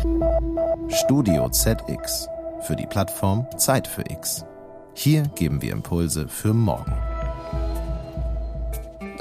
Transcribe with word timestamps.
Studio 0.00 1.50
ZX 1.50 2.26
für 2.62 2.74
die 2.74 2.86
Plattform 2.86 3.46
Zeit 3.58 3.86
für 3.86 4.02
X. 4.08 4.46
Hier 4.94 5.24
geben 5.34 5.60
wir 5.60 5.72
Impulse 5.72 6.26
für 6.26 6.54
morgen. 6.54 7.09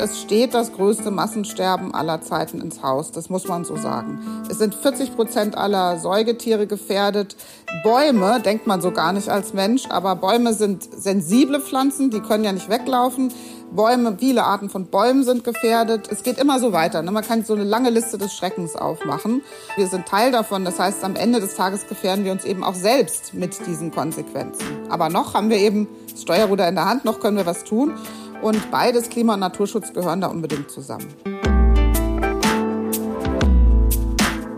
Es 0.02 0.22
steht 0.22 0.54
das 0.54 0.72
größte 0.72 1.12
Massensterben 1.12 1.94
aller 1.94 2.22
Zeiten 2.22 2.62
ins 2.62 2.82
Haus, 2.82 3.12
das 3.12 3.30
muss 3.30 3.50
man 3.50 3.66
so 3.66 3.76
sagen. 3.76 4.20
Es 4.50 4.58
sind 4.58 4.74
40 4.74 5.14
Prozent 5.14 5.58
aller 5.58 6.00
Säugetiere 6.00 6.68
gefährdet. 6.68 7.36
Bäume 7.84 8.40
denkt 8.40 8.66
man 8.66 8.80
so 8.80 8.92
gar 8.92 9.12
nicht 9.12 9.28
als 9.28 9.54
Mensch, 9.54 9.84
aber 9.90 10.16
Bäume 10.16 10.54
sind 10.54 10.84
sensible 10.84 11.60
Pflanzen, 11.60 12.12
die 12.12 12.22
können 12.22 12.46
ja 12.46 12.54
nicht 12.54 12.70
weglaufen. 12.70 13.34
Bäume, 13.72 14.16
viele 14.18 14.46
Arten 14.46 14.70
von 14.70 14.86
Bäumen 14.86 15.24
sind 15.24 15.44
gefährdet. 15.44 16.08
Es 16.10 16.24
geht 16.24 16.40
immer 16.40 16.60
so 16.60 16.72
weiter. 16.72 17.02
Ne? 17.02 17.12
Man 17.12 17.24
kann 17.24 17.44
so 17.44 17.54
eine 17.54 17.66
lange 17.66 17.90
Liste 17.90 18.18
des 18.18 18.34
Schreckens 18.34 18.76
aufmachen. 18.76 19.44
Wir 19.76 19.88
sind 19.88 20.08
Teil 20.08 20.32
davon. 20.32 20.66
Das 20.66 20.80
heißt, 20.80 21.04
am 21.04 21.16
Ende 21.16 21.40
des 21.40 21.56
Tages 21.56 21.88
gefährden 21.88 22.26
wir 22.26 22.32
uns 22.32 22.46
eben 22.46 22.64
auch 22.64 22.74
selbst 22.74 23.34
mit 23.36 23.68
diesen 23.68 23.92
Konsequenzen. 23.92 24.66
Aber 24.90 25.10
noch 25.10 25.36
haben 25.36 25.50
wir 25.50 25.58
eben 25.58 25.88
das 26.12 26.24
Steuerruder 26.24 26.68
in 26.68 26.76
der 26.76 26.86
Hand, 26.86 27.06
noch 27.06 27.20
können 27.20 27.38
wir 27.38 27.46
was 27.46 27.64
tun. 27.64 27.94
Und 28.42 28.72
beides, 28.72 29.10
Klima 29.10 29.34
und 29.34 29.42
Naturschutz, 29.42 29.92
gehören 29.94 30.22
da 30.22 30.28
unbedingt 30.28 30.72
zusammen. 30.72 31.08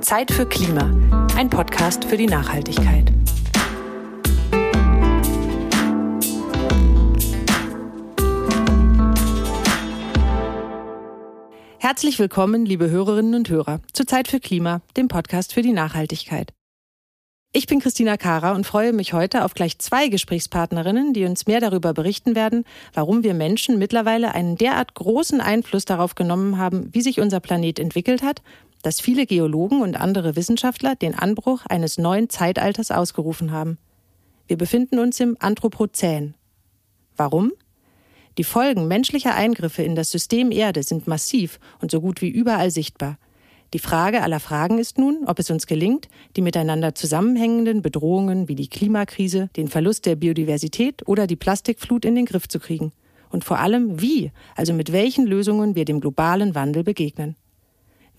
Zeit 0.02 0.32
für 0.32 0.46
Klima, 0.46 0.92
ein 1.36 1.50
Podcast 1.50 2.06
für 2.06 2.18
die 2.18 2.28
Nachhaltigkeit. 2.28 3.12
Herzlich 11.80 12.20
willkommen, 12.20 12.66
liebe 12.66 12.90
Hörerinnen 12.90 13.34
und 13.34 13.50
Hörer, 13.50 13.82
zu 13.94 14.06
Zeit 14.06 14.28
für 14.28 14.40
Klima, 14.40 14.82
dem 14.96 15.08
Podcast 15.08 15.54
für 15.54 15.64
die 15.64 15.74
Nachhaltigkeit. 15.74 16.54
Ich 17.54 17.68
bin 17.68 17.82
Christina 17.82 18.16
Kara 18.16 18.56
und 18.56 18.66
freue 18.66 18.94
mich 18.94 19.12
heute 19.12 19.44
auf 19.44 19.56
gleich 19.56 19.78
zwei 19.78 20.08
Gesprächspartnerinnen, 20.08 21.12
die 21.12 21.26
uns 21.26 21.48
mehr 21.48 21.60
darüber 21.60 21.94
berichten 21.94 22.34
werden, 22.34 22.64
warum 22.94 23.24
wir 23.24 23.34
Menschen 23.34 23.78
mittlerweile 23.78 24.34
einen 24.34 24.56
derart 24.56 24.94
großen 24.94 25.42
Einfluss 25.42 25.84
darauf 25.84 26.16
genommen 26.16 26.58
haben, 26.58 26.88
wie 26.94 27.02
sich 27.02 27.20
unser 27.20 27.42
Planet 27.42 27.78
entwickelt 27.78 28.24
hat, 28.24 28.42
dass 28.84 29.02
viele 29.02 29.26
Geologen 29.26 29.82
und 29.82 30.00
andere 30.00 30.38
Wissenschaftler 30.38 30.96
den 30.96 31.14
Anbruch 31.14 31.66
eines 31.66 31.98
neuen 31.98 32.30
Zeitalters 32.30 32.90
ausgerufen 32.90 33.52
haben. 33.52 33.78
Wir 34.48 34.56
befinden 34.56 34.98
uns 35.00 35.20
im 35.20 35.36
Anthropozän. 35.42 36.36
Warum? 37.18 37.52
Die 38.38 38.46
Folgen 38.46 38.88
menschlicher 38.88 39.36
Eingriffe 39.36 39.84
in 39.84 39.96
das 39.96 40.10
System 40.10 40.54
Erde 40.54 40.84
sind 40.84 41.06
massiv 41.06 41.60
und 41.82 41.92
so 41.92 42.00
gut 42.00 42.22
wie 42.22 42.30
überall 42.30 42.72
sichtbar. 42.72 43.18
Die 43.74 43.80
Frage 43.80 44.22
aller 44.22 44.42
Fragen 44.42 44.80
ist 44.80 44.98
nun, 44.98 45.24
ob 45.28 45.40
es 45.40 45.50
uns 45.50 45.66
gelingt, 45.66 46.10
die 46.36 46.42
miteinander 46.42 46.94
zusammenhängenden 46.94 47.82
Bedrohungen 47.82 48.50
wie 48.50 48.56
die 48.56 48.68
Klimakrise, 48.68 49.50
den 49.56 49.70
Verlust 49.70 50.06
der 50.06 50.18
Biodiversität 50.18 51.08
oder 51.08 51.26
die 51.26 51.38
Plastikflut 51.38 52.04
in 52.04 52.16
den 52.16 52.26
Griff 52.26 52.50
zu 52.50 52.60
kriegen. 52.60 52.92
Und 53.30 53.46
vor 53.46 53.60
allem 53.60 54.02
wie, 54.02 54.32
also 54.58 54.74
mit 54.74 54.92
welchen 54.92 55.26
Lösungen 55.26 55.76
wir 55.76 55.86
dem 55.86 56.02
globalen 56.02 56.54
Wandel 56.54 56.84
begegnen. 56.84 57.38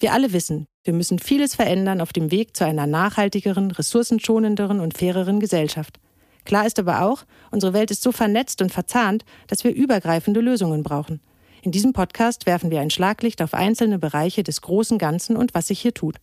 Wir 0.01 0.15
alle 0.15 0.33
wissen, 0.33 0.67
wir 0.85 0.95
müssen 0.95 1.19
vieles 1.19 1.55
verändern 1.55 2.01
auf 2.01 2.15
dem 2.15 2.31
Weg 2.31 2.57
zu 2.57 2.65
einer 2.65 2.87
nachhaltigeren, 2.87 3.71
ressourcenschonenderen 3.71 4.81
und 4.81 4.97
faireren 4.97 5.39
Gesellschaft. 5.39 6.01
Klar 6.47 6.67
ist 6.67 6.79
aber 6.79 7.03
auch, 7.03 7.25
unsere 7.51 7.75
Welt 7.75 7.91
ist 7.91 8.03
so 8.03 8.11
vernetzt 8.11 8.63
und 8.63 8.73
verzahnt, 8.73 9.25
dass 9.49 9.65
wir 9.65 9.75
übergreifende 9.75 10.41
Lösungen 10.41 10.83
brauchen. 10.83 11.21
In 11.65 11.71
diesem 11.71 11.93
Podcast 11.93 12.45
werfen 12.45 12.73
wir 12.73 12.81
ein 12.81 12.91
Schlaglicht 12.91 13.41
auf 13.41 13.55
einzelne 13.55 14.01
Bereiche 14.01 14.43
des 14.43 14.63
großen 14.63 14.99
Ganzen 14.99 15.37
und 15.37 15.55
was 15.55 15.69
sich 15.69 15.81
hier 15.81 15.95
tut. 15.95 16.17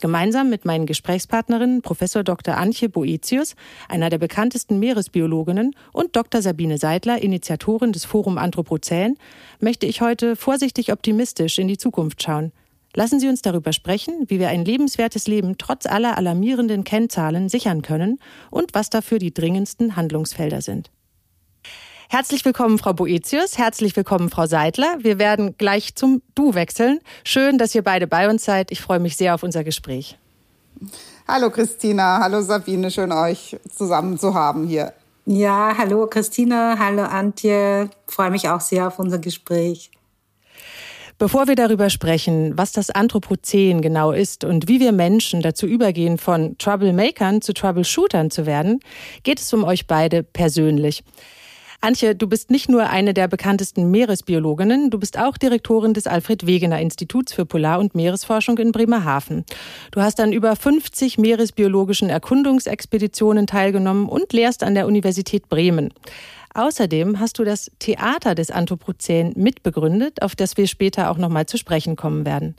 Gemeinsam 0.00 0.50
mit 0.50 0.64
meinen 0.64 0.84
Gesprächspartnerinnen 0.84 1.80
Prof. 1.80 2.00
Dr. 2.00 2.56
Antje 2.56 2.88
Boetius, 2.88 3.54
einer 3.88 4.10
der 4.10 4.18
bekanntesten 4.18 4.80
Meeresbiologinnen, 4.80 5.76
und 5.92 6.16
Dr. 6.16 6.42
Sabine 6.42 6.76
Seidler, 6.76 7.22
Initiatorin 7.22 7.92
des 7.92 8.04
Forum 8.04 8.36
Anthropozän, 8.36 9.16
möchte 9.60 9.86
ich 9.86 10.00
heute 10.00 10.34
vorsichtig 10.34 10.92
optimistisch 10.92 11.60
in 11.60 11.68
die 11.68 11.78
Zukunft 11.78 12.20
schauen. 12.20 12.50
Lassen 12.94 13.20
Sie 13.20 13.28
uns 13.28 13.42
darüber 13.42 13.72
sprechen, 13.72 14.24
wie 14.26 14.40
wir 14.40 14.48
ein 14.48 14.64
lebenswertes 14.64 15.28
Leben 15.28 15.56
trotz 15.56 15.86
aller 15.86 16.18
alarmierenden 16.18 16.82
Kennzahlen 16.82 17.48
sichern 17.48 17.82
können 17.82 18.18
und 18.50 18.74
was 18.74 18.90
dafür 18.90 19.20
die 19.20 19.32
dringendsten 19.32 19.94
Handlungsfelder 19.94 20.62
sind. 20.62 20.90
Herzlich 22.12 22.44
willkommen, 22.44 22.76
Frau 22.76 22.92
Boetius. 22.92 23.56
Herzlich 23.56 23.96
willkommen, 23.96 24.28
Frau 24.28 24.44
Seidler. 24.44 24.98
Wir 24.98 25.18
werden 25.18 25.54
gleich 25.56 25.94
zum 25.94 26.20
Du 26.34 26.52
wechseln. 26.52 27.00
Schön, 27.24 27.56
dass 27.56 27.74
ihr 27.74 27.80
beide 27.80 28.06
bei 28.06 28.28
uns 28.28 28.44
seid. 28.44 28.70
Ich 28.70 28.82
freue 28.82 29.00
mich 29.00 29.16
sehr 29.16 29.34
auf 29.34 29.42
unser 29.42 29.64
Gespräch. 29.64 30.18
Hallo 31.26 31.48
Christina, 31.48 32.18
hallo 32.20 32.42
Sabine, 32.42 32.90
schön 32.90 33.12
euch 33.12 33.56
zusammen 33.74 34.18
zu 34.18 34.34
haben 34.34 34.66
hier. 34.66 34.92
Ja, 35.24 35.72
hallo 35.78 36.06
Christina, 36.06 36.76
hallo 36.78 37.04
Antje. 37.04 37.88
Freue 38.06 38.30
mich 38.30 38.46
auch 38.46 38.60
sehr 38.60 38.88
auf 38.88 38.98
unser 38.98 39.18
Gespräch. 39.18 39.90
Bevor 41.16 41.48
wir 41.48 41.54
darüber 41.54 41.88
sprechen, 41.88 42.58
was 42.58 42.72
das 42.72 42.90
Anthropozän 42.90 43.80
genau 43.80 44.12
ist 44.12 44.44
und 44.44 44.68
wie 44.68 44.80
wir 44.80 44.92
Menschen 44.92 45.40
dazu 45.40 45.64
übergehen, 45.64 46.18
von 46.18 46.58
Troublemakern 46.58 47.40
zu 47.40 47.54
Troubleshootern 47.54 48.30
zu 48.30 48.44
werden, 48.44 48.80
geht 49.22 49.40
es 49.40 49.50
um 49.54 49.64
euch 49.64 49.86
beide 49.86 50.22
persönlich. 50.22 51.04
Antje, 51.84 52.14
du 52.14 52.28
bist 52.28 52.52
nicht 52.52 52.68
nur 52.68 52.90
eine 52.90 53.12
der 53.12 53.26
bekanntesten 53.26 53.90
Meeresbiologinnen, 53.90 54.90
du 54.90 55.00
bist 55.00 55.18
auch 55.18 55.36
Direktorin 55.36 55.94
des 55.94 56.06
Alfred 56.06 56.46
Wegener 56.46 56.80
Instituts 56.80 57.32
für 57.32 57.44
Polar- 57.44 57.80
und 57.80 57.96
Meeresforschung 57.96 58.56
in 58.58 58.70
Bremerhaven. 58.70 59.44
Du 59.90 60.00
hast 60.00 60.20
an 60.20 60.32
über 60.32 60.54
50 60.54 61.18
meeresbiologischen 61.18 62.08
Erkundungsexpeditionen 62.08 63.48
teilgenommen 63.48 64.08
und 64.08 64.32
lehrst 64.32 64.62
an 64.62 64.76
der 64.76 64.86
Universität 64.86 65.48
Bremen. 65.48 65.92
Außerdem 66.54 67.18
hast 67.18 67.40
du 67.40 67.44
das 67.44 67.68
Theater 67.80 68.36
des 68.36 68.52
Anthropozän 68.52 69.32
mitbegründet, 69.34 70.22
auf 70.22 70.36
das 70.36 70.56
wir 70.56 70.68
später 70.68 71.10
auch 71.10 71.18
nochmal 71.18 71.46
zu 71.46 71.58
sprechen 71.58 71.96
kommen 71.96 72.24
werden. 72.24 72.54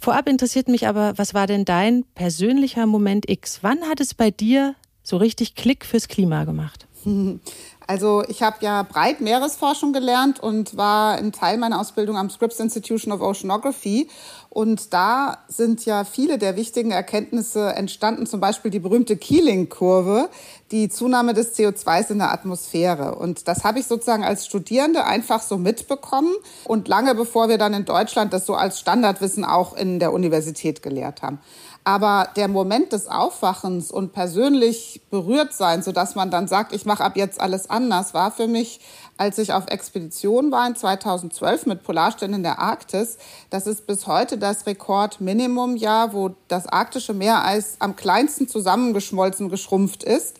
Vorab 0.00 0.28
interessiert 0.28 0.66
mich 0.66 0.88
aber, 0.88 1.16
was 1.18 1.34
war 1.34 1.46
denn 1.46 1.64
dein 1.64 2.04
persönlicher 2.16 2.86
Moment 2.86 3.30
X? 3.30 3.60
Wann 3.62 3.82
hat 3.82 4.00
es 4.00 4.12
bei 4.12 4.32
dir 4.32 4.74
so 5.04 5.18
richtig 5.18 5.54
Klick 5.54 5.84
fürs 5.84 6.08
Klima 6.08 6.42
gemacht? 6.42 6.88
Also 7.86 8.22
ich 8.28 8.42
habe 8.42 8.56
ja 8.60 8.82
breit 8.82 9.20
Meeresforschung 9.20 9.92
gelernt 9.92 10.40
und 10.40 10.76
war 10.76 11.16
ein 11.16 11.32
Teil 11.32 11.58
meiner 11.58 11.80
Ausbildung 11.80 12.16
am 12.16 12.30
Scripps 12.30 12.60
Institution 12.60 13.12
of 13.12 13.20
Oceanography. 13.20 14.08
Und 14.48 14.94
da 14.94 15.38
sind 15.48 15.84
ja 15.84 16.04
viele 16.04 16.38
der 16.38 16.56
wichtigen 16.56 16.92
Erkenntnisse 16.92 17.74
entstanden, 17.74 18.26
zum 18.26 18.40
Beispiel 18.40 18.70
die 18.70 18.78
berühmte 18.78 19.16
Keeling-Kurve, 19.16 20.30
die 20.70 20.88
Zunahme 20.88 21.34
des 21.34 21.56
CO2s 21.56 22.10
in 22.10 22.18
der 22.18 22.32
Atmosphäre. 22.32 23.14
Und 23.16 23.48
das 23.48 23.64
habe 23.64 23.78
ich 23.78 23.86
sozusagen 23.86 24.24
als 24.24 24.46
Studierende 24.46 25.04
einfach 25.04 25.42
so 25.42 25.58
mitbekommen 25.58 26.34
und 26.64 26.88
lange 26.88 27.14
bevor 27.14 27.48
wir 27.48 27.58
dann 27.58 27.74
in 27.74 27.84
Deutschland 27.84 28.32
das 28.32 28.46
so 28.46 28.54
als 28.54 28.80
Standardwissen 28.80 29.44
auch 29.44 29.76
in 29.76 29.98
der 29.98 30.12
Universität 30.12 30.82
gelehrt 30.82 31.22
haben. 31.22 31.38
Aber 31.86 32.28
der 32.34 32.48
Moment 32.48 32.94
des 32.94 33.08
Aufwachens 33.08 33.90
und 33.90 34.14
persönlich 34.14 35.02
berührt 35.10 35.52
sein, 35.52 35.82
so 35.82 35.92
dass 35.92 36.14
man 36.14 36.30
dann 36.30 36.48
sagt, 36.48 36.72
ich 36.72 36.86
mache 36.86 37.04
ab 37.04 37.14
jetzt 37.14 37.38
alles 37.38 37.68
anders, 37.68 38.14
war 38.14 38.30
für 38.30 38.48
mich, 38.48 38.80
als 39.18 39.36
ich 39.36 39.52
auf 39.52 39.66
Expedition 39.66 40.50
war 40.50 40.66
in 40.66 40.76
2012 40.76 41.66
mit 41.66 41.82
Polarstern 41.84 42.32
in 42.32 42.42
der 42.42 42.58
Arktis. 42.58 43.18
Das 43.50 43.66
ist 43.66 43.86
bis 43.86 44.06
heute 44.06 44.38
das 44.38 44.64
Rekordminimumjahr, 44.64 46.14
wo 46.14 46.30
das 46.48 46.66
arktische 46.66 47.12
Meereis 47.12 47.76
am 47.80 47.96
kleinsten 47.96 48.48
zusammengeschmolzen, 48.48 49.50
geschrumpft 49.50 50.04
ist 50.04 50.38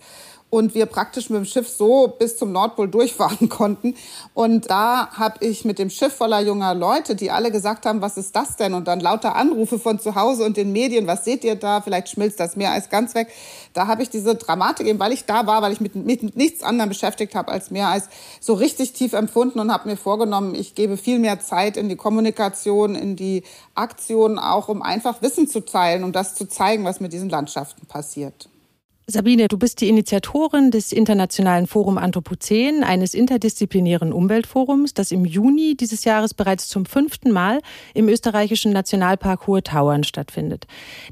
und 0.55 0.75
wir 0.75 0.87
praktisch 0.87 1.31
mit 1.31 1.39
dem 1.39 1.45
Schiff 1.45 1.69
so 1.69 2.07
bis 2.07 2.37
zum 2.37 2.53
Nordpol 2.53 2.89
durchfahren 2.89 3.49
konnten. 3.49 3.97
Und 4.35 4.71
da 4.71 5.09
habe 5.11 5.45
ich 5.45 5.65
mit 5.65 5.79
dem 5.79 5.91
Schiff 5.91 6.15
voller 6.15 6.41
junger 6.41 6.75
Leute, 6.75 7.17
die 7.17 7.31
alle 7.31 7.51
gesagt 7.51 7.87
haben, 7.87 8.01
was 8.01 8.17
ist 8.17 8.37
das 8.37 8.57
denn? 8.57 8.75
Und 8.75 8.87
dann 8.87 9.01
lauter 9.01 9.35
Anrufe 9.35 9.79
von 9.81 9.99
zu 9.99 10.15
Hause 10.15 10.45
und 10.45 10.57
den 10.57 10.73
Medien, 10.73 11.07
was 11.09 11.25
seht 11.25 11.43
ihr 11.43 11.57
da? 11.57 11.81
Vielleicht 11.81 12.09
schmilzt 12.09 12.39
das 12.39 12.55
Meereis 12.55 12.89
ganz 12.89 13.15
weg. 13.15 13.33
Da 13.73 13.89
habe 13.89 14.03
ich 14.03 14.11
diese 14.11 14.37
Dramatik, 14.37 14.87
eben 14.87 15.01
weil 15.01 15.13
ich 15.13 15.25
da 15.25 15.47
war, 15.47 15.61
weil 15.61 15.73
ich 15.73 15.81
mit, 15.81 15.97
mit 15.97 16.37
nichts 16.37 16.63
anderem 16.63 16.89
beschäftigt 16.89 17.35
habe 17.35 17.51
als 17.51 17.73
Meereis, 17.73 18.09
so 18.41 18.55
richtig 18.55 18.93
tief 18.93 19.13
empfunden 19.13 19.59
und 19.59 19.73
habe 19.73 19.89
mir 19.89 19.97
vorgenommen, 19.97 20.55
ich 20.55 20.77
gebe 20.77 20.97
viel 20.97 21.19
mehr 21.19 21.41
Zeit 21.41 21.77
in 21.77 21.89
die 21.89 21.97
Kommunikation, 21.97 22.95
in 22.95 23.17
die 23.17 23.43
Aktion, 23.75 24.39
auch 24.39 24.69
um 24.69 24.83
einfach 24.83 25.21
Wissen 25.21 25.49
zu 25.49 25.65
teilen, 25.65 26.05
um 26.05 26.13
das 26.13 26.37
zu 26.37 26.47
zeigen, 26.47 26.85
was 26.85 27.01
mit 27.01 27.13
diesen 27.13 27.29
Landschaften 27.29 27.87
passiert. 27.87 28.49
Sabine, 29.07 29.49
du 29.49 29.59
bist 29.59 29.83
die 29.83 29.91
Initiatorin 29.91 30.71
des 30.71 30.91
Internationalen 30.91 31.67
Forum 31.67 31.99
Anthropozän, 31.99 32.83
eines 32.83 33.13
interdisziplinären 33.13 34.15
Umweltforums, 34.15 34.95
das 34.95 35.13
im 35.13 35.27
Juni 35.27 35.77
dieses 35.77 36.05
Jahres 36.05 36.33
bereits 36.33 36.69
zum 36.69 36.87
fünften 36.87 37.31
Mal 37.31 37.61
im 37.93 38.09
österreichischen 38.09 38.73
Nationalpark 38.73 39.47
Hohe 39.47 39.63
Tauern 39.63 40.05
stattfindet. 40.05 40.67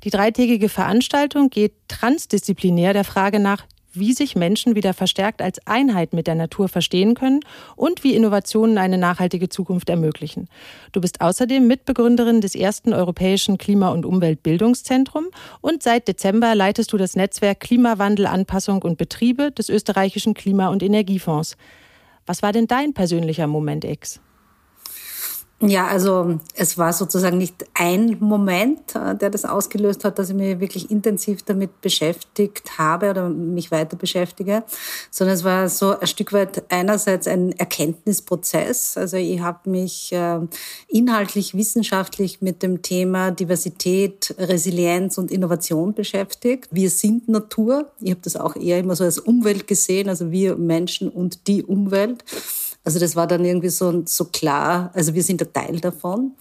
Die 0.04 0.10
dreitägige 0.10 0.70
Veranstaltung 0.70 1.50
geht 1.50 1.74
transdisziplinär 1.88 2.94
der 2.94 3.04
Frage 3.04 3.38
nach, 3.38 3.66
wie 3.92 4.12
sich 4.12 4.36
Menschen 4.36 4.74
wieder 4.74 4.94
verstärkt 4.94 5.42
als 5.42 5.66
Einheit 5.66 6.12
mit 6.12 6.26
der 6.26 6.34
Natur 6.34 6.68
verstehen 6.68 7.14
können 7.14 7.40
und 7.76 8.04
wie 8.04 8.14
Innovationen 8.14 8.78
eine 8.78 8.98
nachhaltige 8.98 9.48
Zukunft 9.48 9.88
ermöglichen. 9.88 10.48
Du 10.92 11.00
bist 11.00 11.20
außerdem 11.20 11.66
Mitbegründerin 11.66 12.40
des 12.40 12.54
ersten 12.54 12.92
europäischen 12.92 13.58
Klima- 13.58 13.90
und 13.90 14.06
Umweltbildungszentrum 14.06 15.26
und 15.60 15.82
seit 15.82 16.08
Dezember 16.08 16.54
leitest 16.54 16.92
du 16.92 16.96
das 16.96 17.16
Netzwerk 17.16 17.60
Klimawandel, 17.60 18.26
Anpassung 18.26 18.82
und 18.82 18.98
Betriebe 18.98 19.52
des 19.52 19.68
österreichischen 19.68 20.34
Klima- 20.34 20.68
und 20.68 20.82
Energiefonds. 20.82 21.56
Was 22.26 22.42
war 22.42 22.52
denn 22.52 22.66
dein 22.66 22.94
persönlicher 22.94 23.46
Moment 23.46 23.84
X? 23.84 24.20
Ja, 25.64 25.86
also 25.86 26.40
es 26.56 26.76
war 26.76 26.92
sozusagen 26.92 27.38
nicht 27.38 27.54
ein 27.74 28.16
Moment, 28.18 28.96
äh, 28.96 29.14
der 29.14 29.30
das 29.30 29.44
ausgelöst 29.44 30.04
hat, 30.04 30.18
dass 30.18 30.28
ich 30.28 30.34
mich 30.34 30.58
wirklich 30.58 30.90
intensiv 30.90 31.44
damit 31.44 31.80
beschäftigt 31.80 32.78
habe 32.78 33.10
oder 33.10 33.28
mich 33.28 33.70
weiter 33.70 33.96
beschäftige, 33.96 34.64
sondern 35.12 35.36
es 35.36 35.44
war 35.44 35.68
so 35.68 35.96
ein 35.96 36.06
Stück 36.08 36.32
weit 36.32 36.64
einerseits 36.68 37.28
ein 37.28 37.52
Erkenntnisprozess. 37.52 38.96
Also 38.96 39.18
ich 39.18 39.38
habe 39.38 39.70
mich 39.70 40.12
äh, 40.12 40.40
inhaltlich, 40.88 41.54
wissenschaftlich 41.54 42.42
mit 42.42 42.64
dem 42.64 42.82
Thema 42.82 43.30
Diversität, 43.30 44.34
Resilienz 44.38 45.16
und 45.16 45.30
Innovation 45.30 45.94
beschäftigt. 45.94 46.70
Wir 46.72 46.90
sind 46.90 47.28
Natur. 47.28 47.92
Ich 48.00 48.10
habe 48.10 48.20
das 48.24 48.34
auch 48.34 48.56
eher 48.56 48.80
immer 48.80 48.96
so 48.96 49.04
als 49.04 49.20
Umwelt 49.20 49.68
gesehen, 49.68 50.08
also 50.08 50.32
wir 50.32 50.56
Menschen 50.56 51.08
und 51.08 51.46
die 51.46 51.62
Umwelt. 51.62 52.24
Also 52.84 52.98
das 52.98 53.16
war 53.16 53.26
dann 53.26 53.44
irgendwie 53.44 53.68
so, 53.68 54.02
so 54.06 54.26
klar, 54.26 54.90
also 54.94 55.14
wir 55.14 55.22
sind 55.22 55.40
ein 55.42 55.52
Teil 55.52 55.80
davon. 55.80 56.32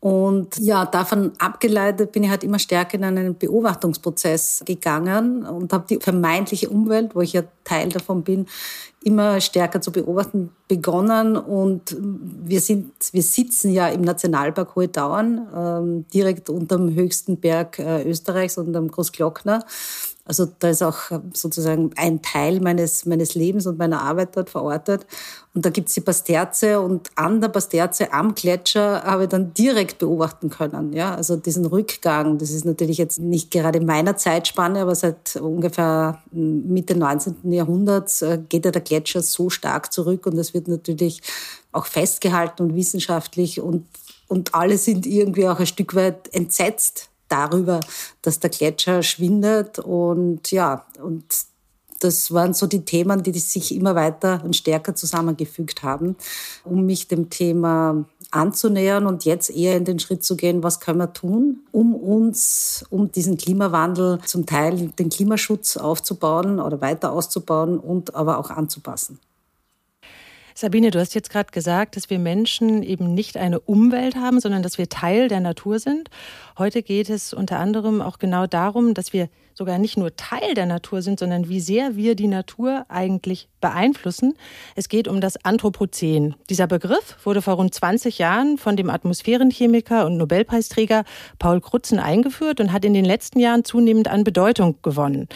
Und 0.00 0.58
ja, 0.58 0.86
davon 0.86 1.32
abgeleitet 1.38 2.12
bin 2.12 2.22
ich 2.22 2.30
halt 2.30 2.44
immer 2.44 2.60
stärker 2.60 2.94
in 2.94 3.02
einen 3.02 3.36
Beobachtungsprozess 3.36 4.62
gegangen 4.64 5.44
und 5.44 5.72
habe 5.72 5.86
die 5.90 5.98
vermeintliche 5.98 6.68
Umwelt, 6.68 7.16
wo 7.16 7.20
ich 7.20 7.32
ja 7.32 7.42
Teil 7.64 7.88
davon 7.88 8.22
bin, 8.22 8.46
immer 9.02 9.40
stärker 9.40 9.80
zu 9.80 9.90
beobachten 9.90 10.50
begonnen. 10.68 11.36
Und 11.36 11.96
wir 11.98 12.60
sind, 12.60 12.92
wir 13.10 13.22
sitzen 13.22 13.72
ja 13.72 13.88
im 13.88 14.02
Nationalpark 14.02 14.76
Hohe 14.76 14.86
Dauern, 14.86 15.48
ähm, 15.52 16.04
direkt 16.14 16.48
unterm 16.48 16.94
höchsten 16.94 17.38
Berg 17.38 17.80
äh, 17.80 18.08
Österreichs, 18.08 18.56
unterm 18.56 18.88
Großglockner. 18.92 19.64
Also 20.28 20.46
da 20.58 20.68
ist 20.68 20.82
auch 20.82 21.10
sozusagen 21.32 21.90
ein 21.96 22.20
Teil 22.20 22.60
meines, 22.60 23.06
meines 23.06 23.34
Lebens 23.34 23.66
und 23.66 23.78
meiner 23.78 24.02
Arbeit 24.02 24.36
dort 24.36 24.50
verortet. 24.50 25.06
Und 25.54 25.64
da 25.64 25.70
gibt's 25.70 25.94
die 25.94 26.00
Basterze 26.00 26.80
und 26.80 27.08
an 27.14 27.40
der 27.40 27.48
Basterze 27.48 28.12
am 28.12 28.34
Gletscher 28.34 29.02
habe 29.04 29.24
ich 29.24 29.28
dann 29.30 29.54
direkt 29.54 29.98
beobachten 29.98 30.50
können. 30.50 30.92
Ja, 30.92 31.14
also 31.14 31.36
diesen 31.36 31.64
Rückgang, 31.64 32.36
das 32.36 32.50
ist 32.50 32.66
natürlich 32.66 32.98
jetzt 32.98 33.18
nicht 33.18 33.50
gerade 33.50 33.80
meiner 33.80 34.16
Zeitspanne, 34.16 34.82
aber 34.82 34.94
seit 34.94 35.36
ungefähr 35.36 36.22
Mitte 36.30 36.94
19. 36.94 37.50
Jahrhunderts 37.50 38.20
äh, 38.22 38.38
geht 38.48 38.66
ja 38.66 38.70
der 38.70 38.82
Gletscher 38.82 39.22
so 39.22 39.48
stark 39.48 39.92
zurück 39.92 40.26
und 40.26 40.36
das 40.36 40.52
wird 40.52 40.68
natürlich 40.68 41.22
auch 41.72 41.86
festgehalten 41.86 42.62
und 42.64 42.74
wissenschaftlich 42.74 43.60
und, 43.60 43.86
und 44.28 44.54
alle 44.54 44.76
sind 44.76 45.06
irgendwie 45.06 45.48
auch 45.48 45.58
ein 45.58 45.66
Stück 45.66 45.94
weit 45.94 46.32
entsetzt 46.34 47.08
darüber, 47.28 47.80
dass 48.22 48.40
der 48.40 48.50
Gletscher 48.50 49.02
schwindet 49.02 49.78
und 49.78 50.50
ja, 50.50 50.84
und 51.02 51.24
das 52.00 52.32
waren 52.32 52.54
so 52.54 52.66
die 52.66 52.84
Themen, 52.84 53.22
die 53.22 53.36
sich 53.38 53.74
immer 53.74 53.94
weiter 53.94 54.40
und 54.44 54.54
stärker 54.54 54.94
zusammengefügt 54.94 55.82
haben, 55.82 56.16
um 56.64 56.86
mich 56.86 57.08
dem 57.08 57.28
Thema 57.28 58.04
anzunähern 58.30 59.06
und 59.06 59.24
jetzt 59.24 59.50
eher 59.50 59.76
in 59.76 59.84
den 59.84 59.98
Schritt 59.98 60.22
zu 60.22 60.36
gehen, 60.36 60.62
was 60.62 60.80
können 60.80 60.98
wir 60.98 61.12
tun, 61.12 61.60
um 61.72 61.94
uns, 61.94 62.84
um 62.90 63.10
diesen 63.10 63.36
Klimawandel 63.36 64.20
zum 64.26 64.46
Teil 64.46 64.90
den 64.98 65.08
Klimaschutz 65.08 65.76
aufzubauen 65.76 66.60
oder 66.60 66.80
weiter 66.80 67.12
auszubauen 67.12 67.78
und 67.78 68.14
aber 68.14 68.38
auch 68.38 68.50
anzupassen. 68.50 69.18
Sabine, 70.54 70.90
du 70.90 70.98
hast 70.98 71.14
jetzt 71.14 71.30
gerade 71.30 71.52
gesagt, 71.52 71.94
dass 71.94 72.10
wir 72.10 72.18
Menschen 72.18 72.82
eben 72.82 73.14
nicht 73.14 73.36
eine 73.36 73.60
Umwelt 73.60 74.16
haben, 74.16 74.40
sondern 74.40 74.64
dass 74.64 74.76
wir 74.76 74.88
Teil 74.88 75.28
der 75.28 75.38
Natur 75.38 75.78
sind. 75.78 76.10
Heute 76.58 76.82
geht 76.82 77.08
es 77.08 77.32
unter 77.32 77.60
anderem 77.60 78.02
auch 78.02 78.18
genau 78.18 78.48
darum, 78.48 78.92
dass 78.92 79.12
wir 79.12 79.28
sogar 79.54 79.78
nicht 79.78 79.96
nur 79.96 80.16
Teil 80.16 80.54
der 80.54 80.66
Natur 80.66 81.02
sind, 81.02 81.20
sondern 81.20 81.48
wie 81.48 81.60
sehr 81.60 81.94
wir 81.94 82.16
die 82.16 82.26
Natur 82.26 82.84
eigentlich 82.88 83.48
beeinflussen. 83.60 84.34
Es 84.74 84.88
geht 84.88 85.06
um 85.06 85.20
das 85.20 85.44
Anthropozän. 85.44 86.34
Dieser 86.50 86.66
Begriff 86.66 87.16
wurde 87.22 87.42
vor 87.42 87.54
rund 87.54 87.74
20 87.74 88.18
Jahren 88.18 88.58
von 88.58 88.76
dem 88.76 88.90
Atmosphärenchemiker 88.90 90.04
und 90.04 90.16
Nobelpreisträger 90.16 91.04
Paul 91.38 91.60
Krutzen 91.60 92.00
eingeführt 92.00 92.60
und 92.60 92.72
hat 92.72 92.84
in 92.84 92.94
den 92.94 93.04
letzten 93.04 93.38
Jahren 93.38 93.64
zunehmend 93.64 94.08
an 94.08 94.24
Bedeutung 94.24 94.78
gewonnen. 94.82 95.28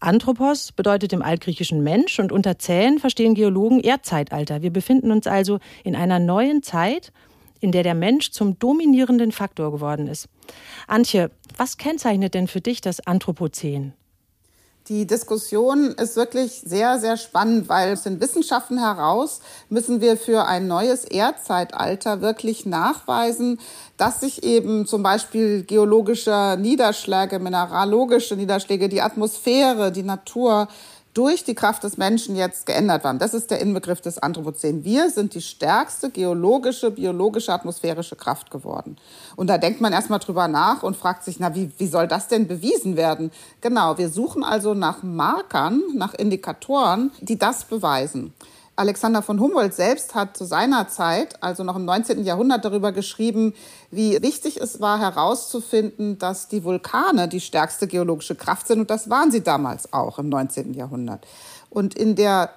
Anthropos 0.00 0.72
bedeutet 0.72 1.12
im 1.12 1.20
Altgriechischen 1.20 1.82
Mensch 1.82 2.18
und 2.18 2.32
unter 2.32 2.58
Zählen 2.58 2.98
verstehen 2.98 3.34
Geologen 3.34 3.80
Erdzeitalter. 3.80 4.62
Wir 4.62 4.72
befinden 4.72 5.10
uns 5.10 5.26
also 5.26 5.58
in 5.84 5.94
einer 5.94 6.18
neuen 6.18 6.62
Zeit, 6.62 7.12
in 7.60 7.72
der 7.72 7.82
der 7.82 7.94
Mensch 7.94 8.30
zum 8.30 8.58
dominierenden 8.58 9.32
Faktor 9.32 9.70
geworden 9.70 10.08
ist. 10.08 10.28
Antje, 10.86 11.30
was 11.56 11.76
kennzeichnet 11.76 12.34
denn 12.34 12.48
für 12.48 12.60
dich 12.60 12.80
das 12.80 13.06
Anthropozän? 13.06 13.92
Die 14.88 15.06
Diskussion 15.06 15.92
ist 15.92 16.16
wirklich 16.16 16.62
sehr, 16.64 16.98
sehr 16.98 17.16
spannend, 17.16 17.68
weil 17.68 17.92
aus 17.92 18.02
den 18.02 18.20
Wissenschaften 18.20 18.78
heraus 18.78 19.40
müssen 19.68 20.00
wir 20.00 20.16
für 20.16 20.46
ein 20.46 20.66
neues 20.66 21.04
Erdzeitalter 21.04 22.22
wirklich 22.22 22.66
nachweisen, 22.66 23.60
dass 23.98 24.20
sich 24.20 24.42
eben 24.42 24.86
zum 24.86 25.04
Beispiel 25.04 25.62
geologische 25.62 26.56
Niederschläge, 26.58 27.38
mineralogische 27.38 28.34
Niederschläge, 28.34 28.88
die 28.88 29.02
Atmosphäre, 29.02 29.92
die 29.92 30.02
Natur 30.02 30.66
durch 31.14 31.44
die 31.44 31.54
Kraft 31.54 31.82
des 31.82 31.96
Menschen 31.96 32.36
jetzt 32.36 32.66
geändert 32.66 33.02
waren. 33.02 33.18
Das 33.18 33.34
ist 33.34 33.50
der 33.50 33.60
Inbegriff 33.60 34.00
des 34.00 34.18
Anthropozän. 34.18 34.84
Wir 34.84 35.10
sind 35.10 35.34
die 35.34 35.40
stärkste 35.40 36.10
geologische, 36.10 36.90
biologische, 36.90 37.52
atmosphärische 37.52 38.16
Kraft 38.16 38.50
geworden. 38.50 38.96
Und 39.36 39.48
da 39.48 39.58
denkt 39.58 39.80
man 39.80 39.92
erstmal 39.92 40.20
drüber 40.20 40.46
nach 40.46 40.82
und 40.82 40.96
fragt 40.96 41.24
sich, 41.24 41.40
na, 41.40 41.54
wie, 41.54 41.72
wie 41.78 41.88
soll 41.88 42.06
das 42.06 42.28
denn 42.28 42.46
bewiesen 42.46 42.96
werden? 42.96 43.32
Genau, 43.60 43.98
wir 43.98 44.08
suchen 44.08 44.44
also 44.44 44.74
nach 44.74 45.02
Markern, 45.02 45.82
nach 45.94 46.14
Indikatoren, 46.14 47.10
die 47.20 47.38
das 47.38 47.64
beweisen. 47.64 48.32
Alexander 48.80 49.20
von 49.20 49.38
Humboldt 49.40 49.74
selbst 49.74 50.14
hat 50.14 50.38
zu 50.38 50.46
seiner 50.46 50.88
Zeit, 50.88 51.42
also 51.42 51.64
noch 51.64 51.76
im 51.76 51.84
19. 51.84 52.24
Jahrhundert, 52.24 52.64
darüber 52.64 52.92
geschrieben, 52.92 53.52
wie 53.90 54.22
wichtig 54.22 54.56
es 54.58 54.80
war 54.80 54.98
herauszufinden, 54.98 56.18
dass 56.18 56.48
die 56.48 56.64
Vulkane 56.64 57.28
die 57.28 57.42
stärkste 57.42 57.86
geologische 57.86 58.36
Kraft 58.36 58.68
sind. 58.68 58.80
Und 58.80 58.88
das 58.88 59.10
waren 59.10 59.30
sie 59.30 59.42
damals 59.42 59.92
auch 59.92 60.18
im 60.18 60.30
19. 60.30 60.72
Jahrhundert. 60.72 61.26
Und 61.68 61.94
in 61.94 62.16
der 62.16 62.48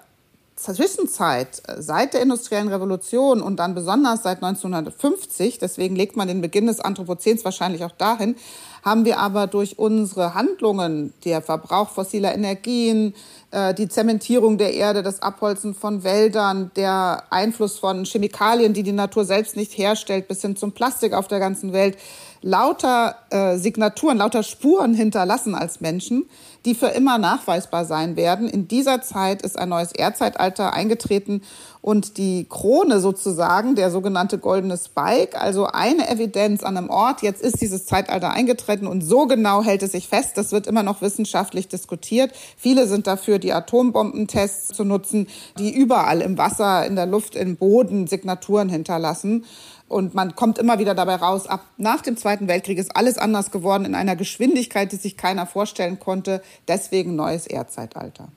Zwischenzeit, 0.55 1.61
seit 1.77 2.13
der 2.13 2.21
industriellen 2.21 2.69
Revolution 2.69 3.41
und 3.41 3.57
dann 3.57 3.75
besonders 3.75 4.23
seit 4.23 4.41
1950, 4.41 5.59
deswegen 5.59 5.97
legt 5.97 6.15
man 6.15 6.29
den 6.29 6.39
Beginn 6.39 6.67
des 6.67 6.79
Anthropozäns 6.79 7.43
wahrscheinlich 7.43 7.83
auch 7.83 7.91
dahin, 7.91 8.37
haben 8.83 9.05
wir 9.05 9.17
aber 9.19 9.47
durch 9.47 9.79
unsere 9.79 10.33
Handlungen, 10.33 11.13
der 11.23 11.41
Verbrauch 11.41 11.89
fossiler 11.89 12.35
Energien, 12.35 13.15
äh, 13.51 13.73
die 13.73 13.87
Zementierung 13.87 14.57
der 14.57 14.73
Erde, 14.73 15.03
das 15.03 15.21
Abholzen 15.21 15.73
von 15.73 16.03
Wäldern, 16.03 16.71
der 16.75 17.23
Einfluss 17.29 17.79
von 17.79 18.03
Chemikalien, 18.03 18.73
die 18.73 18.83
die 18.83 18.91
Natur 18.91 19.23
selbst 19.23 19.55
nicht 19.55 19.77
herstellt, 19.77 20.27
bis 20.27 20.41
hin 20.41 20.57
zum 20.57 20.73
Plastik 20.73 21.13
auf 21.13 21.27
der 21.27 21.39
ganzen 21.39 21.71
Welt, 21.71 21.97
lauter 22.43 23.15
äh, 23.29 23.57
Signaturen, 23.57 24.17
lauter 24.17 24.43
Spuren 24.43 24.93
hinterlassen 24.93 25.55
als 25.55 25.81
Menschen, 25.81 26.25
die 26.65 26.75
für 26.75 26.87
immer 26.87 27.17
nachweisbar 27.17 27.85
sein 27.85 28.15
werden. 28.15 28.47
In 28.47 28.67
dieser 28.67 29.01
Zeit 29.01 29.41
ist 29.41 29.57
ein 29.57 29.69
neues 29.69 29.91
Erdzeitalter 29.91 30.73
eingetreten 30.73 31.41
und 31.81 32.17
die 32.17 32.45
Krone 32.47 33.01
sozusagen, 33.01 33.75
der 33.75 33.91
sogenannte 33.91 34.37
goldene 34.37 34.77
Spike, 34.77 35.39
also 35.39 35.65
eine 35.65 36.09
Evidenz 36.09 36.63
an 36.63 36.77
einem 36.77 36.89
Ort, 36.89 37.21
jetzt 37.21 37.41
ist 37.41 37.59
dieses 37.59 37.85
Zeitalter 37.85 38.31
eingetreten 38.31 38.87
und 38.87 39.01
so 39.01 39.25
genau 39.25 39.63
hält 39.63 39.83
es 39.83 39.91
sich 39.91 40.07
fest, 40.07 40.37
das 40.37 40.51
wird 40.51 40.67
immer 40.67 40.83
noch 40.83 41.01
wissenschaftlich 41.01 41.67
diskutiert. 41.67 42.31
Viele 42.57 42.87
sind 42.87 43.07
dafür, 43.07 43.39
die 43.39 43.51
Atombombentests 43.51 44.69
zu 44.69 44.85
nutzen, 44.85 45.27
die 45.57 45.73
überall 45.73 46.21
im 46.21 46.37
Wasser, 46.37 46.85
in 46.85 46.95
der 46.95 47.05
Luft, 47.05 47.35
im 47.35 47.57
Boden 47.57 48.07
Signaturen 48.07 48.69
hinterlassen. 48.69 49.43
Und 49.87 50.15
man 50.15 50.35
kommt 50.35 50.57
immer 50.57 50.79
wieder 50.79 50.95
dabei 50.95 51.15
raus, 51.15 51.45
ab 51.45 51.65
nach 51.77 52.01
dem 52.01 52.17
Zweiten 52.17 52.47
Weltkrieg 52.47 52.77
ist 52.77 52.95
alles 52.95 53.17
anders 53.17 53.51
geworden 53.51 53.85
in 53.85 53.95
einer 53.95 54.15
Geschwindigkeit, 54.15 54.91
die 54.91 54.95
sich 54.95 55.17
keiner 55.17 55.45
vorstellen 55.45 55.99
konnte. 55.99 56.41
Deswegen 56.67 57.15
neues 57.15 57.45
Erdzeitalter. 57.45 58.29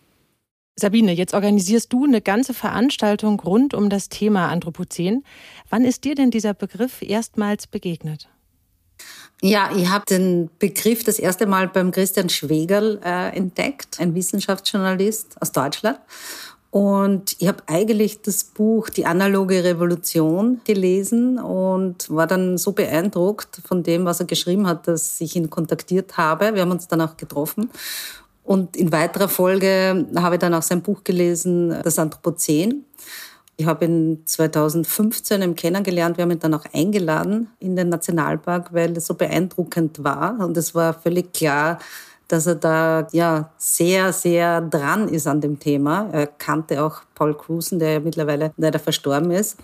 Sabine, 0.78 1.12
jetzt 1.12 1.32
organisierst 1.32 1.90
du 1.90 2.04
eine 2.04 2.20
ganze 2.20 2.52
Veranstaltung 2.52 3.40
rund 3.40 3.72
um 3.72 3.88
das 3.88 4.10
Thema 4.10 4.48
Anthropozän. 4.48 5.24
Wann 5.70 5.86
ist 5.86 6.04
dir 6.04 6.14
denn 6.14 6.30
dieser 6.30 6.52
Begriff 6.52 7.00
erstmals 7.00 7.66
begegnet? 7.66 8.28
Ja, 9.42 9.70
ich 9.74 9.88
habe 9.88 10.04
den 10.06 10.50
Begriff 10.58 11.04
das 11.04 11.18
erste 11.18 11.46
Mal 11.46 11.68
beim 11.68 11.92
Christian 11.92 12.28
Schwegerl 12.28 13.00
äh, 13.04 13.36
entdeckt, 13.36 14.00
ein 14.00 14.14
Wissenschaftsjournalist 14.14 15.40
aus 15.40 15.52
Deutschland. 15.52 15.98
Und 16.76 17.36
ich 17.38 17.48
habe 17.48 17.62
eigentlich 17.68 18.20
das 18.20 18.44
Buch 18.44 18.90
Die 18.90 19.06
analoge 19.06 19.64
Revolution 19.64 20.60
gelesen 20.64 21.38
und 21.38 22.10
war 22.10 22.26
dann 22.26 22.58
so 22.58 22.72
beeindruckt 22.72 23.62
von 23.64 23.82
dem, 23.82 24.04
was 24.04 24.20
er 24.20 24.26
geschrieben 24.26 24.66
hat, 24.66 24.86
dass 24.86 25.18
ich 25.22 25.36
ihn 25.36 25.48
kontaktiert 25.48 26.18
habe. 26.18 26.54
Wir 26.54 26.60
haben 26.60 26.70
uns 26.70 26.86
dann 26.86 27.00
auch 27.00 27.16
getroffen. 27.16 27.70
Und 28.44 28.76
in 28.76 28.92
weiterer 28.92 29.30
Folge 29.30 30.06
habe 30.16 30.34
ich 30.34 30.38
dann 30.38 30.52
auch 30.52 30.60
sein 30.60 30.82
Buch 30.82 31.02
gelesen, 31.02 31.74
Das 31.82 31.98
Anthropozän. 31.98 32.84
Ich 33.56 33.64
habe 33.64 33.86
ihn 33.86 34.20
2015 34.26 35.40
im 35.40 35.54
kennengelernt. 35.56 36.18
Wir 36.18 36.24
haben 36.24 36.32
ihn 36.32 36.40
dann 36.40 36.52
auch 36.52 36.66
eingeladen 36.74 37.48
in 37.58 37.74
den 37.74 37.88
Nationalpark, 37.88 38.74
weil 38.74 38.94
es 38.98 39.06
so 39.06 39.14
beeindruckend 39.14 40.04
war. 40.04 40.38
Und 40.40 40.58
es 40.58 40.74
war 40.74 40.92
völlig 40.92 41.32
klar, 41.32 41.78
dass 42.28 42.46
er 42.46 42.56
da 42.56 43.06
ja 43.12 43.50
sehr, 43.56 44.12
sehr 44.12 44.60
dran 44.60 45.08
ist 45.08 45.26
an 45.26 45.40
dem 45.40 45.58
Thema. 45.58 46.08
Er 46.12 46.26
kannte 46.26 46.82
auch 46.84 47.02
Paul 47.14 47.36
Cruisen, 47.36 47.78
der 47.78 47.92
ja 47.92 48.00
mittlerweile 48.00 48.52
leider 48.56 48.78
verstorben 48.78 49.30
ist. 49.30 49.56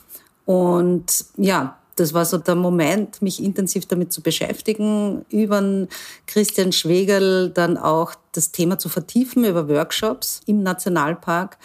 Und 0.44 1.24
ja, 1.36 1.78
das 1.96 2.14
war 2.14 2.24
so 2.24 2.38
der 2.38 2.54
Moment, 2.54 3.20
mich 3.20 3.42
intensiv 3.42 3.86
damit 3.86 4.12
zu 4.12 4.22
beschäftigen, 4.22 5.24
über 5.28 5.86
Christian 6.26 6.72
Schwegel 6.72 7.50
dann 7.50 7.76
auch 7.76 8.14
das 8.32 8.50
Thema 8.50 8.78
zu 8.78 8.88
vertiefen 8.88 9.44
über 9.44 9.68
Workshops 9.68 10.40
im 10.46 10.62
Nationalpark. 10.62 11.58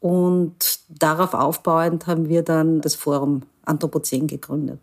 Und 0.00 0.80
darauf 0.88 1.34
aufbauend 1.34 2.06
haben 2.06 2.28
wir 2.28 2.42
dann 2.42 2.80
das 2.80 2.94
Forum 2.94 3.42
Anthropozän 3.64 4.26
gegründet. 4.28 4.80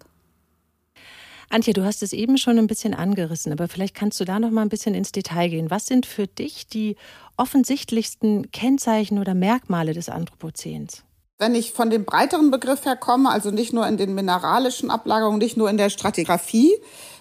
Antje, 1.49 1.73
du 1.73 1.83
hast 1.83 2.03
es 2.03 2.13
eben 2.13 2.37
schon 2.37 2.57
ein 2.57 2.67
bisschen 2.67 2.93
angerissen, 2.93 3.51
aber 3.51 3.67
vielleicht 3.67 3.95
kannst 3.95 4.19
du 4.19 4.25
da 4.25 4.39
noch 4.39 4.51
mal 4.51 4.61
ein 4.61 4.69
bisschen 4.69 4.95
ins 4.95 5.11
Detail 5.11 5.49
gehen. 5.49 5.69
Was 5.69 5.85
sind 5.85 6.05
für 6.05 6.27
dich 6.27 6.67
die 6.67 6.95
offensichtlichsten 7.37 8.51
Kennzeichen 8.51 9.19
oder 9.19 9.33
Merkmale 9.33 9.93
des 9.93 10.09
Anthropozäns? 10.09 11.03
Wenn 11.39 11.55
ich 11.55 11.73
von 11.73 11.89
dem 11.89 12.05
breiteren 12.05 12.51
Begriff 12.51 12.85
her 12.85 12.95
komme, 12.95 13.29
also 13.29 13.51
nicht 13.51 13.73
nur 13.73 13.87
in 13.87 13.97
den 13.97 14.15
mineralischen 14.15 14.89
Ablagerungen, 14.89 15.39
nicht 15.39 15.57
nur 15.57 15.69
in 15.69 15.77
der 15.77 15.89
Stratigraphie, 15.89 16.71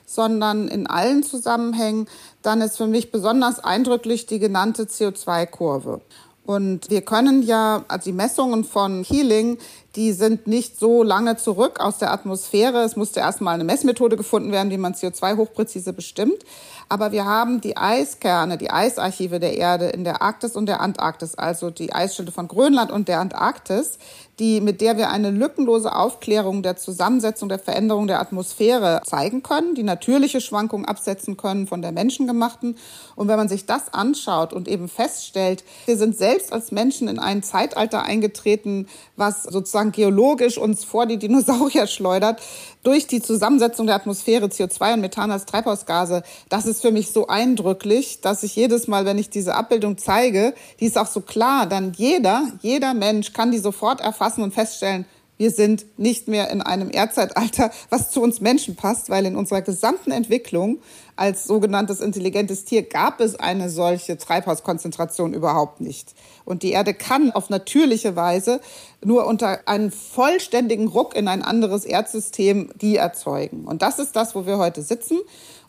sondern 0.06 0.68
in 0.68 0.86
allen 0.86 1.22
Zusammenhängen, 1.22 2.06
dann 2.42 2.60
ist 2.60 2.76
für 2.76 2.86
mich 2.86 3.10
besonders 3.10 3.58
eindrücklich 3.58 4.26
die 4.26 4.38
genannte 4.38 4.84
CO2-Kurve. 4.84 6.02
Und 6.44 6.90
wir 6.90 7.02
können 7.02 7.42
ja, 7.42 7.84
also 7.86 8.10
die 8.10 8.12
Messungen 8.12 8.64
von 8.64 9.04
Healing, 9.04 9.58
die 9.94 10.12
sind 10.12 10.48
nicht 10.48 10.78
so 10.78 11.04
lange 11.04 11.36
zurück 11.36 11.78
aus 11.78 11.98
der 11.98 12.12
Atmosphäre. 12.12 12.82
Es 12.82 12.96
musste 12.96 13.20
erstmal 13.20 13.54
eine 13.54 13.64
Messmethode 13.64 14.16
gefunden 14.16 14.50
werden, 14.50 14.70
wie 14.70 14.76
man 14.76 14.94
CO2 14.94 15.36
hochpräzise 15.36 15.92
bestimmt. 15.92 16.42
Aber 16.88 17.12
wir 17.12 17.24
haben 17.24 17.60
die 17.60 17.76
Eiskerne, 17.76 18.58
die 18.58 18.70
Eisarchive 18.70 19.38
der 19.38 19.56
Erde 19.56 19.90
in 19.90 20.02
der 20.02 20.20
Arktis 20.20 20.56
und 20.56 20.66
der 20.66 20.80
Antarktis, 20.80 21.36
also 21.36 21.70
die 21.70 21.92
Eisschilde 21.92 22.32
von 22.32 22.48
Grönland 22.48 22.90
und 22.90 23.06
der 23.06 23.20
Antarktis, 23.20 23.98
die, 24.38 24.60
mit 24.60 24.80
der 24.80 24.96
wir 24.96 25.10
eine 25.10 25.30
lückenlose 25.30 25.94
Aufklärung 25.94 26.62
der 26.62 26.76
Zusammensetzung 26.76 27.48
der 27.48 27.58
Veränderung 27.58 28.06
der 28.06 28.20
Atmosphäre 28.20 29.02
zeigen 29.04 29.42
können, 29.42 29.74
die 29.74 29.82
natürliche 29.82 30.40
Schwankungen 30.40 30.86
absetzen 30.86 31.36
können 31.36 31.66
von 31.66 31.82
der 31.82 31.92
menschengemachten. 31.92 32.76
Und 33.14 33.28
wenn 33.28 33.36
man 33.36 33.48
sich 33.48 33.66
das 33.66 33.92
anschaut 33.92 34.52
und 34.52 34.68
eben 34.68 34.88
feststellt, 34.88 35.64
wir 35.84 35.98
sind 35.98 36.16
selbst 36.16 36.52
als 36.52 36.72
Menschen 36.72 37.08
in 37.08 37.18
ein 37.18 37.42
Zeitalter 37.42 38.02
eingetreten, 38.02 38.88
was 39.16 39.42
sozusagen 39.42 39.92
geologisch 39.92 40.56
uns 40.56 40.82
vor 40.82 41.06
die 41.06 41.18
Dinosaurier 41.18 41.86
schleudert, 41.86 42.40
durch 42.82 43.06
die 43.06 43.22
Zusammensetzung 43.22 43.86
der 43.86 43.94
Atmosphäre 43.94 44.46
CO2 44.46 44.94
und 44.94 45.00
Methan 45.02 45.30
als 45.30 45.46
Treibhausgase, 45.46 46.22
das 46.48 46.66
ist 46.66 46.82
für 46.82 46.90
mich 46.90 47.12
so 47.12 47.28
eindrücklich, 47.28 48.20
dass 48.20 48.42
ich 48.42 48.56
jedes 48.56 48.88
Mal, 48.88 49.04
wenn 49.04 49.18
ich 49.18 49.30
diese 49.30 49.54
Abbildung 49.54 49.98
zeige, 49.98 50.52
die 50.80 50.86
ist 50.86 50.98
auch 50.98 51.06
so 51.06 51.20
klar, 51.20 51.66
dann 51.66 51.92
jeder, 51.96 52.48
jeder 52.60 52.94
Mensch 52.94 53.32
kann 53.32 53.52
die 53.52 53.58
sofort 53.58 54.00
erfassen 54.22 54.44
und 54.44 54.54
feststellen, 54.54 55.04
wir 55.36 55.50
sind 55.50 55.84
nicht 55.98 56.28
mehr 56.28 56.50
in 56.50 56.62
einem 56.62 56.88
Erdzeitalter, 56.88 57.72
was 57.90 58.12
zu 58.12 58.22
uns 58.22 58.40
Menschen 58.40 58.76
passt, 58.76 59.10
weil 59.10 59.26
in 59.26 59.34
unserer 59.34 59.60
gesamten 59.60 60.12
Entwicklung 60.12 60.78
als 61.16 61.44
sogenanntes 61.44 62.00
intelligentes 62.00 62.64
Tier 62.64 62.84
gab 62.84 63.18
es 63.18 63.34
eine 63.34 63.68
solche 63.68 64.16
Treibhauskonzentration 64.16 65.34
überhaupt 65.34 65.80
nicht. 65.80 66.14
Und 66.44 66.62
die 66.62 66.70
Erde 66.70 66.94
kann 66.94 67.32
auf 67.32 67.50
natürliche 67.50 68.14
Weise 68.14 68.60
nur 69.04 69.26
unter 69.26 69.66
einem 69.66 69.90
vollständigen 69.90 70.86
Ruck 70.86 71.16
in 71.16 71.26
ein 71.26 71.42
anderes 71.42 71.84
Erdsystem 71.84 72.70
die 72.80 72.96
erzeugen. 72.96 73.64
Und 73.64 73.82
das 73.82 73.98
ist 73.98 74.14
das, 74.14 74.36
wo 74.36 74.46
wir 74.46 74.58
heute 74.58 74.82
sitzen. 74.82 75.18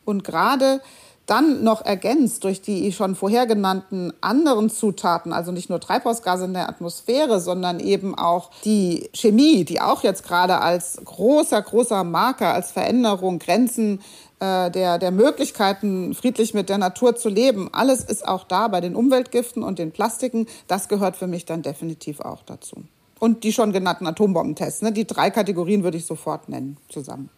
Und 0.06 0.24
gerade 0.24 0.82
dann 1.26 1.64
noch 1.64 1.86
ergänzt 1.86 2.44
durch 2.44 2.62
die 2.62 2.92
schon 2.92 3.16
vorher 3.16 3.46
genannten 3.46 4.12
anderen 4.20 4.70
Zutaten, 4.70 5.32
also 5.32 5.52
nicht 5.52 5.70
nur 5.70 5.80
Treibhausgase 5.80 6.46
in 6.46 6.54
der 6.54 6.68
Atmosphäre, 6.68 7.40
sondern 7.40 7.80
eben 7.80 8.14
auch 8.18 8.52
die 8.66 9.10
Chemie, 9.14 9.64
die 9.64 9.80
auch 9.80 10.04
jetzt 10.04 10.24
gerade 10.24 10.60
als 10.60 11.00
großer, 11.04 11.62
großer 11.62 12.04
Marker, 12.04 12.54
als 12.54 12.72
Veränderung, 12.72 13.40
Grenzen 13.40 14.02
äh, 14.40 14.70
der, 14.70 14.98
der 14.98 15.12
Möglichkeiten, 15.12 16.14
friedlich 16.14 16.54
mit 16.54 16.68
der 16.68 16.78
Natur 16.78 17.16
zu 17.16 17.30
leben, 17.30 17.70
alles 17.72 18.04
ist 18.04 18.28
auch 18.28 18.44
da 18.44 18.68
bei 18.68 18.82
den 18.82 18.96
Umweltgiften 18.96 19.64
und 19.64 19.80
den 19.80 19.92
Plastiken. 19.92 20.48
Das 20.68 20.90
gehört 20.90 21.16
für 21.16 21.28
mich 21.28 21.46
dann 21.46 21.62
definitiv 21.62 22.20
auch 22.20 22.44
dazu. 22.44 22.84
Und 23.20 23.46
die 23.46 23.54
schon 23.54 23.72
genannten 23.72 24.06
Atombombentests. 24.06 24.82
Ne? 24.82 24.92
Die 24.92 25.08
drei 25.08 25.30
Kategorien 25.30 25.86
würde 25.86 25.96
ich 25.96 26.06
sofort 26.06 26.50
nennen 26.50 26.76
zusammen. 26.90 27.30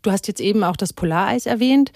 Du 0.00 0.10
hast 0.10 0.28
jetzt 0.28 0.40
eben 0.40 0.64
auch 0.64 0.76
das 0.76 0.94
Polareis 0.94 1.44
erwähnt. 1.44 1.92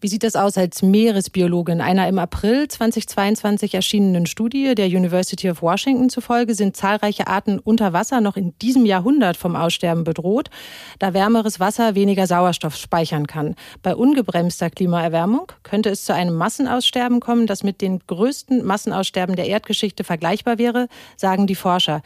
Wie 0.00 0.08
sieht 0.08 0.22
das 0.22 0.36
aus 0.36 0.58
als 0.58 0.82
Meeresbiologin? 0.82 1.80
Einer 1.80 2.08
im 2.08 2.18
April 2.18 2.68
2022 2.68 3.74
erschienenen 3.74 4.26
Studie 4.26 4.74
der 4.74 4.86
University 4.86 5.50
of 5.50 5.62
Washington 5.62 6.10
zufolge 6.10 6.54
sind 6.54 6.76
zahlreiche 6.76 7.26
Arten 7.26 7.58
unter 7.58 7.92
Wasser 7.92 8.20
noch 8.20 8.36
in 8.36 8.56
diesem 8.58 8.86
Jahrhundert 8.86 9.36
vom 9.36 9.56
Aussterben 9.56 10.04
bedroht, 10.04 10.50
da 10.98 11.14
wärmeres 11.14 11.60
Wasser 11.60 11.94
weniger 11.94 12.26
Sauerstoff 12.26 12.76
speichern 12.76 13.26
kann. 13.26 13.54
Bei 13.82 13.94
ungebremster 13.94 14.70
Klimaerwärmung 14.70 15.52
könnte 15.62 15.90
es 15.90 16.04
zu 16.04 16.14
einem 16.14 16.34
Massenaussterben 16.34 17.20
kommen, 17.20 17.46
das 17.46 17.62
mit 17.62 17.80
den 17.80 18.00
größten 18.06 18.64
Massenaussterben 18.64 19.36
der 19.36 19.46
Erdgeschichte 19.46 20.04
vergleichbar 20.04 20.58
wäre, 20.58 20.88
sagen 21.16 21.46
die 21.46 21.54
Forscher. 21.54 22.02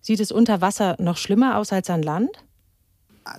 Sieht 0.00 0.20
es 0.20 0.32
unter 0.32 0.60
Wasser 0.60 0.96
noch 0.98 1.16
schlimmer 1.16 1.58
aus 1.58 1.72
als 1.72 1.90
an 1.90 2.02
Land? 2.02 2.30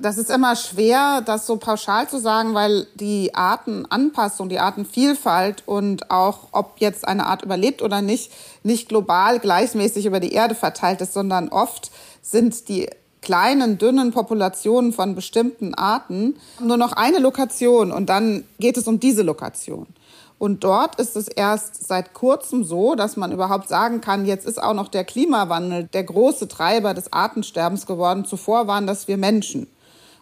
Das 0.01 0.17
ist 0.17 0.29
immer 0.29 0.55
schwer, 0.55 1.21
das 1.21 1.47
so 1.47 1.57
pauschal 1.57 2.07
zu 2.09 2.19
sagen, 2.19 2.53
weil 2.53 2.87
die 2.95 3.33
Artenanpassung, 3.33 4.49
die 4.49 4.59
Artenvielfalt 4.59 5.63
und 5.65 6.11
auch, 6.11 6.49
ob 6.51 6.73
jetzt 6.77 7.07
eine 7.07 7.25
Art 7.25 7.43
überlebt 7.43 7.81
oder 7.81 8.01
nicht, 8.01 8.31
nicht 8.63 8.89
global 8.89 9.39
gleichmäßig 9.39 10.05
über 10.05 10.19
die 10.19 10.33
Erde 10.33 10.55
verteilt 10.55 11.01
ist, 11.01 11.13
sondern 11.13 11.49
oft 11.49 11.91
sind 12.21 12.67
die 12.69 12.89
kleinen, 13.21 13.77
dünnen 13.77 14.11
Populationen 14.11 14.93
von 14.93 15.15
bestimmten 15.15 15.73
Arten 15.73 16.37
nur 16.61 16.77
noch 16.77 16.93
eine 16.93 17.19
Lokation 17.19 17.91
und 17.91 18.07
dann 18.09 18.45
geht 18.59 18.77
es 18.77 18.87
um 18.87 18.99
diese 18.99 19.23
Lokation. 19.23 19.87
Und 20.37 20.63
dort 20.63 20.97
ist 21.01 21.17
es 21.17 21.27
erst 21.27 21.85
seit 21.85 22.13
kurzem 22.13 22.63
so, 22.63 22.95
dass 22.95 23.17
man 23.17 23.33
überhaupt 23.33 23.67
sagen 23.67 23.99
kann, 23.99 24.25
jetzt 24.25 24.45
ist 24.47 24.61
auch 24.63 24.73
noch 24.73 24.87
der 24.87 25.03
Klimawandel 25.03 25.83
der 25.91 26.05
große 26.05 26.47
Treiber 26.47 26.93
des 26.93 27.11
Artensterbens 27.11 27.85
geworden. 27.85 28.23
Zuvor 28.23 28.65
waren 28.65 28.87
das 28.87 29.09
wir 29.09 29.17
Menschen. 29.17 29.67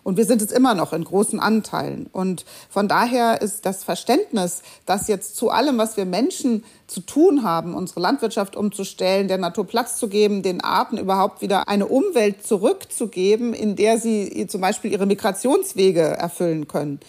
Und 0.07 0.15
wir 0.15 0.23
sind 0.23 0.41
es 0.41 0.53
immer 0.53 0.73
noch 0.73 0.93
in 0.93 1.03
großen 1.03 1.37
Anteilen. 1.41 2.07
Und 2.13 2.45
von 2.69 2.87
daher 2.87 3.41
ist 3.41 3.65
das 3.65 3.83
Verständnis, 3.83 4.61
dass 4.85 5.09
jetzt 5.09 5.35
zu 5.35 5.49
allem, 5.49 5.77
was 5.77 5.97
wir 5.97 6.05
Menschen 6.05 6.63
zu 6.87 7.01
tun 7.01 7.43
haben, 7.43 7.75
unsere 7.75 7.99
Landwirtschaft 7.99 8.55
umzustellen, 8.55 9.27
der 9.27 9.37
Natur 9.37 9.67
Platz 9.67 9.97
zu 9.97 10.07
geben, 10.07 10.43
den 10.43 10.63
Arten 10.63 10.97
überhaupt 10.97 11.41
wieder 11.41 11.67
eine 11.67 11.87
Umwelt 11.87 12.47
zurückzugeben, 12.47 13.53
in 13.53 13.75
der 13.75 13.97
sie 13.97 14.47
zum 14.47 14.61
Beispiel 14.61 14.93
ihre 14.93 15.07
Migrationswege 15.07 15.99
erfüllen 15.99 16.69
können. 16.69 17.01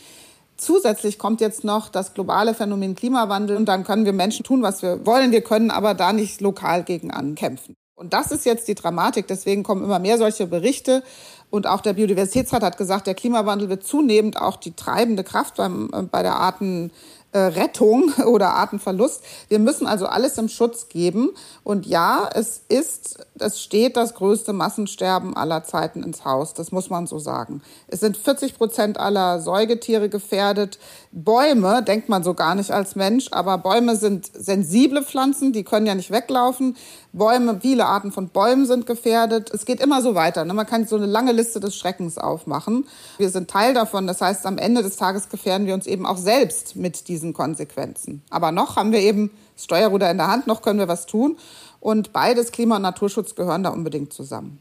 Zusätzlich 0.56 1.20
kommt 1.20 1.40
jetzt 1.40 1.62
noch 1.62 1.90
das 1.90 2.14
globale 2.14 2.52
Phänomen 2.52 2.96
Klimawandel 2.96 3.56
und 3.56 3.66
dann 3.66 3.84
können 3.84 4.06
wir 4.06 4.12
Menschen 4.12 4.42
tun, 4.42 4.62
was 4.62 4.82
wir 4.82 5.06
wollen. 5.06 5.30
Wir 5.30 5.42
können 5.42 5.70
aber 5.70 5.94
da 5.94 6.12
nicht 6.12 6.40
lokal 6.40 6.82
gegen 6.82 7.12
ankämpfen. 7.12 7.76
Und 7.98 8.12
das 8.12 8.30
ist 8.30 8.46
jetzt 8.46 8.68
die 8.68 8.76
Dramatik. 8.76 9.26
Deswegen 9.26 9.64
kommen 9.64 9.82
immer 9.82 9.98
mehr 9.98 10.18
solche 10.18 10.46
Berichte. 10.46 11.02
Und 11.50 11.66
auch 11.66 11.80
der 11.80 11.94
Biodiversitätsrat 11.94 12.62
hat 12.62 12.76
gesagt, 12.76 13.08
der 13.08 13.14
Klimawandel 13.14 13.68
wird 13.68 13.82
zunehmend 13.82 14.40
auch 14.40 14.56
die 14.56 14.72
treibende 14.72 15.24
Kraft 15.24 15.56
beim, 15.56 15.90
äh, 15.92 16.02
bei 16.02 16.22
der 16.22 16.36
Arten, 16.36 16.92
äh, 17.32 17.50
oder 18.26 18.54
Artenverlust. 18.54 19.22
Wir 19.48 19.58
müssen 19.58 19.86
also 19.86 20.06
alles 20.06 20.38
im 20.38 20.48
Schutz 20.48 20.88
geben. 20.88 21.30
Und 21.64 21.86
ja, 21.86 22.28
es 22.32 22.62
ist, 22.68 23.18
es 23.38 23.60
steht 23.60 23.96
das 23.96 24.14
größte 24.14 24.52
Massensterben 24.52 25.36
aller 25.36 25.64
Zeiten 25.64 26.02
ins 26.02 26.24
Haus. 26.24 26.54
Das 26.54 26.72
muss 26.72 26.90
man 26.90 27.06
so 27.06 27.18
sagen. 27.18 27.62
Es 27.86 28.00
sind 28.00 28.16
40 28.16 28.56
Prozent 28.56 28.98
aller 28.98 29.40
Säugetiere 29.40 30.08
gefährdet. 30.08 30.78
Bäume 31.12 31.82
denkt 31.82 32.08
man 32.08 32.22
so 32.22 32.34
gar 32.34 32.54
nicht 32.54 32.70
als 32.70 32.96
Mensch, 32.96 33.28
aber 33.30 33.58
Bäume 33.58 33.96
sind 33.96 34.30
sensible 34.32 35.02
Pflanzen, 35.02 35.52
die 35.52 35.64
können 35.64 35.86
ja 35.86 35.94
nicht 35.94 36.10
weglaufen. 36.10 36.76
Bäume, 37.12 37.58
viele 37.60 37.86
Arten 37.86 38.12
von 38.12 38.28
Bäumen 38.28 38.66
sind 38.66 38.86
gefährdet. 38.86 39.50
Es 39.52 39.64
geht 39.64 39.80
immer 39.80 40.02
so 40.02 40.14
weiter. 40.14 40.44
Ne? 40.44 40.54
Man 40.54 40.66
kann 40.66 40.86
so 40.86 40.96
eine 40.96 41.06
lange 41.06 41.32
Liste 41.32 41.58
des 41.60 41.76
Schreckens 41.76 42.18
aufmachen. 42.18 42.86
Wir 43.16 43.30
sind 43.30 43.50
Teil 43.50 43.74
davon. 43.74 44.06
Das 44.06 44.20
heißt, 44.20 44.46
am 44.46 44.58
Ende 44.58 44.82
des 44.82 44.96
Tages 44.96 45.28
gefährden 45.28 45.66
wir 45.66 45.74
uns 45.74 45.86
eben 45.86 46.06
auch 46.06 46.18
selbst 46.18 46.76
mit 46.76 47.08
diesen 47.08 47.32
Konsequenzen. 47.32 48.22
Aber 48.30 48.52
noch 48.52 48.76
haben 48.76 48.92
wir 48.92 49.00
eben 49.00 49.30
das 49.54 49.64
Steuerruder 49.64 50.10
in 50.10 50.18
der 50.18 50.28
Hand, 50.28 50.46
noch 50.46 50.62
können 50.62 50.78
wir 50.78 50.88
was 50.88 51.06
tun. 51.06 51.36
Und 51.80 52.12
beides, 52.12 52.52
Klima- 52.52 52.76
und 52.76 52.82
Naturschutz, 52.82 53.34
gehören 53.34 53.62
da 53.62 53.70
unbedingt 53.70 54.12
zusammen. 54.12 54.60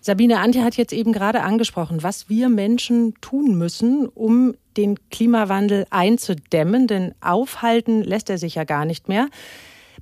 Sabine 0.00 0.38
Antje 0.38 0.62
hat 0.62 0.76
jetzt 0.76 0.92
eben 0.92 1.12
gerade 1.12 1.42
angesprochen, 1.42 2.02
was 2.02 2.28
wir 2.28 2.48
Menschen 2.48 3.14
tun 3.20 3.58
müssen, 3.58 4.06
um 4.06 4.54
den 4.76 4.96
Klimawandel 5.10 5.86
einzudämmen, 5.90 6.86
denn 6.86 7.14
aufhalten 7.20 8.02
lässt 8.02 8.30
er 8.30 8.38
sich 8.38 8.54
ja 8.54 8.64
gar 8.64 8.84
nicht 8.84 9.08
mehr. 9.08 9.26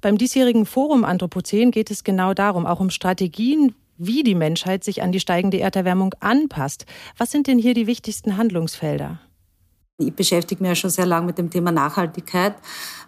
Beim 0.01 0.19
diesjährigen 0.19 0.67
Forum 0.67 1.05
Anthropozän 1.05 1.71
geht 1.71 1.91
es 1.91 2.05
genau 2.05 2.35
darum, 2.35 2.67
auch 2.67 2.81
um 2.81 2.91
Strategien, 2.91 3.75
wie 3.99 4.23
die 4.23 4.35
Menschheit 4.35 4.85
sich 4.85 5.03
an 5.03 5.13
die 5.13 5.21
steigende 5.21 5.59
Erderwärmung 5.59 6.15
anpasst. 6.21 6.87
Was 7.17 7.31
sind 7.31 7.47
denn 7.47 7.59
hier 7.59 7.75
die 7.75 7.87
wichtigsten 7.87 8.37
Handlungsfelder? 8.37 9.21
Ich 9.99 10.13
beschäftige 10.13 10.63
mich 10.63 10.69
ja 10.69 10.75
schon 10.75 10.91
sehr 10.91 11.07
lange 11.07 11.27
mit 11.27 11.39
dem 11.39 11.49
Thema 11.49 11.73
Nachhaltigkeit, 11.73 12.55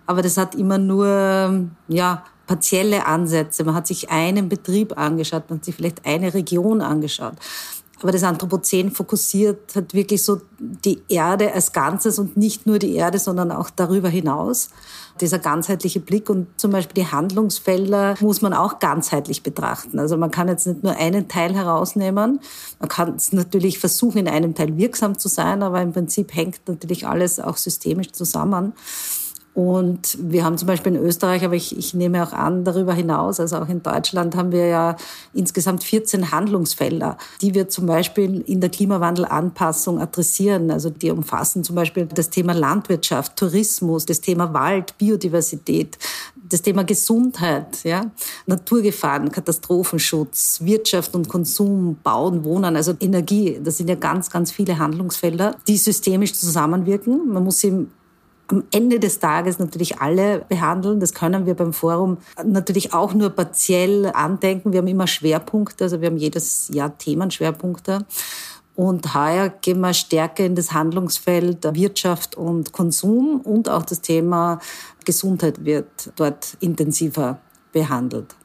aber 0.06 0.22
das 0.22 0.38
hat 0.38 0.54
immer 0.54 0.78
nur 0.78 1.68
ja, 1.88 2.24
partielle 2.46 3.04
Ansätze. 3.04 3.62
Man 3.62 3.74
hat 3.74 3.86
sich 3.86 4.08
einen 4.08 4.48
Betrieb 4.48 4.96
angeschaut, 4.96 5.50
man 5.50 5.58
hat 5.58 5.66
sich 5.66 5.74
vielleicht 5.74 6.06
eine 6.06 6.32
Region 6.32 6.80
angeschaut. 6.80 7.34
Aber 8.00 8.12
das 8.12 8.22
Anthropozän 8.22 8.90
fokussiert 8.90 9.74
hat 9.74 9.92
wirklich 9.92 10.22
so 10.22 10.40
die 10.58 11.02
Erde 11.08 11.52
als 11.52 11.72
Ganzes 11.72 12.18
und 12.18 12.36
nicht 12.36 12.66
nur 12.66 12.78
die 12.78 12.94
Erde, 12.94 13.18
sondern 13.18 13.50
auch 13.50 13.70
darüber 13.70 14.08
hinaus. 14.08 14.70
Dieser 15.20 15.40
ganzheitliche 15.40 15.98
Blick 15.98 16.30
und 16.30 16.46
zum 16.56 16.70
Beispiel 16.70 17.02
die 17.02 17.10
Handlungsfelder 17.10 18.14
muss 18.20 18.40
man 18.40 18.52
auch 18.52 18.78
ganzheitlich 18.78 19.42
betrachten. 19.42 19.98
Also 19.98 20.16
man 20.16 20.30
kann 20.30 20.46
jetzt 20.46 20.66
nicht 20.66 20.84
nur 20.84 20.96
einen 20.96 21.26
Teil 21.26 21.54
herausnehmen. 21.54 22.40
Man 22.78 22.88
kann 22.88 23.16
es 23.16 23.32
natürlich 23.32 23.80
versuchen, 23.80 24.18
in 24.18 24.28
einem 24.28 24.54
Teil 24.54 24.76
wirksam 24.76 25.18
zu 25.18 25.28
sein, 25.28 25.64
aber 25.64 25.82
im 25.82 25.92
Prinzip 25.92 26.34
hängt 26.34 26.60
natürlich 26.68 27.06
alles 27.06 27.40
auch 27.40 27.56
systemisch 27.56 28.12
zusammen. 28.12 28.74
Und 29.58 30.16
wir 30.20 30.44
haben 30.44 30.56
zum 30.56 30.68
Beispiel 30.68 30.94
in 30.94 31.02
Österreich, 31.02 31.44
aber 31.44 31.54
ich, 31.56 31.76
ich 31.76 31.92
nehme 31.92 32.22
auch 32.22 32.32
an, 32.32 32.62
darüber 32.62 32.94
hinaus, 32.94 33.40
also 33.40 33.56
auch 33.56 33.68
in 33.68 33.82
Deutschland, 33.82 34.36
haben 34.36 34.52
wir 34.52 34.66
ja 34.66 34.96
insgesamt 35.34 35.82
14 35.82 36.30
Handlungsfelder, 36.30 37.18
die 37.42 37.54
wir 37.54 37.68
zum 37.68 37.86
Beispiel 37.86 38.40
in 38.42 38.60
der 38.60 38.70
Klimawandelanpassung 38.70 40.00
adressieren. 40.00 40.70
Also 40.70 40.90
die 40.90 41.10
umfassen 41.10 41.64
zum 41.64 41.74
Beispiel 41.74 42.06
das 42.06 42.30
Thema 42.30 42.52
Landwirtschaft, 42.52 43.34
Tourismus, 43.34 44.06
das 44.06 44.20
Thema 44.20 44.54
Wald, 44.54 44.96
Biodiversität, 44.96 45.98
das 46.36 46.62
Thema 46.62 46.84
Gesundheit, 46.84 47.82
ja, 47.82 48.12
Naturgefahren, 48.46 49.32
Katastrophenschutz, 49.32 50.60
Wirtschaft 50.62 51.16
und 51.16 51.28
Konsum, 51.28 51.98
Bauen, 52.04 52.44
Wohnen, 52.44 52.76
also 52.76 52.94
Energie. 53.00 53.58
Das 53.60 53.78
sind 53.78 53.90
ja 53.90 53.96
ganz, 53.96 54.30
ganz 54.30 54.52
viele 54.52 54.78
Handlungsfelder, 54.78 55.56
die 55.66 55.78
systemisch 55.78 56.34
zusammenwirken. 56.34 57.32
Man 57.32 57.42
muss 57.42 57.58
sie 57.58 57.88
am 58.48 58.64
Ende 58.70 58.98
des 58.98 59.20
Tages 59.20 59.58
natürlich 59.58 60.00
alle 60.00 60.40
behandeln. 60.48 61.00
Das 61.00 61.14
können 61.14 61.46
wir 61.46 61.54
beim 61.54 61.72
Forum 61.72 62.18
natürlich 62.44 62.94
auch 62.94 63.14
nur 63.14 63.30
partiell 63.30 64.06
andenken. 64.06 64.72
Wir 64.72 64.78
haben 64.78 64.88
immer 64.88 65.06
Schwerpunkte, 65.06 65.84
also 65.84 66.00
wir 66.00 66.08
haben 66.08 66.16
jedes 66.16 66.68
Jahr 66.68 66.96
Themenschwerpunkte. 66.96 68.06
Und 68.74 69.12
heuer 69.14 69.48
gehen 69.48 69.80
wir 69.80 69.92
stärker 69.92 70.44
in 70.44 70.54
das 70.54 70.72
Handlungsfeld 70.72 71.64
Wirtschaft 71.74 72.36
und 72.36 72.72
Konsum 72.72 73.40
und 73.40 73.68
auch 73.68 73.82
das 73.82 74.00
Thema 74.00 74.60
Gesundheit 75.04 75.64
wird 75.64 76.12
dort 76.16 76.56
intensiver 76.60 77.38
behandelt. 77.72 78.36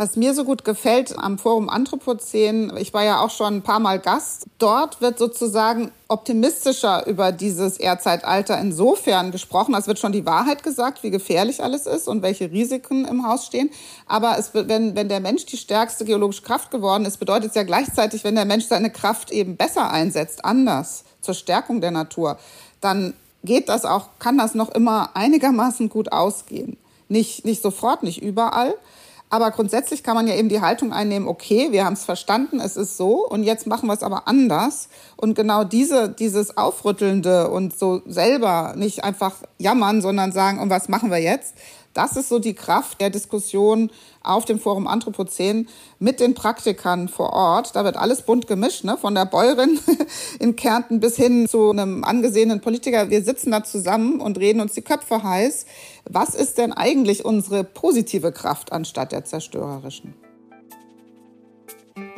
Was 0.00 0.14
mir 0.14 0.32
so 0.32 0.44
gut 0.44 0.64
gefällt 0.64 1.18
am 1.18 1.38
Forum 1.38 1.68
Anthropozän, 1.68 2.72
ich 2.76 2.94
war 2.94 3.02
ja 3.02 3.18
auch 3.18 3.30
schon 3.30 3.56
ein 3.56 3.62
paar 3.62 3.80
Mal 3.80 3.98
Gast, 3.98 4.46
dort 4.60 5.00
wird 5.00 5.18
sozusagen 5.18 5.90
optimistischer 6.06 7.04
über 7.08 7.32
dieses 7.32 7.78
Erdzeitalter 7.78 8.60
insofern 8.60 9.32
gesprochen, 9.32 9.74
es 9.74 9.88
wird 9.88 9.98
schon 9.98 10.12
die 10.12 10.24
Wahrheit 10.24 10.62
gesagt, 10.62 11.02
wie 11.02 11.10
gefährlich 11.10 11.64
alles 11.64 11.86
ist 11.86 12.06
und 12.06 12.22
welche 12.22 12.52
Risiken 12.52 13.06
im 13.06 13.26
Haus 13.26 13.44
stehen. 13.46 13.70
Aber 14.06 14.38
es, 14.38 14.54
wenn, 14.54 14.94
wenn 14.94 15.08
der 15.08 15.18
Mensch 15.18 15.46
die 15.46 15.56
stärkste 15.56 16.04
geologische 16.04 16.42
Kraft 16.42 16.70
geworden 16.70 17.04
ist, 17.04 17.16
bedeutet 17.16 17.48
es 17.48 17.56
ja 17.56 17.64
gleichzeitig, 17.64 18.22
wenn 18.22 18.36
der 18.36 18.44
Mensch 18.44 18.66
seine 18.66 18.90
Kraft 18.90 19.32
eben 19.32 19.56
besser 19.56 19.90
einsetzt, 19.90 20.44
anders, 20.44 21.02
zur 21.22 21.34
Stärkung 21.34 21.80
der 21.80 21.90
Natur, 21.90 22.38
dann 22.80 23.14
geht 23.42 23.68
das 23.68 23.84
auch, 23.84 24.10
kann 24.20 24.38
das 24.38 24.54
noch 24.54 24.68
immer 24.68 25.10
einigermaßen 25.14 25.88
gut 25.88 26.12
ausgehen. 26.12 26.76
Nicht, 27.08 27.44
nicht 27.44 27.62
sofort, 27.62 28.04
nicht 28.04 28.22
überall. 28.22 28.76
Aber 29.30 29.50
grundsätzlich 29.50 30.02
kann 30.02 30.14
man 30.14 30.26
ja 30.26 30.34
eben 30.34 30.48
die 30.48 30.60
Haltung 30.60 30.92
einnehmen, 30.92 31.28
okay, 31.28 31.68
wir 31.70 31.84
haben 31.84 31.92
es 31.92 32.04
verstanden, 32.04 32.60
es 32.60 32.76
ist 32.76 32.96
so 32.96 33.26
und 33.26 33.42
jetzt 33.44 33.66
machen 33.66 33.86
wir 33.86 33.92
es 33.92 34.02
aber 34.02 34.26
anders. 34.26 34.88
Und 35.16 35.34
genau 35.34 35.64
diese, 35.64 36.08
dieses 36.08 36.56
Aufrüttelnde 36.56 37.50
und 37.50 37.78
so 37.78 38.00
selber 38.06 38.74
nicht 38.76 39.04
einfach 39.04 39.34
jammern, 39.58 40.00
sondern 40.00 40.32
sagen, 40.32 40.60
und 40.60 40.70
was 40.70 40.88
machen 40.88 41.10
wir 41.10 41.18
jetzt? 41.18 41.54
Das 41.94 42.16
ist 42.16 42.28
so 42.28 42.38
die 42.38 42.54
Kraft 42.54 43.00
der 43.00 43.10
Diskussion 43.10 43.90
auf 44.22 44.44
dem 44.44 44.60
Forum 44.60 44.86
Anthropozän 44.86 45.68
mit 45.98 46.20
den 46.20 46.34
Praktikern 46.34 47.08
vor 47.08 47.32
Ort. 47.32 47.74
Da 47.74 47.84
wird 47.84 47.96
alles 47.96 48.22
bunt 48.22 48.46
gemischt, 48.46 48.84
ne? 48.84 48.96
von 48.96 49.14
der 49.14 49.24
Bäuerin 49.24 49.80
in 50.38 50.54
Kärnten 50.54 51.00
bis 51.00 51.16
hin 51.16 51.48
zu 51.48 51.70
einem 51.70 52.04
angesehenen 52.04 52.60
Politiker. 52.60 53.10
Wir 53.10 53.22
sitzen 53.22 53.50
da 53.50 53.64
zusammen 53.64 54.20
und 54.20 54.38
reden 54.38 54.60
uns 54.60 54.74
die 54.74 54.82
Köpfe 54.82 55.22
heiß. 55.22 55.66
Was 56.08 56.34
ist 56.34 56.58
denn 56.58 56.72
eigentlich 56.72 57.24
unsere 57.24 57.64
positive 57.64 58.32
Kraft 58.32 58.72
anstatt 58.72 59.12
der 59.12 59.24
zerstörerischen? 59.24 60.27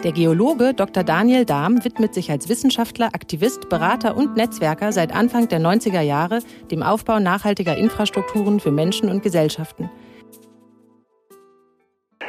Der 0.05 0.13
Geologe 0.13 0.73
Dr. 0.73 1.05
Daniel 1.05 1.45
Dahm 1.45 1.85
widmet 1.85 2.15
sich 2.15 2.31
als 2.31 2.49
Wissenschaftler, 2.49 3.09
Aktivist, 3.13 3.69
Berater 3.69 4.17
und 4.17 4.35
Netzwerker 4.35 4.93
seit 4.93 5.15
Anfang 5.15 5.49
der 5.49 5.61
90er 5.61 6.01
Jahre 6.01 6.41
dem 6.71 6.83
Aufbau 6.83 7.19
nachhaltiger 7.19 7.77
Infrastrukturen 7.77 8.61
für 8.61 8.71
Menschen 8.71 9.11
und 9.11 9.23
Gesellschaften. 9.23 9.91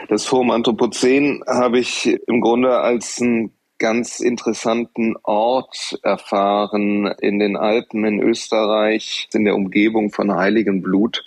Das 0.09 0.25
Forum 0.25 0.51
Anthropozän 0.51 1.41
habe 1.47 1.79
ich 1.79 2.19
im 2.27 2.41
Grunde 2.41 2.77
als 2.79 3.21
einen 3.21 3.53
ganz 3.79 4.19
interessanten 4.19 5.15
Ort 5.23 5.97
erfahren 6.03 7.07
in 7.21 7.39
den 7.39 7.55
Alpen 7.55 8.03
in 8.03 8.21
Österreich, 8.21 9.29
in 9.33 9.45
der 9.45 9.55
Umgebung 9.55 10.11
von 10.11 10.35
Heiligenblut, 10.35 11.23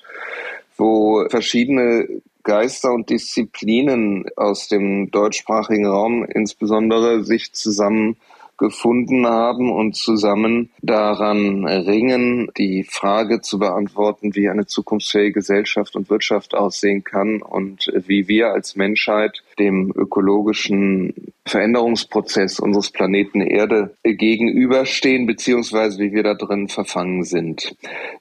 wo 0.77 1.27
verschiedene 1.31 2.07
Geister 2.45 2.93
und 2.93 3.11
Disziplinen 3.11 4.27
aus 4.37 4.69
dem 4.69 5.11
deutschsprachigen 5.11 5.87
Raum 5.87 6.25
insbesondere 6.25 7.25
sich 7.25 7.53
zusammen 7.53 8.17
gefunden 8.57 9.27
haben 9.27 9.73
und 9.73 9.97
zusammen 9.97 10.71
daran 10.81 11.67
ringen, 11.67 12.51
die 12.57 12.85
Frage 12.85 13.41
zu 13.41 13.59
beantworten, 13.59 14.35
wie 14.35 14.49
eine 14.49 14.67
zukunftsfähige 14.67 15.33
Gesellschaft 15.33 15.97
und 15.97 16.09
Wirtschaft 16.11 16.55
aussehen 16.55 17.03
kann 17.03 17.43
und 17.43 17.93
wie 18.07 18.29
wir 18.29 18.53
als 18.53 18.77
Menschheit 18.77 19.43
dem 19.59 19.93
ökologischen 19.95 21.33
Veränderungsprozess 21.47 22.61
unseres 22.61 22.91
Planeten 22.91 23.41
Erde 23.41 23.95
gegenüberstehen, 24.05 25.27
beziehungsweise 25.27 25.99
wie 25.99 26.13
wir 26.13 26.23
da 26.23 26.35
drin 26.35 26.69
verfangen 26.69 27.25
sind. 27.25 27.77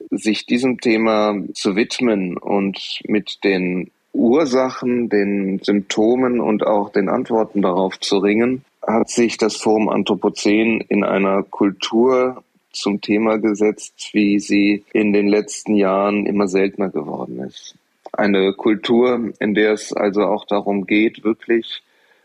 Sich 0.10 0.46
diesem 0.46 0.80
Thema 0.80 1.36
zu 1.54 1.76
widmen 1.76 2.38
und 2.38 3.02
mit 3.08 3.44
den 3.44 3.92
Ursachen, 4.13 5.10
den 5.10 5.60
Symptomen 5.63 6.39
und 6.39 6.65
auch 6.65 6.91
den 6.91 7.10
Antworten 7.10 7.62
darauf 7.62 7.99
zu 7.99 8.19
ringen, 8.19 8.63
hat 8.86 9.10
sich 9.10 9.38
das 9.38 9.56
Forum 9.56 9.89
Anthropozän 9.89 10.82
in 10.88 11.04
einer 11.04 11.43
Kultur 11.43 12.43
zum 12.71 13.02
Thema 13.02 13.38
gesetzt, 13.38 14.10
wie 14.13 14.39
sie 14.39 14.84
in 14.93 15.13
den 15.13 15.28
letzten 15.28 15.76
Jahren 15.76 16.26
immer 16.26 16.47
seltener 16.47 16.89
geworden 16.89 17.39
ist. 17.39 17.76
Eine 18.12 18.54
Kultur, 18.54 19.34
in 19.39 19.54
der 19.54 19.73
es 19.73 19.93
also 19.93 20.23
auch 20.23 20.45
darum 20.45 20.86
geht, 20.86 21.23
wirklich 21.23 21.82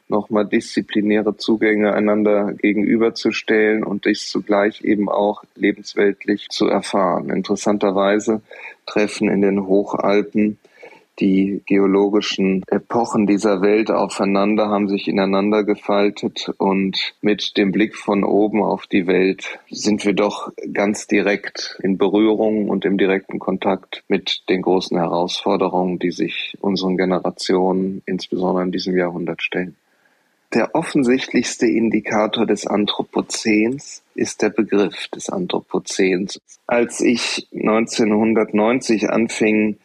nochmal 0.08 0.46
disziplinäre 0.46 1.36
Zugänge 1.36 1.92
einander 1.92 2.54
gegenüberzustellen 2.54 3.84
und 3.84 4.06
dies 4.06 4.28
zugleich 4.28 4.82
eben 4.82 5.08
auch 5.08 5.44
lebensweltlich 5.54 6.48
zu 6.48 6.66
erfahren. 6.66 7.30
Interessanterweise 7.30 8.40
treffen 8.86 9.28
in 9.28 9.42
den 9.42 9.66
Hochalpen 9.66 10.58
die 11.20 11.62
geologischen 11.66 12.62
Epochen 12.68 13.26
dieser 13.26 13.60
Welt 13.60 13.90
aufeinander, 13.90 14.68
haben 14.68 14.88
sich 14.88 15.08
ineinander 15.08 15.64
gefaltet 15.64 16.50
und 16.58 17.14
mit 17.20 17.56
dem 17.56 17.72
Blick 17.72 17.96
von 17.96 18.24
oben 18.24 18.62
auf 18.62 18.86
die 18.86 19.06
Welt 19.06 19.58
sind 19.70 20.04
wir 20.04 20.12
doch 20.12 20.52
ganz 20.72 21.06
direkt 21.06 21.78
in 21.82 21.98
Berührung 21.98 22.68
und 22.68 22.84
im 22.84 22.98
direkten 22.98 23.38
Kontakt 23.38 24.04
mit 24.08 24.48
den 24.48 24.62
großen 24.62 24.96
Herausforderungen, 24.96 25.98
die 25.98 26.12
sich 26.12 26.56
unseren 26.60 26.96
Generationen, 26.96 28.02
insbesondere 28.06 28.64
in 28.64 28.72
diesem 28.72 28.96
Jahrhundert, 28.96 29.42
stellen. 29.42 29.76
Der 30.54 30.74
offensichtlichste 30.74 31.66
Indikator 31.66 32.46
des 32.46 32.66
Anthropozäns 32.66 34.02
ist 34.14 34.40
der 34.40 34.48
Begriff 34.48 35.08
des 35.08 35.28
Anthropozäns. 35.28 36.40
Als 36.66 37.02
ich 37.02 37.46
1990 37.52 39.10
anfing, 39.10 39.76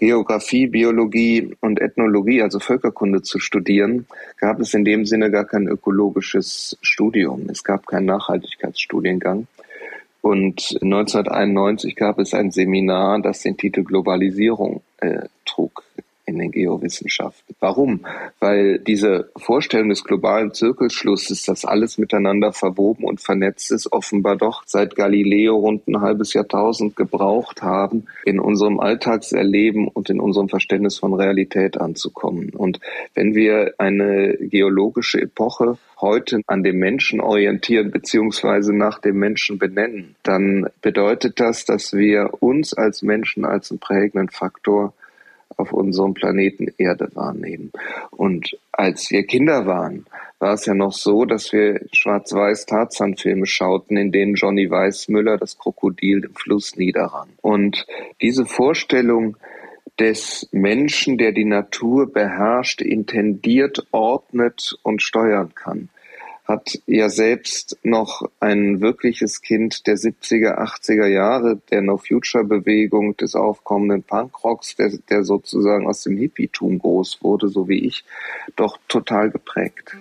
Geografie, 0.00 0.66
Biologie 0.66 1.54
und 1.60 1.78
Ethnologie, 1.78 2.40
also 2.40 2.58
Völkerkunde 2.58 3.20
zu 3.20 3.38
studieren, 3.38 4.06
gab 4.38 4.58
es 4.58 4.72
in 4.72 4.84
dem 4.84 5.04
Sinne 5.04 5.30
gar 5.30 5.44
kein 5.44 5.68
ökologisches 5.68 6.78
Studium. 6.80 7.50
Es 7.50 7.62
gab 7.62 7.86
keinen 7.86 8.06
Nachhaltigkeitsstudiengang. 8.06 9.46
Und 10.22 10.78
1991 10.80 11.96
gab 11.96 12.18
es 12.18 12.32
ein 12.32 12.50
Seminar, 12.50 13.20
das 13.20 13.42
den 13.42 13.58
Titel 13.58 13.84
Globalisierung 13.84 14.82
äh, 14.98 15.28
trug 15.44 15.82
in 16.30 16.38
den 16.38 16.50
Geowissenschaften. 16.50 17.54
Warum? 17.60 18.06
Weil 18.38 18.78
diese 18.78 19.30
Vorstellung 19.36 19.90
des 19.90 20.04
globalen 20.04 20.54
Zirkelschlusses, 20.54 21.42
dass 21.42 21.64
alles 21.64 21.98
miteinander 21.98 22.52
verwoben 22.52 23.04
und 23.04 23.20
vernetzt 23.20 23.70
ist, 23.72 23.92
offenbar 23.92 24.36
doch 24.36 24.62
seit 24.66 24.96
Galileo 24.96 25.56
rund 25.56 25.86
ein 25.88 26.00
halbes 26.00 26.32
Jahrtausend 26.32 26.96
gebraucht 26.96 27.62
haben, 27.62 28.06
in 28.24 28.40
unserem 28.40 28.80
Alltagserleben 28.80 29.88
und 29.88 30.08
in 30.08 30.20
unserem 30.20 30.48
Verständnis 30.48 30.98
von 30.98 31.12
Realität 31.12 31.80
anzukommen. 31.80 32.50
Und 32.50 32.80
wenn 33.14 33.34
wir 33.34 33.74
eine 33.78 34.36
geologische 34.40 35.20
Epoche 35.20 35.76
heute 36.00 36.40
an 36.46 36.62
dem 36.62 36.78
Menschen 36.78 37.20
orientieren 37.20 37.90
beziehungsweise 37.90 38.74
nach 38.74 38.98
dem 39.00 39.18
Menschen 39.18 39.58
benennen, 39.58 40.14
dann 40.22 40.68
bedeutet 40.80 41.40
das, 41.40 41.64
dass 41.64 41.92
wir 41.92 42.30
uns 42.40 42.72
als 42.72 43.02
Menschen 43.02 43.44
als 43.44 43.70
einen 43.70 43.80
prägenden 43.80 44.28
Faktor 44.28 44.94
auf 45.56 45.72
unserem 45.72 46.14
Planeten 46.14 46.68
Erde 46.78 47.08
wahrnehmen. 47.14 47.72
Und 48.10 48.56
als 48.72 49.10
wir 49.10 49.24
Kinder 49.24 49.66
waren, 49.66 50.06
war 50.38 50.54
es 50.54 50.64
ja 50.64 50.74
noch 50.74 50.92
so, 50.92 51.26
dass 51.26 51.52
wir 51.52 51.80
schwarz-weiß 51.92 52.66
Tarzan-Filme 52.66 53.46
schauten, 53.46 53.96
in 53.96 54.10
denen 54.10 54.34
Johnny 54.34 54.70
Weissmüller 54.70 55.36
das 55.36 55.58
Krokodil 55.58 56.24
im 56.24 56.34
Fluss 56.34 56.76
niederrang. 56.76 57.28
Und 57.42 57.86
diese 58.22 58.46
Vorstellung 58.46 59.36
des 59.98 60.48
Menschen, 60.50 61.18
der 61.18 61.32
die 61.32 61.44
Natur 61.44 62.10
beherrscht, 62.10 62.80
intendiert, 62.80 63.86
ordnet 63.90 64.78
und 64.82 65.02
steuern 65.02 65.54
kann, 65.54 65.90
hat 66.50 66.82
ja 66.86 67.08
selbst 67.08 67.78
noch 67.84 68.28
ein 68.40 68.80
wirkliches 68.80 69.40
Kind 69.40 69.86
der 69.86 69.96
70er, 69.96 70.58
80er 70.58 71.06
Jahre, 71.06 71.60
der 71.70 71.80
No-Future-Bewegung, 71.80 73.16
des 73.16 73.36
aufkommenden 73.36 74.02
Punkrocks, 74.02 74.74
der, 74.74 74.90
der 75.08 75.22
sozusagen 75.22 75.86
aus 75.86 76.02
dem 76.02 76.16
Hippietum 76.16 76.80
groß 76.80 77.22
wurde, 77.22 77.48
so 77.48 77.68
wie 77.68 77.86
ich, 77.86 78.04
doch 78.56 78.78
total 78.88 79.30
geprägt. 79.30 79.96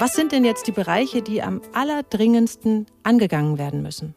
Was 0.00 0.14
sind 0.14 0.32
denn 0.32 0.44
jetzt 0.44 0.66
die 0.66 0.72
Bereiche, 0.72 1.20
die 1.20 1.42
am 1.42 1.60
allerdringendsten 1.74 2.86
angegangen 3.02 3.58
werden 3.58 3.82
müssen? 3.82 4.14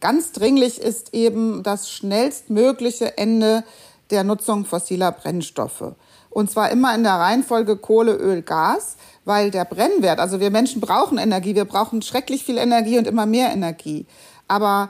Ganz 0.00 0.32
dringlich 0.32 0.80
ist 0.80 1.14
eben 1.14 1.62
das 1.62 1.90
schnellstmögliche 1.90 3.18
Ende 3.18 3.64
der 4.10 4.24
Nutzung 4.24 4.64
fossiler 4.64 5.12
Brennstoffe. 5.12 5.94
Und 6.30 6.50
zwar 6.50 6.70
immer 6.70 6.94
in 6.94 7.02
der 7.02 7.14
Reihenfolge 7.14 7.76
Kohle, 7.76 8.14
Öl, 8.14 8.42
Gas, 8.42 8.96
weil 9.24 9.50
der 9.50 9.64
Brennwert, 9.64 10.20
also 10.20 10.40
wir 10.40 10.50
Menschen 10.50 10.80
brauchen 10.80 11.18
Energie, 11.18 11.54
wir 11.54 11.64
brauchen 11.64 12.02
schrecklich 12.02 12.44
viel 12.44 12.56
Energie 12.56 12.98
und 12.98 13.06
immer 13.06 13.26
mehr 13.26 13.52
Energie. 13.52 14.06
Aber 14.48 14.88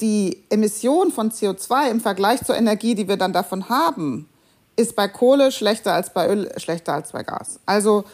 die 0.00 0.44
Emission 0.50 1.10
von 1.10 1.30
CO2 1.30 1.90
im 1.90 2.00
Vergleich 2.00 2.44
zur 2.44 2.56
Energie, 2.56 2.94
die 2.94 3.08
wir 3.08 3.16
dann 3.16 3.32
davon 3.32 3.68
haben, 3.68 4.28
ist 4.76 4.94
bei 4.94 5.08
Kohle 5.08 5.50
schlechter 5.50 5.94
als 5.94 6.12
bei 6.12 6.28
Öl, 6.28 6.52
schlechter 6.58 6.94
als 6.94 7.10
bei 7.12 7.24
Gas. 7.24 7.58
Also 7.66 8.04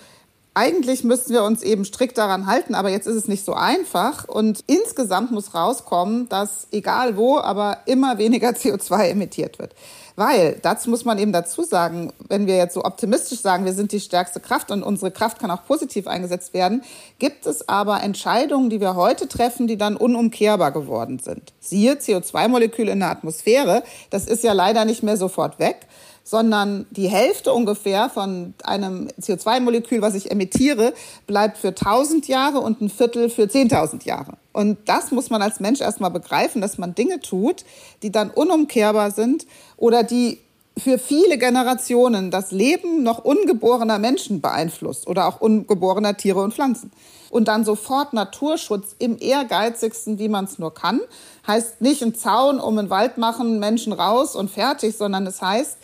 eigentlich 0.55 1.03
müssten 1.03 1.33
wir 1.33 1.43
uns 1.43 1.63
eben 1.63 1.85
strikt 1.85 2.17
daran 2.17 2.47
halten, 2.47 2.77
aber 2.77 2.89
jetzt 2.89 3.09
ist 3.09 3.17
es 3.17 3.29
nicht 3.29 3.45
so 3.45 3.55
einfach. 3.55 4.29
Und 4.29 4.61
insgesamt 4.69 5.33
muss 5.33 5.55
rauskommen, 5.55 6.29
dass 6.29 6.69
egal 6.71 7.17
wo, 7.17 7.39
aber 7.39 7.79
immer 7.87 8.19
weniger 8.19 8.49
CO2 8.51 9.09
emittiert 9.09 9.59
wird. 9.59 9.75
Weil, 10.17 10.61
dazu 10.63 10.91
muss 10.91 11.05
man 11.05 11.19
eben 11.19 11.33
dazu 11.33 11.65
sagen, 11.65 12.13
wenn 12.29 12.47
wir 12.47 12.57
jetzt 12.57 12.75
so 12.75 12.85
optimistisch 12.85 13.41
sagen, 13.41 13.65
wir 13.65 13.73
sind 13.73 13.91
die 13.91 13.99
stärkste 13.99 14.39
Kraft 14.39 14.71
und 14.71 14.85
unsere 14.85 15.11
Kraft 15.11 15.41
kann 15.41 15.51
auch 15.51 15.65
positiv 15.67 16.07
eingesetzt 16.07 16.55
werden, 16.55 16.85
gibt 17.19 17.47
es 17.47 17.69
aber 17.69 18.01
Entscheidungen, 18.01 18.71
die 18.71 18.81
wir 18.81 18.95
heute 18.95 19.27
treffen, 19.27 19.67
die 19.67 19.77
dann 19.77 19.97
unumkehrbar 19.97 20.71
geworden 20.71 21.19
sind. 21.19 21.53
Siehe 21.59 21.95
CO2-Molekül 21.95 22.89
in 22.89 23.01
der 23.01 23.11
Atmosphäre, 23.11 23.83
das 24.11 24.27
ist 24.27 24.45
ja 24.45 24.53
leider 24.53 24.85
nicht 24.85 25.03
mehr 25.03 25.17
sofort 25.17 25.59
weg 25.59 25.89
sondern 26.25 26.87
die 26.91 27.09
Hälfte 27.09 27.53
ungefähr 27.53 28.09
von 28.09 28.55
einem 28.65 29.09
CO2-Molekül, 29.21 30.01
was 30.01 30.15
ich 30.15 30.31
emittiere, 30.31 30.95
bleibt 31.27 31.59
für 31.59 31.69
1000 31.69 32.27
Jahre 32.27 32.61
und 32.61 32.81
ein 32.81 32.89
Viertel 32.89 33.29
für 33.29 33.43
10.000 33.43 34.05
Jahre. 34.07 34.33
Und 34.53 34.79
das 34.87 35.11
muss 35.11 35.29
man 35.29 35.43
als 35.43 35.61
Mensch 35.61 35.83
erstmal 35.83 36.11
begreifen, 36.11 36.63
dass 36.63 36.79
man 36.79 36.95
Dinge 36.95 37.21
tut, 37.21 37.65
die 38.03 38.11
dann 38.11 38.31
unumkehrbar 38.31 39.11
sind 39.11 39.47
oder 39.77 40.03
die 40.03 40.39
für 40.77 40.99
viele 40.99 41.39
Generationen 41.39 42.31
das 42.31 42.51
Leben 42.51 43.03
noch 43.03 43.25
ungeborener 43.25 43.99
Menschen 43.99 44.41
beeinflusst 44.41 45.07
oder 45.07 45.27
auch 45.27 45.41
ungeborener 45.41 46.17
Tiere 46.17 46.41
und 46.41 46.55
Pflanzen. 46.55 46.91
Und 47.31 47.49
dann 47.49 47.65
sofort 47.65 48.13
Naturschutz 48.13 48.95
im 48.99 49.17
ehrgeizigsten, 49.19 50.19
wie 50.19 50.29
man 50.29 50.45
es 50.45 50.59
nur 50.59 50.73
kann. 50.73 51.01
Heißt 51.47 51.81
nicht 51.81 52.03
ein 52.03 52.15
Zaun 52.15 52.61
um 52.61 52.77
den 52.77 52.91
Wald 52.91 53.19
machen, 53.19 53.59
Menschen 53.59 53.93
raus 53.93 54.37
und 54.37 54.51
fertig, 54.51 54.97
sondern 54.97 55.27
es 55.27 55.43
heißt, 55.43 55.79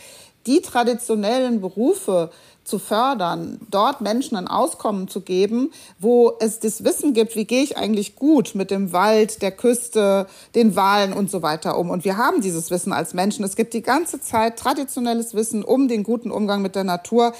die 0.46 0.61
traditionellen 0.61 1.61
Berufe 1.61 2.31
zu 2.64 2.79
fördern, 2.79 3.59
dort 3.70 4.00
Menschen 4.00 4.37
ein 4.37 4.46
Auskommen 4.46 5.09
zu 5.09 5.22
geben, 5.22 5.72
wo 5.98 6.35
es 6.40 6.61
das 6.61 6.85
Wissen 6.85 7.14
gibt, 7.14 7.35
wie 7.35 7.44
gehe 7.44 7.62
ich 7.62 7.76
eigentlich 7.76 8.16
gut 8.16 8.55
mit 8.55 8.70
dem 8.70 8.92
Wald, 8.92 9.42
der 9.42 9.50
Küste, 9.50 10.26
den 10.55 10.76
Wahlen 10.76 11.12
und 11.12 11.31
so 11.31 11.42
weiter 11.42 11.76
um. 11.79 11.90
Und 11.90 12.05
wir 12.05 12.16
haben 12.16 12.40
dieses 12.40 12.70
Wissen 12.70 12.92
als 12.92 13.12
Menschen. 13.12 13.44
Es 13.44 13.57
gibt 13.57 13.74
die 13.74 13.83
ganze 13.83 14.20
Zeit 14.20 14.59
traditionelles 14.59 15.35
Wissen 15.35 15.64
um 15.64 15.88
den 15.88 16.05
guten 16.05 16.31
Umgang 16.31 16.62
mit 16.62 16.76
der 16.76 16.85
Natur. 16.85 17.33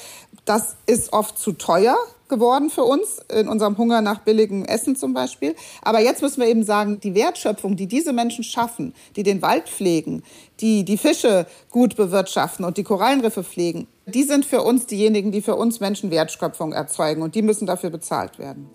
Das 0.45 0.75
ist 0.87 1.13
oft 1.13 1.39
zu 1.39 1.53
teuer 1.53 1.97
geworden 2.31 2.71
für 2.71 2.85
uns, 2.85 3.21
in 3.29 3.49
unserem 3.49 3.77
Hunger 3.77 4.01
nach 4.01 4.21
billigem 4.21 4.65
Essen 4.65 4.97
zum 4.97 5.13
Beispiel. 5.13 5.55
Aber 5.83 6.01
jetzt 6.01 6.23
müssen 6.23 6.41
wir 6.41 6.49
eben 6.49 6.65
sagen, 6.65 6.99
die 7.01 7.15
Wertschöpfung, 7.15 7.77
die 7.77 7.87
diese 7.87 8.15
Menschen 8.15 8.43
schaffen, 8.43 8.95
die 9.17 9.23
den 9.23 9.43
Wald 9.43 9.69
pflegen, 9.69 10.23
die 10.61 10.87
die 10.87 10.97
Fische 10.97 11.47
gut 11.69 11.97
bewirtschaften 11.97 12.65
und 12.65 12.79
die 12.79 12.85
Korallenriffe 12.85 13.45
pflegen, 13.45 13.87
die 14.07 14.23
sind 14.23 14.47
für 14.47 14.63
uns 14.63 14.87
diejenigen, 14.87 15.31
die 15.33 15.43
für 15.43 15.57
uns 15.57 15.81
Menschen 15.81 16.11
Wertschöpfung 16.11 16.73
erzeugen 16.73 17.21
und 17.21 17.35
die 17.35 17.43
müssen 17.43 17.67
dafür 17.67 17.91
bezahlt 17.91 18.39
werden. 18.39 18.71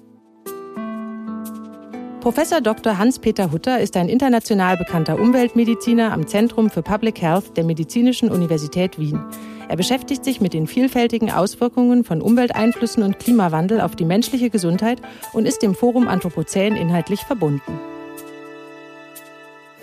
Professor 2.25 2.59
Dr. 2.59 2.97
Hans-Peter 2.97 3.51
Hutter 3.51 3.79
ist 3.79 3.95
ein 3.97 4.09
international 4.09 4.77
bekannter 4.77 5.19
Umweltmediziner 5.19 6.11
am 6.11 6.25
Zentrum 6.25 6.71
für 6.71 6.81
Public 6.81 7.21
Health 7.21 7.55
der 7.55 7.63
Medizinischen 7.63 8.31
Universität 8.31 8.97
Wien. 8.97 9.23
Er 9.67 9.77
beschäftigt 9.77 10.23
sich 10.23 10.41
mit 10.41 10.53
den 10.53 10.67
vielfältigen 10.67 11.31
Auswirkungen 11.31 12.03
von 12.03 12.21
Umwelteinflüssen 12.21 13.01
und 13.01 13.17
Klimawandel 13.17 13.81
auf 13.81 13.95
die 13.95 14.05
menschliche 14.05 14.51
Gesundheit 14.51 15.01
und 15.33 15.47
ist 15.47 15.63
dem 15.63 15.73
Forum 15.73 16.07
Anthropozän 16.07 16.75
inhaltlich 16.75 17.21
verbunden. 17.21 17.79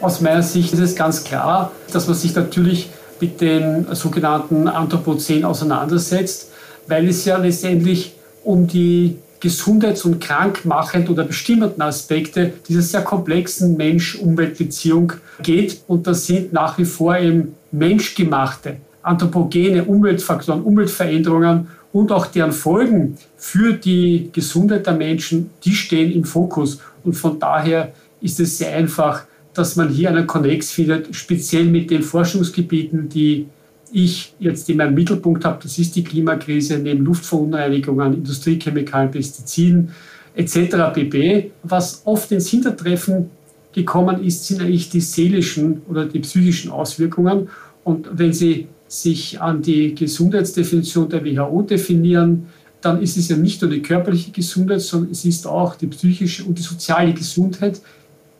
Aus 0.01 0.21
meiner 0.21 0.43
Sicht 0.43 0.73
ist 0.73 0.79
es 0.81 0.95
ganz 0.95 1.25
klar, 1.25 1.73
dass 1.93 2.07
man 2.07 2.17
sich 2.17 2.35
natürlich 2.35 2.91
mit 3.21 3.41
den 3.41 3.87
sogenannten 3.95 4.69
Anthropozän 4.69 5.45
auseinandersetzt, 5.45 6.51
weil 6.87 7.09
es 7.09 7.25
ja 7.25 7.37
letztendlich 7.37 8.15
um 8.45 8.67
die 8.67 9.19
gesundheits- 9.41 10.05
und 10.05 10.21
krankmachend 10.21 11.11
oder 11.11 11.25
bestimmenden 11.25 11.83
Aspekte 11.83 12.53
dieser 12.69 12.83
sehr 12.83 13.03
komplexen 13.03 13.77
Mensch-Umwelt-Beziehung 13.77 15.15
geht. 15.43 15.83
Und 15.89 16.07
das 16.07 16.27
sind 16.27 16.53
nach 16.53 16.79
wie 16.79 16.85
vor 16.85 17.17
eben 17.17 17.57
menschgemachte 17.73 18.77
anthropogene 19.03 19.85
Umweltfaktoren, 19.85 20.63
Umweltveränderungen 20.63 21.69
und 21.93 22.13
auch 22.13 22.27
deren 22.27 22.53
Folgen 22.53 23.17
für 23.37 23.75
die 23.75 24.31
Gesundheit 24.33 24.87
der 24.87 24.95
Menschen, 24.95 25.51
die 25.65 25.75
stehen 25.75 26.13
im 26.13 26.25
Fokus. 26.25 26.79
Und 27.05 27.15
von 27.15 27.39
daher 27.39 27.93
ist 28.21 28.41
es 28.41 28.59
sehr 28.59 28.75
einfach, 28.75 29.25
dass 29.55 29.77
man 29.77 29.89
hier 29.89 30.09
einen 30.09 30.27
Konnex 30.27 30.71
findet, 30.71 31.15
speziell 31.15 31.65
mit 31.65 31.91
den 31.91 32.03
Forschungsgebieten, 32.03 33.09
die 33.09 33.47
ich 33.93 34.33
jetzt 34.39 34.71
in 34.71 34.79
meinem 34.79 34.95
Mittelpunkt 34.95 35.45
habe. 35.45 35.59
Das 35.63 35.79
ist 35.79 35.95
die 35.95 36.05
Klimakrise 36.05 36.79
neben 36.79 37.05
Luftverunreinigungen, 37.05 38.15
Industriechemikalien, 38.15 39.11
Pestiziden 39.11 39.91
etc. 40.35 40.95
pp. 40.95 41.51
Was 41.63 42.01
oft 42.07 42.33
ins 42.33 42.49
Hintertreffen 42.49 43.31
gekommen 43.73 44.25
ist, 44.25 44.47
sind 44.47 44.63
eigentlich 44.63 44.89
die 44.89 45.01
seelischen 45.01 45.83
oder 45.89 46.07
die 46.07 46.21
psychischen 46.21 46.71
Auswirkungen. 46.71 47.49
Und 47.85 48.09
wenn 48.13 48.33
Sie 48.33 48.69
sich 48.93 49.41
an 49.41 49.63
die 49.63 49.95
Gesundheitsdefinition 49.95 51.09
der 51.09 51.25
WHO 51.25 51.63
definieren, 51.63 52.49
dann 52.83 53.01
ist 53.01 53.17
es 53.17 53.29
ja 53.29 53.39
nicht 53.39 53.63
nur 53.63 53.71
die 53.71 53.81
körperliche 53.81 54.33
Gesundheit, 54.33 54.83
sondern 54.83 55.13
es 55.13 55.25
ist 55.25 55.47
auch 55.47 55.77
die 55.77 55.87
psychische 55.87 56.45
und 56.45 56.59
die 56.59 56.63
soziale 56.63 57.15
Gesundheit, 57.15 57.81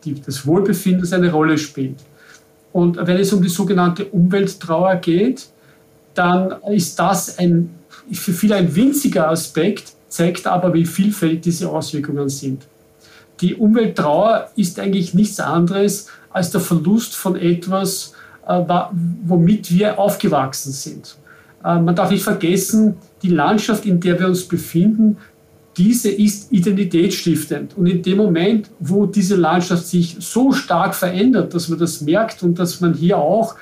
die 0.05 0.21
das 0.21 0.47
Wohlbefinden 0.47 1.01
das 1.01 1.15
eine 1.15 1.33
Rolle 1.33 1.57
spielt. 1.57 1.97
Und 2.71 2.99
wenn 2.99 3.17
es 3.17 3.33
um 3.33 3.41
die 3.41 3.49
sogenannte 3.49 4.05
Umwelttrauer 4.05 4.97
geht, 4.97 5.47
dann 6.13 6.57
ist 6.71 6.99
das 6.99 7.39
ein, 7.39 7.71
für 8.13 8.33
viele 8.33 8.57
ein 8.57 8.75
winziger 8.75 9.31
Aspekt, 9.31 9.95
zeigt 10.09 10.47
aber, 10.47 10.75
wie 10.75 10.85
vielfältig 10.85 11.41
diese 11.41 11.71
Auswirkungen 11.71 12.29
sind. 12.29 12.67
Die 13.41 13.55
Umwelttrauer 13.55 14.51
ist 14.57 14.79
eigentlich 14.79 15.15
nichts 15.15 15.41
anderes 15.41 16.09
als 16.29 16.51
der 16.51 16.61
Verlust 16.61 17.15
von 17.15 17.37
etwas, 17.37 18.13
womit 18.47 19.71
wir 19.71 19.99
aufgewachsen 19.99 20.73
sind. 20.73 21.17
Äh, 21.65 21.79
man 21.79 21.95
darf 21.95 22.11
nicht 22.11 22.25
vergessen, 22.25 22.97
die 23.23 23.31
Landschaft, 23.31 23.87
in 23.87 24.01
der 24.01 24.19
wir 24.19 24.29
uns 24.29 24.47
befinden, 24.47 25.17
diese 25.77 26.11
ist 26.11 26.53
identitätsstiftend. 26.53 27.77
Und 27.77 27.87
in 27.87 28.03
dem 28.03 28.19
Moment, 28.19 28.69
wo 28.79 29.07
diese 29.07 29.37
Landschaft 29.37 29.87
sich 29.87 30.17
so 30.21 30.53
stark 30.53 30.95
verändert, 30.95 31.55
dass 31.55 31.69
man 31.69 31.79
das 31.79 32.03
merkt 32.03 32.43
und 32.43 32.59
dass 32.59 32.81
man 32.81 32.93
hier 32.93 33.17
auch, 33.17 33.55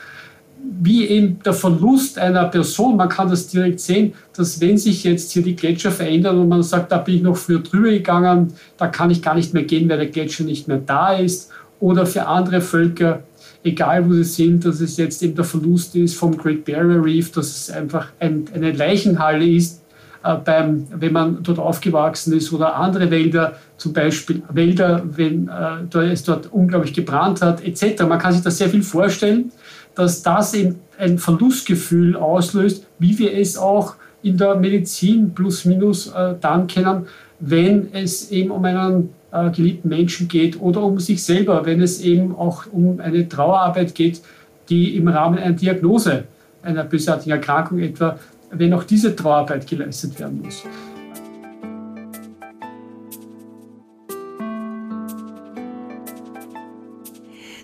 wie 0.83 1.07
eben 1.07 1.38
der 1.45 1.53
Verlust 1.53 2.19
einer 2.19 2.45
Person, 2.47 2.97
man 2.97 3.09
kann 3.09 3.31
das 3.31 3.47
direkt 3.47 3.81
sehen, 3.81 4.12
dass 4.37 4.61
wenn 4.61 4.77
sich 4.77 5.05
jetzt 5.05 5.31
hier 5.31 5.43
die 5.43 5.57
Gletscher 5.57 5.90
verändern 5.90 6.38
und 6.38 6.49
man 6.49 6.62
sagt, 6.62 6.90
da 6.90 6.99
bin 6.99 7.16
ich 7.16 7.23
noch 7.23 7.37
früher 7.37 7.61
drüber 7.61 7.90
gegangen, 7.90 8.53
da 8.77 8.88
kann 8.88 9.11
ich 9.11 9.23
gar 9.23 9.35
nicht 9.37 9.55
mehr 9.55 9.62
gehen, 9.62 9.88
weil 9.88 9.99
der 9.99 10.09
Gletscher 10.09 10.45
nicht 10.45 10.69
mehr 10.69 10.81
da 10.85 11.12
ist. 11.14 11.51
Oder 11.79 12.07
für 12.07 12.27
andere 12.27 12.61
Völker, 12.61 13.23
egal 13.62 14.09
wo 14.09 14.12
sie 14.14 14.25
sind, 14.25 14.64
dass 14.64 14.81
es 14.81 14.96
jetzt 14.96 15.23
eben 15.23 15.35
der 15.35 15.44
Verlust 15.44 15.94
ist 15.96 16.16
vom 16.16 16.37
Great 16.37 16.64
Barrier 16.64 17.05
Reef, 17.05 17.33
dass 17.33 17.49
es 17.49 17.70
einfach 17.70 18.09
ein, 18.18 18.46
eine 18.55 18.73
Leichenhalle 18.73 19.46
ist, 19.46 19.83
äh, 20.23 20.37
beim, 20.37 20.87
wenn 20.94 21.12
man 21.12 21.42
dort 21.42 21.59
aufgewachsen 21.59 22.35
ist 22.37 22.53
oder 22.53 22.77
andere 22.77 23.11
Wälder, 23.11 23.57
zum 23.77 23.92
Beispiel 23.92 24.42
Wälder, 24.53 25.03
wenn 25.05 25.49
äh, 25.49 26.12
es 26.12 26.25
dort 26.25 26.53
unglaublich 26.53 26.92
gebrannt 26.92 27.42
hat, 27.42 27.64
etc. 27.64 28.03
Man 28.03 28.18
kann 28.18 28.33
sich 28.33 28.42
da 28.42 28.51
sehr 28.51 28.68
viel 28.68 28.83
vorstellen, 28.83 29.53
dass 29.94 30.23
das 30.23 30.55
eben 30.55 30.77
ein 30.99 31.18
Verlustgefühl 31.18 32.16
auslöst, 32.16 32.87
wie 32.99 33.18
wir 33.18 33.35
es 33.35 33.57
auch 33.57 33.94
in 34.23 34.37
der 34.37 34.57
Medizin 34.57 35.33
plus 35.35 35.64
minus 35.64 36.09
äh, 36.09 36.35
dann 36.40 36.66
kennen, 36.66 37.07
wenn 37.40 37.88
es 37.92 38.31
eben 38.31 38.51
um 38.51 38.64
einen 38.64 39.11
äh, 39.33 39.51
geliebten 39.51 39.88
Menschen 39.88 40.29
geht 40.29 40.61
oder 40.61 40.83
um 40.83 40.99
sich 40.99 41.23
selber, 41.23 41.64
wenn 41.66 41.81
es 41.81 42.01
eben 42.01 42.35
auch 42.35 42.64
um 42.73 43.01
eine 43.01 43.29
Trauerarbeit 43.29 43.95
geht, 43.95 44.21
die 44.69 44.97
im 44.97 45.09
Rahmen 45.09 45.38
einer 45.38 45.55
Diagnose 45.55 46.25
einer 46.62 46.85
bösartigen 46.85 47.33
Erkrankung 47.33 47.79
etwa 47.79 48.19
wenn 48.51 48.73
auch 48.75 48.85
diese 48.85 49.14
Trauerarbeit 49.14 49.66
geleistet 49.66 50.19
werden 50.19 50.43
muss. 50.43 50.64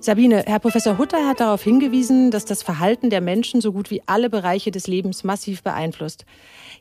Sabine, 0.06 0.44
Herr 0.46 0.60
Professor 0.60 0.96
Hutter 0.98 1.26
hat 1.26 1.40
darauf 1.40 1.64
hingewiesen, 1.64 2.30
dass 2.30 2.44
das 2.44 2.62
Verhalten 2.62 3.10
der 3.10 3.20
Menschen 3.20 3.60
so 3.60 3.72
gut 3.72 3.90
wie 3.90 4.04
alle 4.06 4.30
Bereiche 4.30 4.70
des 4.70 4.86
Lebens 4.86 5.24
massiv 5.24 5.64
beeinflusst. 5.64 6.24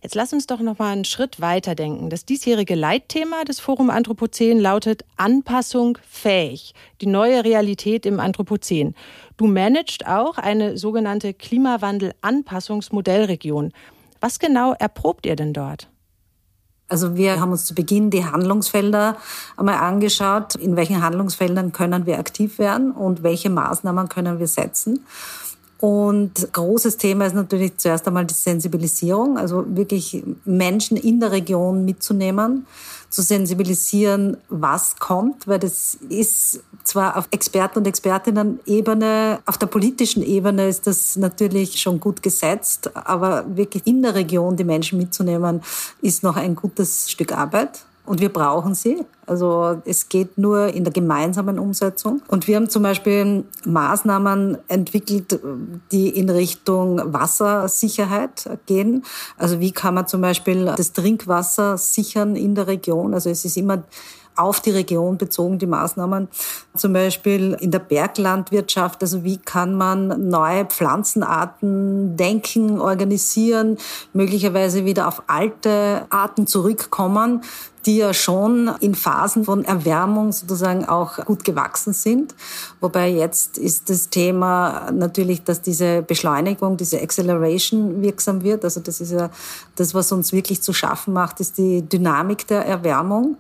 Jetzt 0.04 0.14
lass 0.14 0.32
uns 0.32 0.46
doch 0.46 0.60
noch 0.60 0.78
mal 0.78 0.92
einen 0.92 1.06
Schritt 1.06 1.42
weiter 1.42 1.74
denken. 1.74 2.12
Das 2.12 2.26
diesjährige 2.26 2.76
Leitthema 2.76 3.44
des 3.44 3.60
Forum 3.60 3.90
Anthropozän 3.90 4.60
lautet 4.60 5.06
Anpassung 5.18 5.98
fähig, 6.08 6.76
die 7.02 7.08
neue 7.08 7.44
Realität 7.44 8.06
im 8.06 8.20
Anthropozän. 8.20 8.94
Du 9.38 9.48
managst 9.48 10.06
auch 10.06 10.38
eine 10.38 10.78
sogenannte 10.78 11.34
Klimawandel-Anpassungsmodellregion. 11.34 13.74
Was 14.20 14.38
genau 14.38 14.74
erprobt 14.74 15.26
ihr 15.26 15.36
denn 15.36 15.54
dort? 15.54 15.90
Also 16.88 17.16
wir 17.16 17.40
haben 17.40 17.52
uns 17.52 17.66
zu 17.66 17.74
Beginn 17.74 18.12
die 18.12 18.26
Handlungsfelder 18.26 19.18
einmal 19.58 19.76
angeschaut, 19.76 20.56
in 20.56 20.76
welchen 20.76 21.02
Handlungsfeldern 21.02 21.72
können 21.72 22.06
wir 22.06 22.20
aktiv 22.20 22.60
werden 22.60 22.92
und 22.92 23.24
welche 23.24 23.50
Maßnahmen 23.50 24.08
können 24.08 24.40
wir 24.40 24.48
setzen. 24.48 25.04
Und 25.80 26.54
großes 26.54 26.98
Thema 26.98 27.26
ist 27.26 27.36
natürlich 27.36 27.78
zuerst 27.78 28.08
einmal 28.08 28.26
die 28.26 28.34
Sensibilisierung, 28.34 29.38
also 29.38 29.66
wirklich 29.68 30.24
Menschen 30.46 30.96
in 30.96 31.20
der 31.20 31.32
Region 31.32 31.86
mitzunehmen 31.86 32.66
zu 33.16 33.22
sensibilisieren, 33.22 34.36
was 34.50 34.98
kommt, 34.98 35.48
weil 35.48 35.58
das 35.58 35.96
ist 36.10 36.60
zwar 36.84 37.16
auf 37.16 37.30
Experten- 37.32 37.80
und 37.80 37.88
Expertinnen-Ebene, 37.88 39.40
auf 39.46 39.58
der 39.58 39.68
politischen 39.68 40.22
Ebene 40.22 40.68
ist 40.68 40.86
das 40.86 41.16
natürlich 41.16 41.80
schon 41.80 42.02
gut 42.02 42.22
gesetzt, 42.22 42.94
aber 42.94 43.46
wirklich 43.56 43.88
in 43.88 44.02
der 44.02 44.16
Region 44.16 44.58
die 44.58 44.66
Menschen 44.66 45.00
mitzunehmen, 45.00 45.62
ist 46.02 46.24
noch 46.24 46.36
ein 46.36 46.56
gutes 46.56 47.10
Stück 47.10 47.32
Arbeit 47.32 47.86
und 48.06 48.22
wir 48.22 48.30
brauchen 48.30 48.76
sie. 48.76 49.06
Also 49.28 49.82
es 49.86 50.10
geht 50.10 50.38
nur 50.38 50.68
in 50.68 50.84
der 50.84 50.94
gemeinsamen 50.94 51.58
Umsetzung. 51.58 52.22
Und 52.28 52.48
wir 52.48 52.58
haben 52.58 52.70
zum 52.70 52.84
Beispiel 52.84 53.44
Maßnahmen 53.66 54.60
entwickelt, 54.68 55.40
die 55.92 56.10
in 56.10 56.30
Richtung 56.30 57.02
Wassersicherheit 57.12 58.50
gehen. 58.68 59.04
Also 59.38 59.60
wie 59.60 59.72
kann 59.72 59.96
man 59.96 60.08
zum 60.08 60.22
Beispiel 60.22 60.66
das 60.78 60.94
Trinkwasser 60.94 61.78
sichern 61.78 62.36
in 62.36 62.54
der 62.54 62.68
Region? 62.68 63.14
Also 63.14 63.30
es 63.30 63.46
ist 63.46 63.58
immer 63.58 63.84
auf 64.36 64.60
die 64.60 64.72
Region 64.72 65.18
bezogen, 65.18 65.60
die 65.60 65.68
Maßnahmen. 65.68 66.28
Zum 66.76 66.94
Beispiel 66.94 67.58
in 67.60 67.72
der 67.72 67.80
Berglandwirtschaft, 67.80 69.02
also 69.02 69.24
wie 69.24 69.38
kann 69.38 69.76
man 69.76 70.30
neue 70.30 70.66
Pflanzenarten 70.66 72.18
denken, 72.18 72.80
organisieren, 72.80 73.78
möglicherweise 74.14 74.86
wieder 74.86 75.08
auf 75.08 75.24
alte 75.28 76.06
Arten 76.10 76.48
zurückkommen, 76.48 77.42
die 77.86 77.98
ja 77.98 78.14
schon 78.14 78.72
in 78.80 78.96
Phasen 78.96 79.46
von 79.46 79.64
Erwärmung 79.64 80.32
sozusagen 80.32 80.86
auch 80.86 81.24
gut 81.26 81.44
gewachsen 81.44 81.94
sind. 81.94 82.34
Wobei 82.80 83.10
jetzt 83.10 83.58
ist 83.58 83.90
das 83.90 84.10
Thema 84.10 84.92
natürlich, 84.92 85.44
dass 85.44 85.62
diese 85.62 86.02
Beschleunigung, 86.02 86.78
diese 86.78 87.00
Acceleration 87.00 88.02
wirksam 88.02 88.42
wird. 88.42 88.64
Also 88.64 88.80
das 88.80 89.02
ist 89.02 89.12
ja 89.12 89.30
das, 89.76 89.94
was 89.94 90.12
uns 90.12 90.34
wirklich 90.34 90.62
zu 90.62 90.74
schaffen 90.74 91.14
macht, 91.14 91.40
ist 91.40 91.58
die 91.58 91.84
Dynamik 91.84 92.48
der 92.48 92.66
Erwärmung. 92.66 93.38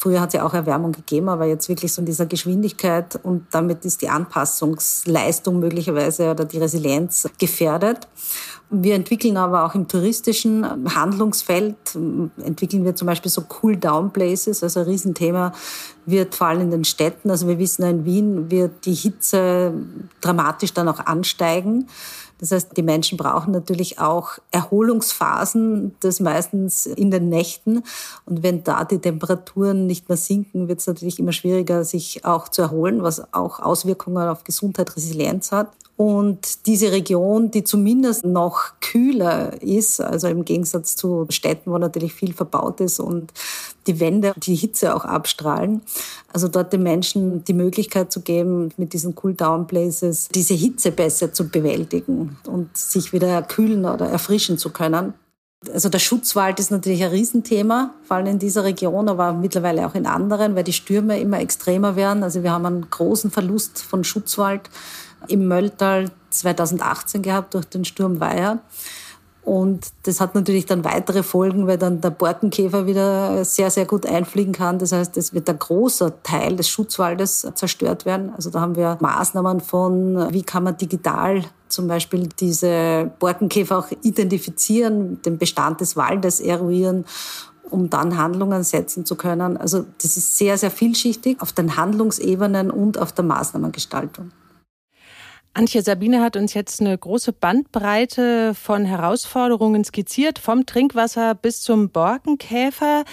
Früher 0.00 0.22
hat 0.22 0.28
es 0.28 0.32
ja 0.32 0.46
auch 0.46 0.54
Erwärmung 0.54 0.92
gegeben, 0.92 1.28
aber 1.28 1.44
jetzt 1.44 1.68
wirklich 1.68 1.92
so 1.92 2.00
in 2.00 2.06
dieser 2.06 2.24
Geschwindigkeit 2.24 3.20
und 3.22 3.44
damit 3.50 3.84
ist 3.84 4.00
die 4.00 4.08
Anpassungsleistung 4.08 5.58
möglicherweise 5.58 6.30
oder 6.30 6.46
die 6.46 6.56
Resilienz 6.56 7.28
gefährdet. 7.36 8.08
Wir 8.72 8.94
entwickeln 8.94 9.36
aber 9.36 9.64
auch 9.64 9.74
im 9.74 9.88
touristischen 9.88 10.94
Handlungsfeld, 10.94 11.74
entwickeln 12.44 12.84
wir 12.84 12.94
zum 12.94 13.06
Beispiel 13.06 13.30
so 13.30 13.42
Cool-Down-Places, 13.62 14.62
also 14.62 14.80
ein 14.80 14.86
Riesenthema 14.86 15.52
wird 16.06 16.36
vor 16.36 16.46
allem 16.46 16.62
in 16.62 16.70
den 16.70 16.84
Städten, 16.84 17.30
also 17.30 17.48
wir 17.48 17.58
wissen, 17.58 17.82
in 17.82 18.04
Wien 18.04 18.50
wird 18.50 18.86
die 18.86 18.94
Hitze 18.94 19.72
dramatisch 20.20 20.72
dann 20.72 20.88
auch 20.88 21.00
ansteigen. 21.00 21.88
Das 22.38 22.52
heißt, 22.52 22.76
die 22.76 22.82
Menschen 22.82 23.18
brauchen 23.18 23.52
natürlich 23.52 23.98
auch 23.98 24.38
Erholungsphasen, 24.50 25.96
das 26.00 26.20
meistens 26.20 26.86
in 26.86 27.10
den 27.10 27.28
Nächten. 27.28 27.82
Und 28.24 28.42
wenn 28.42 28.64
da 28.64 28.84
die 28.84 28.98
Temperaturen 28.98 29.86
nicht 29.86 30.08
mehr 30.08 30.16
sinken, 30.16 30.66
wird 30.66 30.80
es 30.80 30.86
natürlich 30.86 31.18
immer 31.18 31.32
schwieriger, 31.32 31.84
sich 31.84 32.24
auch 32.24 32.48
zu 32.48 32.62
erholen, 32.62 33.02
was 33.02 33.34
auch 33.34 33.60
Auswirkungen 33.60 34.28
auf 34.28 34.44
Gesundheit, 34.44 34.96
Resilienz 34.96 35.52
hat. 35.52 35.70
Und 36.00 36.64
diese 36.64 36.92
Region, 36.92 37.50
die 37.50 37.62
zumindest 37.62 38.24
noch 38.24 38.72
kühler 38.80 39.62
ist, 39.62 40.00
also 40.00 40.28
im 40.28 40.46
Gegensatz 40.46 40.96
zu 40.96 41.26
Städten, 41.28 41.70
wo 41.70 41.76
natürlich 41.76 42.14
viel 42.14 42.32
verbaut 42.32 42.80
ist 42.80 43.00
und 43.00 43.34
die 43.86 44.00
Wände 44.00 44.32
die 44.38 44.54
Hitze 44.54 44.94
auch 44.96 45.04
abstrahlen. 45.04 45.82
Also 46.32 46.48
dort 46.48 46.72
den 46.72 46.84
Menschen 46.84 47.44
die 47.44 47.52
Möglichkeit 47.52 48.10
zu 48.10 48.22
geben, 48.22 48.70
mit 48.78 48.94
diesen 48.94 49.14
Cool-Down-Places 49.22 50.28
diese 50.34 50.54
Hitze 50.54 50.90
besser 50.90 51.34
zu 51.34 51.50
bewältigen 51.50 52.38
und 52.46 52.74
sich 52.74 53.12
wieder 53.12 53.42
kühlen 53.42 53.84
oder 53.84 54.06
erfrischen 54.06 54.56
zu 54.56 54.70
können. 54.70 55.12
Also 55.70 55.90
der 55.90 55.98
Schutzwald 55.98 56.58
ist 56.60 56.70
natürlich 56.70 57.04
ein 57.04 57.10
Riesenthema, 57.10 57.92
vor 58.04 58.16
allem 58.16 58.26
in 58.26 58.38
dieser 58.38 58.64
Region, 58.64 59.10
aber 59.10 59.34
mittlerweile 59.34 59.86
auch 59.86 59.94
in 59.94 60.06
anderen, 60.06 60.54
weil 60.54 60.64
die 60.64 60.72
Stürme 60.72 61.20
immer 61.20 61.40
extremer 61.40 61.94
werden. 61.94 62.22
Also 62.22 62.42
wir 62.42 62.52
haben 62.52 62.64
einen 62.64 62.88
großen 62.88 63.30
Verlust 63.30 63.82
von 63.82 64.02
Schutzwald 64.02 64.70
im 65.28 65.48
Mölltal 65.48 66.10
2018 66.30 67.22
gehabt 67.22 67.54
durch 67.54 67.66
den 67.66 67.84
Sturm 67.84 68.20
Weiher. 68.20 68.60
Und 69.42 69.92
das 70.02 70.20
hat 70.20 70.34
natürlich 70.34 70.66
dann 70.66 70.84
weitere 70.84 71.22
Folgen, 71.22 71.66
weil 71.66 71.78
dann 71.78 72.00
der 72.00 72.10
Borkenkäfer 72.10 72.86
wieder 72.86 73.44
sehr, 73.44 73.70
sehr 73.70 73.86
gut 73.86 74.04
einfliegen 74.04 74.52
kann. 74.52 74.78
Das 74.78 74.92
heißt, 74.92 75.16
es 75.16 75.32
wird 75.32 75.48
ein 75.48 75.58
großer 75.58 76.22
Teil 76.22 76.56
des 76.56 76.68
Schutzwaldes 76.68 77.48
zerstört 77.54 78.04
werden. 78.04 78.32
Also 78.36 78.50
da 78.50 78.60
haben 78.60 78.76
wir 78.76 78.98
Maßnahmen 79.00 79.60
von, 79.60 80.32
wie 80.32 80.42
kann 80.42 80.64
man 80.64 80.76
digital 80.76 81.42
zum 81.68 81.88
Beispiel 81.88 82.28
diese 82.38 83.10
Borkenkäfer 83.18 83.78
auch 83.78 83.88
identifizieren, 84.02 85.22
den 85.22 85.38
Bestand 85.38 85.80
des 85.80 85.96
Waldes 85.96 86.40
eruieren 86.40 87.04
um 87.70 87.88
dann 87.88 88.16
Handlungen 88.16 88.64
setzen 88.64 89.06
zu 89.06 89.14
können. 89.14 89.56
Also 89.56 89.86
das 90.02 90.16
ist 90.16 90.36
sehr, 90.36 90.58
sehr 90.58 90.72
vielschichtig 90.72 91.40
auf 91.40 91.52
den 91.52 91.76
Handlungsebenen 91.76 92.70
und 92.70 92.98
auf 92.98 93.12
der 93.12 93.24
Maßnahmengestaltung. 93.24 94.32
Antje 95.52 95.82
Sabine 95.82 96.20
hat 96.20 96.36
uns 96.36 96.54
jetzt 96.54 96.80
eine 96.80 96.96
große 96.96 97.32
Bandbreite 97.32 98.54
von 98.54 98.84
Herausforderungen 98.84 99.84
skizziert, 99.84 100.38
vom 100.38 100.64
Trinkwasser 100.64 101.34
bis 101.34 101.60
zum 101.60 101.90
Borkenkäfer. 101.90 103.04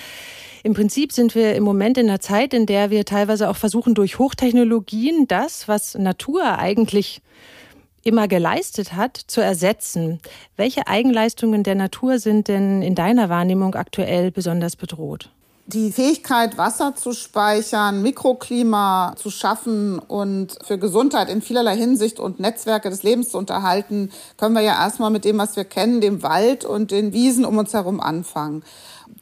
Im 0.62 0.76
Prinzip 0.76 1.12
sind 1.12 1.34
wir 1.34 1.56
im 1.56 1.64
Moment 1.64 1.98
in 1.98 2.08
einer 2.08 2.20
Zeit, 2.20 2.54
in 2.54 2.68
der 2.68 2.92
wir 2.92 3.06
teilweise 3.06 3.50
auch 3.50 3.56
versuchen, 3.56 3.96
durch 3.96 4.20
Hochtechnologien 4.20 5.28
das, 5.28 5.68
was 5.68 5.96
Natur 5.96 6.60
eigentlich 6.60 7.22
immer 8.04 8.28
geleistet 8.28 8.94
hat, 8.94 9.18
zu 9.18 9.42
ersetzen. 9.42 10.20
Welche 10.56 10.88
Eigenleistungen 10.88 11.64
der 11.64 11.76
Natur 11.76 12.20
sind 12.20 12.48
denn 12.48 12.84
in 12.84 12.94
deiner 12.94 13.30
Wahrnehmung 13.30 13.74
aktuell 13.74 14.30
besonders 14.32 14.76
bedroht? 14.76 15.32
Die 15.68 15.92
Fähigkeit, 15.92 16.58
Wasser 16.58 16.96
zu 16.96 17.12
speichern, 17.12 18.02
Mikroklima 18.02 19.14
zu 19.18 19.30
schaffen 19.30 20.00
und 20.00 20.58
für 20.64 20.78
Gesundheit 20.78 21.30
in 21.30 21.42
vielerlei 21.42 21.76
Hinsicht 21.76 22.22
und 22.22 22.40
Netzwerke 22.40 22.90
des 22.90 23.04
Lebens 23.04 23.30
zu 23.30 23.38
unterhalten, 23.38 24.12
können 24.38 24.56
wir 24.56 24.62
ja 24.62 24.82
erstmal 24.82 25.12
mit 25.12 25.26
dem, 25.26 25.38
was 25.38 25.58
wir 25.58 25.66
kennen, 25.66 26.00
dem 26.00 26.24
Wald 26.24 26.64
und 26.64 26.92
den 26.92 27.12
Wiesen 27.12 27.44
um 27.44 27.58
uns 27.58 27.74
herum 27.74 28.00
anfangen. 28.00 28.64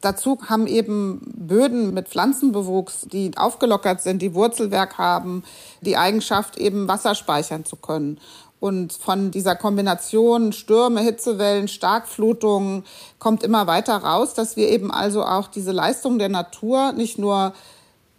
Dazu 0.00 0.38
haben 0.48 0.68
eben 0.68 1.20
Böden 1.34 1.92
mit 1.94 2.08
Pflanzenbewuchs, 2.08 3.06
die 3.10 3.32
aufgelockert 3.36 4.02
sind, 4.02 4.22
die 4.22 4.34
Wurzelwerk 4.34 4.98
haben, 4.98 5.42
die 5.80 5.96
Eigenschaft 5.96 6.58
eben 6.58 6.86
Wasser 6.86 7.16
speichern 7.16 7.64
zu 7.64 7.74
können. 7.76 8.20
Und 8.58 8.94
von 8.94 9.30
dieser 9.30 9.54
Kombination 9.54 10.52
Stürme, 10.52 11.00
Hitzewellen, 11.00 11.68
Starkflutungen 11.68 12.84
kommt 13.18 13.42
immer 13.42 13.66
weiter 13.66 13.96
raus, 13.96 14.34
dass 14.34 14.56
wir 14.56 14.68
eben 14.70 14.90
also 14.90 15.24
auch 15.24 15.48
diese 15.48 15.72
Leistung 15.72 16.18
der 16.18 16.30
Natur 16.30 16.92
nicht 16.92 17.18
nur 17.18 17.52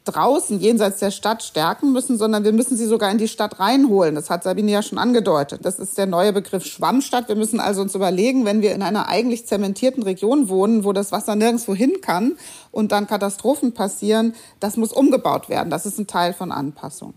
draußen 0.08 0.60
jenseits 0.60 1.00
der 1.00 1.12
Stadt 1.12 1.44
stärken 1.44 1.92
müssen, 1.92 2.18
sondern 2.18 2.44
wir 2.44 2.54
müssen 2.54 2.78
sie 2.78 2.86
sogar 2.86 3.12
in 3.12 3.18
die 3.18 3.28
Stadt 3.28 3.60
reinholen. 3.60 4.16
Das 4.16 4.30
hat 4.30 4.44
Sabine 4.44 4.72
ja 4.72 4.82
schon 4.82 4.98
angedeutet. 4.98 5.62
Das 5.64 5.80
ist 5.80 5.98
der 5.98 6.06
neue 6.06 6.34
Begriff 6.34 6.66
Schwammstadt. 6.66 7.28
Wir 7.28 7.36
müssen 7.36 7.60
also 7.60 7.82
uns 7.82 7.96
überlegen, 7.96 8.46
wenn 8.46 8.62
wir 8.62 8.74
in 8.74 8.82
einer 8.82 9.10
eigentlich 9.10 9.46
zementierten 9.46 10.04
Region 10.04 10.50
wohnen, 10.50 10.84
wo 10.84 10.94
das 10.94 11.12
Wasser 11.12 11.36
nirgendwo 11.36 11.76
hin 11.76 11.96
kann 12.02 12.38
und 12.72 12.92
dann 12.92 13.08
Katastrophen 13.08 13.74
passieren, 13.74 14.34
das 14.60 14.78
muss 14.78 14.94
umgebaut 14.94 15.50
werden. 15.50 15.70
Das 15.70 15.86
ist 15.86 16.00
ein 16.00 16.08
Teil 16.08 16.34
von 16.34 16.52
Anpassung. 16.52 17.14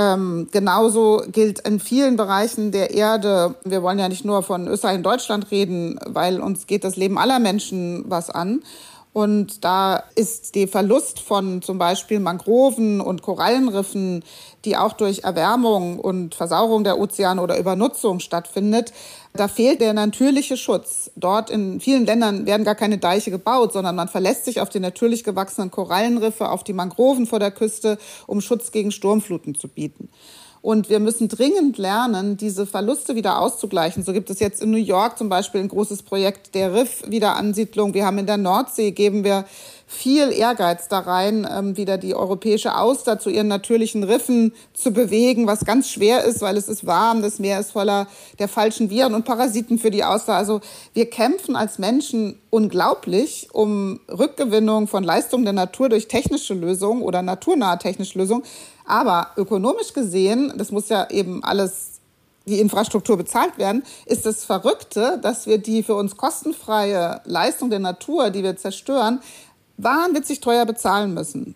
Ähm, 0.00 0.46
genauso 0.52 1.24
gilt 1.32 1.66
in 1.66 1.80
vielen 1.80 2.16
Bereichen 2.16 2.70
der 2.70 2.92
Erde, 2.92 3.56
wir 3.64 3.82
wollen 3.82 3.98
ja 3.98 4.08
nicht 4.08 4.24
nur 4.24 4.44
von 4.44 4.68
Österreich 4.68 4.96
und 4.96 5.02
Deutschland 5.02 5.50
reden, 5.50 5.98
weil 6.06 6.40
uns 6.40 6.68
geht 6.68 6.84
das 6.84 6.94
Leben 6.94 7.18
aller 7.18 7.40
Menschen 7.40 8.04
was 8.06 8.30
an. 8.30 8.62
Und 9.12 9.64
da 9.64 10.04
ist 10.14 10.54
der 10.54 10.68
Verlust 10.68 11.20
von 11.20 11.62
zum 11.62 11.78
Beispiel 11.78 12.20
Mangroven 12.20 13.00
und 13.00 13.22
Korallenriffen, 13.22 14.22
die 14.64 14.76
auch 14.76 14.92
durch 14.92 15.20
Erwärmung 15.20 15.98
und 15.98 16.34
Versauerung 16.34 16.84
der 16.84 16.98
Ozeane 16.98 17.40
oder 17.40 17.58
Übernutzung 17.58 18.20
stattfindet, 18.20 18.92
da 19.32 19.48
fehlt 19.48 19.80
der 19.80 19.92
natürliche 19.92 20.56
Schutz. 20.56 21.10
Dort 21.16 21.50
in 21.50 21.80
vielen 21.80 22.06
Ländern 22.06 22.46
werden 22.46 22.64
gar 22.64 22.74
keine 22.74 22.98
Deiche 22.98 23.30
gebaut, 23.30 23.72
sondern 23.72 23.94
man 23.94 24.08
verlässt 24.08 24.44
sich 24.44 24.60
auf 24.60 24.68
die 24.68 24.80
natürlich 24.80 25.24
gewachsenen 25.24 25.70
Korallenriffe, 25.70 26.50
auf 26.50 26.64
die 26.64 26.72
Mangroven 26.72 27.26
vor 27.26 27.38
der 27.38 27.50
Küste, 27.50 27.98
um 28.26 28.40
Schutz 28.40 28.72
gegen 28.72 28.90
Sturmfluten 28.90 29.54
zu 29.54 29.68
bieten. 29.68 30.08
Und 30.68 30.90
wir 30.90 31.00
müssen 31.00 31.28
dringend 31.28 31.78
lernen, 31.78 32.36
diese 32.36 32.66
Verluste 32.66 33.14
wieder 33.14 33.38
auszugleichen. 33.40 34.02
So 34.02 34.12
gibt 34.12 34.28
es 34.28 34.38
jetzt 34.38 34.60
in 34.60 34.70
New 34.70 34.76
York 34.76 35.16
zum 35.16 35.30
Beispiel 35.30 35.62
ein 35.62 35.68
großes 35.68 36.02
Projekt 36.02 36.54
der 36.54 36.74
Riff-Wiederansiedlung. 36.74 37.94
Wir 37.94 38.04
haben 38.04 38.18
in 38.18 38.26
der 38.26 38.36
Nordsee, 38.36 38.90
geben 38.90 39.24
wir 39.24 39.46
viel 39.90 40.30
Ehrgeiz 40.32 40.88
da 40.88 40.98
rein, 40.98 41.48
ähm, 41.50 41.78
wieder 41.78 41.96
die 41.96 42.14
europäische 42.14 42.76
Auster 42.76 43.18
zu 43.18 43.30
ihren 43.30 43.48
natürlichen 43.48 44.04
Riffen 44.04 44.52
zu 44.74 44.92
bewegen, 44.92 45.46
was 45.46 45.64
ganz 45.64 45.88
schwer 45.90 46.24
ist, 46.24 46.42
weil 46.42 46.58
es 46.58 46.68
ist 46.68 46.86
warm, 46.86 47.22
das 47.22 47.38
Meer 47.38 47.58
ist 47.58 47.72
voller 47.72 48.06
der 48.38 48.48
falschen 48.48 48.90
Viren 48.90 49.14
und 49.14 49.24
Parasiten 49.24 49.78
für 49.78 49.90
die 49.90 50.04
Auster. 50.04 50.34
Also 50.34 50.60
wir 50.92 51.08
kämpfen 51.08 51.56
als 51.56 51.78
Menschen 51.78 52.38
unglaublich 52.50 53.48
um 53.52 53.98
Rückgewinnung 54.10 54.88
von 54.88 55.02
Leistungen 55.04 55.44
der 55.44 55.54
Natur 55.54 55.88
durch 55.88 56.06
technische 56.06 56.52
Lösungen 56.52 57.00
oder 57.00 57.22
naturnahe 57.22 57.78
technische 57.78 58.18
Lösungen. 58.18 58.42
Aber 58.84 59.28
ökonomisch 59.38 59.94
gesehen, 59.94 60.52
das 60.58 60.70
muss 60.70 60.90
ja 60.90 61.08
eben 61.10 61.42
alles 61.42 61.98
die 62.48 62.60
Infrastruktur 62.60 63.16
bezahlt 63.16 63.58
werden, 63.58 63.82
ist 64.06 64.26
das 64.26 64.44
Verrückte, 64.44 65.18
dass 65.22 65.46
wir 65.46 65.58
die 65.58 65.82
für 65.82 65.94
uns 65.94 66.16
kostenfreie 66.16 67.20
Leistung 67.24 67.70
der 67.70 67.78
Natur, 67.78 68.30
die 68.30 68.42
wir 68.42 68.56
zerstören, 68.56 69.20
wahnwitzig 69.78 70.40
teuer 70.40 70.66
bezahlen 70.66 71.14
müssen. 71.14 71.54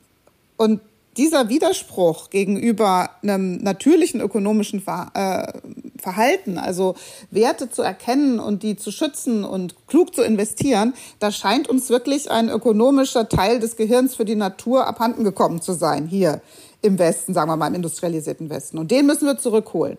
Und 0.56 0.80
dieser 1.16 1.48
Widerspruch 1.50 2.30
gegenüber 2.30 3.10
einem 3.22 3.58
natürlichen 3.58 4.20
ökonomischen 4.20 4.82
äh, 5.14 5.52
Verhalten, 5.98 6.56
also 6.56 6.94
Werte 7.30 7.68
zu 7.68 7.82
erkennen 7.82 8.38
und 8.38 8.62
die 8.62 8.76
zu 8.76 8.90
schützen 8.90 9.44
und 9.44 9.74
klug 9.86 10.14
zu 10.14 10.22
investieren, 10.22 10.94
da 11.18 11.30
scheint 11.30 11.68
uns 11.68 11.90
wirklich 11.90 12.30
ein 12.30 12.48
ökonomischer 12.48 13.28
Teil 13.28 13.60
des 13.60 13.76
Gehirns 13.76 14.14
für 14.14 14.24
die 14.24 14.36
Natur 14.36 14.86
abhanden 14.86 15.22
gekommen 15.22 15.60
zu 15.60 15.74
sein 15.74 16.06
hier 16.06 16.40
im 16.80 16.98
Westen, 16.98 17.34
sagen 17.34 17.50
wir 17.50 17.56
mal 17.56 17.68
im 17.68 17.74
industrialisierten 17.74 18.48
Westen. 18.48 18.78
Und 18.78 18.90
den 18.90 19.06
müssen 19.06 19.26
wir 19.26 19.38
zurückholen. 19.38 19.98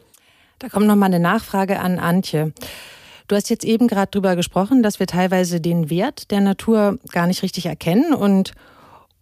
Da 0.60 0.70
kommt 0.70 0.88
noch 0.88 0.96
mal 0.96 1.08
eine 1.08 1.20
Nachfrage 1.20 1.80
an 1.80 2.00
Antje. 2.00 2.54
Du 3.28 3.36
hast 3.36 3.50
jetzt 3.50 3.64
eben 3.64 3.88
gerade 3.88 4.12
drüber 4.12 4.36
gesprochen, 4.36 4.84
dass 4.84 5.00
wir 5.00 5.08
teilweise 5.08 5.62
den 5.62 5.90
Wert 5.90 6.32
der 6.32 6.42
Natur 6.42 7.00
gar 7.12 7.28
nicht 7.28 7.44
richtig 7.44 7.66
erkennen 7.66 8.14
und 8.14 8.54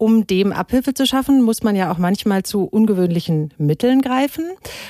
um 0.02 0.26
dem 0.26 0.52
Abhilfe 0.52 0.94
zu 0.94 1.06
schaffen, 1.06 1.42
muss 1.42 1.62
man 1.62 1.76
ja 1.76 1.92
auch 1.92 1.96
manchmal 1.96 2.42
zu 2.42 2.64
ungewöhnlichen 2.64 3.54
Mitteln 3.56 4.02
greifen. 4.02 4.44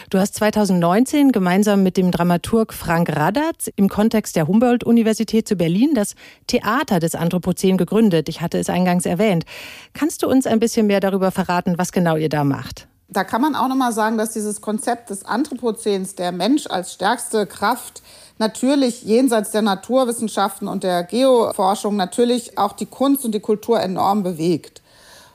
Du 0.09 0.19
hast 0.19 0.37
2019 0.37 1.33
gemeinsam 1.33 1.83
mit 1.83 1.99
dem 1.99 2.11
Dramaturg 2.11 2.73
Frank 2.73 3.15
Radatz 3.15 3.69
im 3.77 3.91
Kontext 3.91 4.37
der 4.37 4.49
Humboldt-Universität 4.49 5.47
zu 5.47 5.57
Berlin 5.57 5.93
das 5.95 6.15
Theater 6.47 6.99
des 6.99 7.15
Anthropozän 7.15 7.77
gegründet. 7.77 8.31
Ich 8.31 8.41
hatte 8.41 8.59
es 8.59 8.71
eingangs 8.71 9.05
erwähnt. 9.05 9.45
Kannst 9.93 10.23
du 10.23 10.31
uns 10.31 10.47
ein 10.47 10.61
bisschen 10.61 10.87
mehr 10.87 11.01
darüber 11.01 11.31
verraten, 11.31 11.77
was 11.77 11.93
genau 11.93 12.17
ihr 12.17 12.31
da 12.31 12.43
macht? 12.43 12.89
Da 13.11 13.25
kann 13.25 13.43
man 13.43 13.55
auch 13.55 13.69
noch 13.69 13.77
mal 13.77 13.93
sagen, 13.93 14.17
dass 14.17 14.31
dieses 14.31 14.63
Konzept 14.63 15.11
des 15.11 15.27
Anthropozäns, 15.27 16.15
der 16.15 16.33
Mensch 16.33 16.67
als 16.67 16.95
stärkste 16.95 17.45
Kraft, 17.47 18.03
natürlich 18.43 19.05
jenseits 19.05 19.53
der 19.53 19.63
Naturwissenschaften 19.63 20.67
und 20.67 20.83
der 20.83 21.05
Geoforschung 21.05 21.95
natürlich 21.95 22.59
auch 22.59 22.73
die 22.73 22.87
Kunst 22.87 23.25
und 23.25 23.33
die 23.33 23.41
Kultur 23.41 23.81
enorm 23.81 24.25
bewegt. 24.25 24.83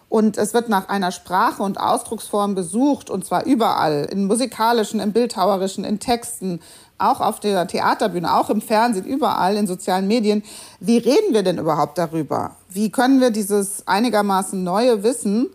Und 0.10 0.38
es 0.38 0.54
wird 0.54 0.67
nach 0.67 0.89
einer 0.89 1.13
Sprache 1.13 1.63
und 1.63 1.80
Ausdrucksform 1.80 2.54
gesucht, 2.56 3.10
und 3.10 3.26
zwar 3.26 3.46
überall, 3.46 4.08
in 4.12 4.26
musikalischen, 4.26 5.00
im 5.00 5.13
bildhauerischen, 5.13 5.86
in 5.86 6.00
Texten, 6.00 6.60
auch 6.98 7.22
auf 7.22 7.39
der 7.39 7.65
Theaterbühne, 7.67 8.34
auch 8.34 8.50
im 8.50 8.62
Fernsehen, 8.62 9.06
überall 9.06 9.56
in 9.56 9.67
sozialen 9.67 10.08
Medien. 10.08 10.43
Wie 10.82 10.98
reden 10.98 11.34
wir 11.34 11.43
denn 11.43 11.60
überhaupt 11.60 11.98
darüber? 11.98 12.58
Wie 12.67 12.89
können 12.89 13.22
wir 13.22 13.32
dieses 13.32 13.88
einigermaßen 13.88 14.62
neue 14.62 15.04
Wissen 15.04 15.50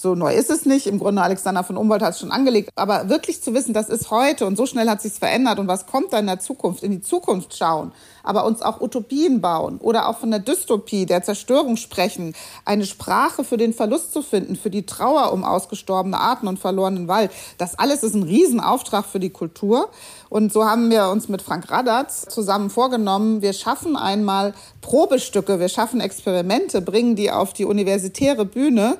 so 0.00 0.14
neu 0.14 0.34
ist 0.34 0.48
es 0.48 0.64
nicht. 0.64 0.86
Im 0.86 0.98
Grunde 0.98 1.20
Alexander 1.20 1.62
von 1.62 1.76
Humboldt 1.76 2.02
hat 2.02 2.14
es 2.14 2.20
schon 2.20 2.32
angelegt. 2.32 2.70
Aber 2.74 3.10
wirklich 3.10 3.42
zu 3.42 3.52
wissen, 3.52 3.74
das 3.74 3.90
ist 3.90 4.10
heute 4.10 4.46
und 4.46 4.56
so 4.56 4.64
schnell 4.64 4.88
hat 4.88 5.02
sich 5.02 5.12
verändert 5.12 5.58
und 5.58 5.68
was 5.68 5.86
kommt 5.86 6.12
da 6.12 6.18
in 6.18 6.26
der 6.26 6.40
Zukunft, 6.40 6.82
in 6.82 6.90
die 6.90 7.02
Zukunft 7.02 7.56
schauen, 7.56 7.92
aber 8.22 8.46
uns 8.46 8.62
auch 8.62 8.80
Utopien 8.80 9.42
bauen 9.42 9.78
oder 9.78 10.08
auch 10.08 10.18
von 10.18 10.30
der 10.30 10.40
Dystopie, 10.40 11.04
der 11.04 11.22
Zerstörung 11.22 11.76
sprechen, 11.76 12.34
eine 12.64 12.86
Sprache 12.86 13.44
für 13.44 13.58
den 13.58 13.74
Verlust 13.74 14.12
zu 14.12 14.22
finden, 14.22 14.56
für 14.56 14.70
die 14.70 14.86
Trauer 14.86 15.32
um 15.32 15.44
ausgestorbene 15.44 16.18
Arten 16.18 16.48
und 16.48 16.58
verlorenen 16.58 17.06
Wald. 17.06 17.30
Das 17.58 17.78
alles 17.78 18.02
ist 18.02 18.14
ein 18.14 18.22
Riesenauftrag 18.22 19.04
für 19.04 19.20
die 19.20 19.30
Kultur. 19.30 19.90
Und 20.30 20.52
so 20.52 20.64
haben 20.64 20.90
wir 20.90 21.08
uns 21.08 21.28
mit 21.28 21.42
Frank 21.42 21.70
Radatz 21.70 22.26
zusammen 22.28 22.70
vorgenommen, 22.70 23.42
wir 23.42 23.52
schaffen 23.52 23.96
einmal 23.96 24.54
Probestücke, 24.80 25.60
wir 25.60 25.68
schaffen 25.68 26.00
Experimente, 26.00 26.80
bringen 26.80 27.16
die 27.16 27.30
auf 27.30 27.52
die 27.52 27.64
universitäre 27.64 28.44
Bühne 28.44 28.96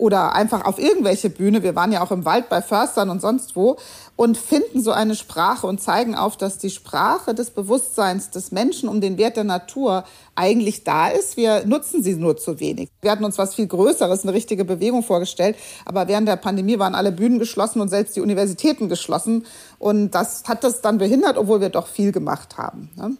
oder 0.00 0.34
einfach 0.34 0.64
auf 0.64 0.78
irgendwelche 0.78 1.28
Bühne, 1.28 1.62
wir 1.62 1.76
waren 1.76 1.92
ja 1.92 2.02
auch 2.02 2.10
im 2.10 2.24
Wald 2.24 2.48
bei 2.48 2.62
Förstern 2.62 3.10
und 3.10 3.20
sonst 3.20 3.54
wo, 3.54 3.76
und 4.16 4.38
finden 4.38 4.82
so 4.82 4.92
eine 4.92 5.14
Sprache 5.14 5.66
und 5.66 5.80
zeigen 5.80 6.14
auf, 6.14 6.38
dass 6.38 6.56
die 6.56 6.70
Sprache 6.70 7.34
des 7.34 7.50
Bewusstseins 7.50 8.30
des 8.30 8.50
Menschen 8.50 8.88
um 8.88 9.02
den 9.02 9.18
Wert 9.18 9.36
der 9.36 9.44
Natur 9.44 10.04
eigentlich 10.34 10.84
da 10.84 11.08
ist. 11.08 11.36
Wir 11.36 11.66
nutzen 11.66 12.02
sie 12.02 12.14
nur 12.14 12.38
zu 12.38 12.60
wenig. 12.60 12.88
Wir 13.02 13.10
hatten 13.10 13.24
uns 13.24 13.36
was 13.36 13.54
viel 13.54 13.66
Größeres, 13.66 14.22
eine 14.22 14.32
richtige 14.32 14.64
Bewegung 14.64 15.02
vorgestellt, 15.02 15.56
aber 15.84 16.08
während 16.08 16.26
der 16.26 16.36
Pandemie 16.36 16.78
waren 16.78 16.94
alle 16.94 17.12
Bühnen 17.12 17.38
geschlossen 17.38 17.82
und 17.82 17.88
selbst 17.88 18.16
die 18.16 18.22
Universitäten 18.22 18.88
geschlossen. 18.88 19.44
Und 19.78 20.12
das 20.12 20.44
hat 20.48 20.64
das 20.64 20.80
dann 20.80 20.96
behindert, 20.96 21.36
obwohl 21.36 21.60
wir 21.60 21.68
doch 21.68 21.86
viel 21.86 22.10
gemacht 22.10 22.56
haben. 22.56 22.88
Ne? 22.96 23.16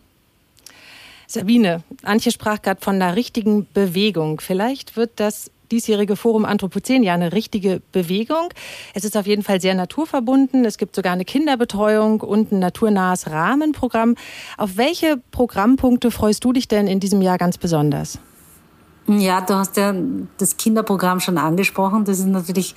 Sabine, 1.26 1.82
Antje 2.02 2.32
sprach 2.32 2.62
gerade 2.62 2.80
von 2.80 2.96
einer 2.96 3.16
richtigen 3.16 3.68
Bewegung. 3.72 4.40
Vielleicht 4.40 4.96
wird 4.96 5.12
das 5.16 5.50
diesjährige 5.70 6.16
Forum 6.16 6.44
Anthropozän 6.44 7.02
ja 7.02 7.14
eine 7.14 7.32
richtige 7.32 7.82
Bewegung. 7.92 8.48
Es 8.94 9.04
ist 9.04 9.16
auf 9.16 9.26
jeden 9.26 9.42
Fall 9.42 9.60
sehr 9.60 9.74
naturverbunden. 9.74 10.64
Es 10.64 10.78
gibt 10.78 10.94
sogar 10.94 11.12
eine 11.12 11.24
Kinderbetreuung 11.24 12.20
und 12.20 12.52
ein 12.52 12.58
naturnahes 12.58 13.30
Rahmenprogramm. 13.30 14.16
Auf 14.56 14.76
welche 14.76 15.20
Programmpunkte 15.30 16.10
freust 16.10 16.44
du 16.44 16.52
dich 16.52 16.68
denn 16.68 16.86
in 16.86 17.00
diesem 17.00 17.22
Jahr 17.22 17.38
ganz 17.38 17.58
besonders? 17.58 18.18
Ja, 19.06 19.40
du 19.40 19.54
hast 19.54 19.76
ja 19.76 19.94
das 20.38 20.56
Kinderprogramm 20.56 21.20
schon 21.20 21.38
angesprochen. 21.38 22.04
Das 22.04 22.18
ist 22.18 22.26
natürlich 22.26 22.74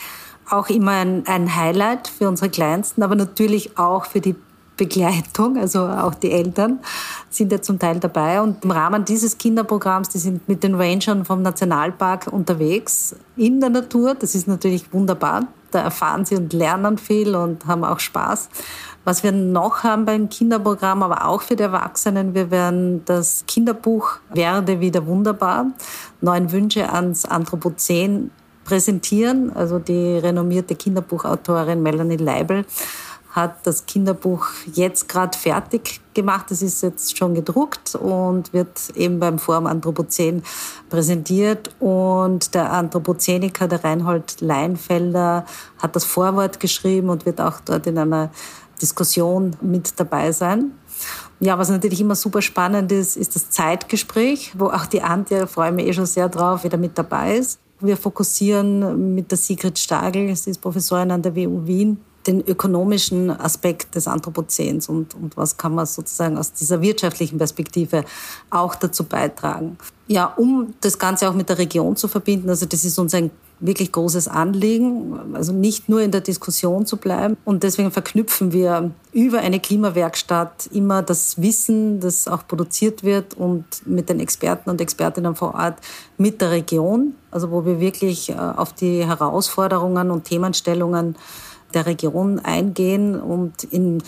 auch 0.49 0.69
immer 0.69 0.91
ein, 0.91 1.23
ein 1.27 1.56
Highlight 1.56 2.08
für 2.08 2.27
unsere 2.27 2.49
Kleinsten, 2.49 3.03
aber 3.03 3.15
natürlich 3.15 3.77
auch 3.77 4.06
für 4.06 4.19
die 4.19 4.36
Begleitung, 4.84 5.58
also 5.58 5.88
auch 5.88 6.13
die 6.13 6.32
Eltern 6.32 6.80
sind 7.30 7.52
ja 7.54 7.62
zum 7.62 7.80
Teil 7.80 8.00
dabei. 8.00 8.41
Und 8.41 8.65
im 8.65 8.72
Rahmen 8.72 9.06
dieses 9.06 9.38
Kinderprogramms, 9.38 10.10
die 10.10 10.17
sind 10.17 10.48
mit 10.50 10.62
den 10.63 10.76
Rangern 10.76 11.24
vom 11.24 11.41
Nationalpark 11.41 12.28
unterwegs 12.28 13.15
in 13.38 13.62
der 13.62 13.69
Natur. 13.69 14.15
Das 14.15 14.36
ist 14.36 14.48
natürlich 14.48 14.91
wunderbar. 14.91 15.48
Da 15.72 15.80
erfahren 15.80 16.26
sie 16.26 16.36
und 16.36 16.52
lernen 16.52 16.98
viel 16.98 17.36
und 17.36 17.65
haben 17.65 17.86
auch 17.86 18.00
Spaß. 18.00 18.50
Was 19.06 19.24
wir 19.24 19.32
noch 19.32 19.84
haben 19.84 20.05
beim 20.05 20.30
Kinderprogramm, 20.30 21.01
aber 21.01 21.26
auch 21.28 21.41
für 21.41 21.55
die 21.55 21.64
Erwachsenen, 21.64 22.36
wir 22.36 22.51
werden 22.51 23.03
das 23.05 23.45
Kinderbuch 23.47 24.20
Werde 24.34 24.80
wieder 24.82 25.05
wunderbar, 25.07 25.68
neun 26.22 26.51
Wünsche 26.51 26.91
ans 26.91 27.26
Anthropozän 27.26 28.32
präsentieren. 28.66 29.51
Also 29.55 29.80
die 29.80 30.18
renommierte 30.18 30.76
Kinderbuchautorin 30.76 31.82
Melanie 31.82 32.18
Leibel 32.18 32.66
hat 33.34 33.65
das 33.65 33.88
Kinderbuch 33.88 34.47
jetzt 34.73 35.09
gerade 35.09 35.36
fertig 35.38 35.99
gemacht. 36.13 36.51
Es 36.51 36.61
ist 36.61 36.84
jetzt 36.84 37.17
schon 37.17 37.34
gedruckt 37.34 37.95
und 37.95 38.53
wird 38.53 38.95
eben 38.95 39.19
beim 39.19 39.39
Forum 39.39 39.65
Anthropozän 39.65 40.43
präsentiert. 40.89 41.75
Und 41.79 42.53
der 42.53 42.71
Anthropozeniker, 42.71 43.67
der 43.67 43.84
Reinhold 43.84 44.39
Leinfelder, 44.39 45.45
hat 45.81 45.95
das 45.95 46.05
Vorwort 46.05 46.59
geschrieben 46.59 47.09
und 47.09 47.25
wird 47.25 47.41
auch 47.41 47.59
dort 47.59 47.88
in 47.88 47.97
einer 47.97 48.31
Diskussion 48.79 49.55
mit 49.61 49.99
dabei 49.99 50.31
sein. 50.31 50.73
Ja, 51.39 51.57
was 51.57 51.69
natürlich 51.69 52.01
immer 52.01 52.15
super 52.15 52.41
spannend 52.41 52.91
ist, 52.91 53.17
ist 53.17 53.36
das 53.36 53.49
Zeitgespräch, 53.49 54.53
wo 54.57 54.67
auch 54.67 54.86
die 54.86 55.01
Antje, 55.01 55.47
freue 55.47 55.71
mich 55.71 55.88
eh 55.88 55.93
schon 55.93 56.05
sehr 56.05 56.29
drauf, 56.29 56.63
wieder 56.63 56.77
mit 56.77 56.97
dabei 56.97 57.38
ist. 57.38 57.59
Wir 57.79 57.97
fokussieren 57.97 59.15
mit 59.15 59.31
der 59.31 59.38
Sigrid 59.38 59.79
Stagel, 59.79 60.34
sie 60.36 60.51
ist 60.51 60.61
Professorin 60.61 61.11
an 61.11 61.21
der 61.21 61.36
WU 61.36 61.65
Wien, 61.65 61.97
den 62.28 62.41
ökonomischen 62.41 63.30
Aspekt 63.30 63.95
des 63.95 64.07
Anthropozäns 64.07 64.89
und, 64.89 65.15
und 65.15 65.38
was 65.38 65.57
kann 65.57 65.76
man 65.76 65.86
sozusagen 65.86 66.38
aus 66.38 66.53
dieser 66.53 66.82
wirtschaftlichen 66.82 67.38
Perspektive 67.38 68.05
auch 68.49 68.76
dazu 68.76 69.03
beitragen. 69.03 69.78
Ja, 70.07 70.26
um 70.38 70.74
das 70.82 70.99
Ganze 70.99 71.30
auch 71.30 71.34
mit 71.34 71.49
der 71.49 71.57
Region 71.57 71.95
zu 71.95 72.07
verbinden, 72.07 72.49
also 72.49 72.65
das 72.65 72.84
ist 72.84 72.99
uns 72.99 73.13
ein 73.13 73.32
wirklich 73.59 73.93
großes 73.93 74.28
Anliegen, 74.28 75.17
also 75.34 75.53
nicht 75.53 75.88
nur 75.88 76.01
in 76.01 76.11
der 76.11 76.19
Diskussion 76.19 76.86
zu 76.86 76.97
bleiben. 76.97 77.38
Und 77.45 77.63
deswegen 77.63 77.91
verknüpfen 77.91 78.51
wir 78.51 78.91
über 79.13 79.39
eine 79.39 79.59
Klimawerkstatt 79.59 80.67
immer 80.74 81.01
das 81.01 81.41
Wissen, 81.41 82.01
das 82.01 82.28
auch 82.28 82.45
produziert 82.45 83.03
wird 83.03 83.36
und 83.36 83.63
mit 83.86 84.09
den 84.09 84.19
Experten 84.19 84.69
und 84.69 84.82
Expertinnen 84.82 85.36
vor 85.36 85.53
Ort 85.55 85.76
mit 86.17 86.41
der 86.41 86.51
Region, 86.51 87.15
also 87.32 87.51
wo 87.51 87.65
wir 87.65 87.80
wirklich 87.80 88.30
äh, 88.30 88.34
auf 88.34 88.74
die 88.74 89.05
Herausforderungen 89.05 90.11
und 90.11 90.26
Themenstellungen 90.26 91.15
der 91.74 91.86
Region 91.86 92.39
eingehen 92.39 93.19
und 93.19 93.63
in 93.65 94.01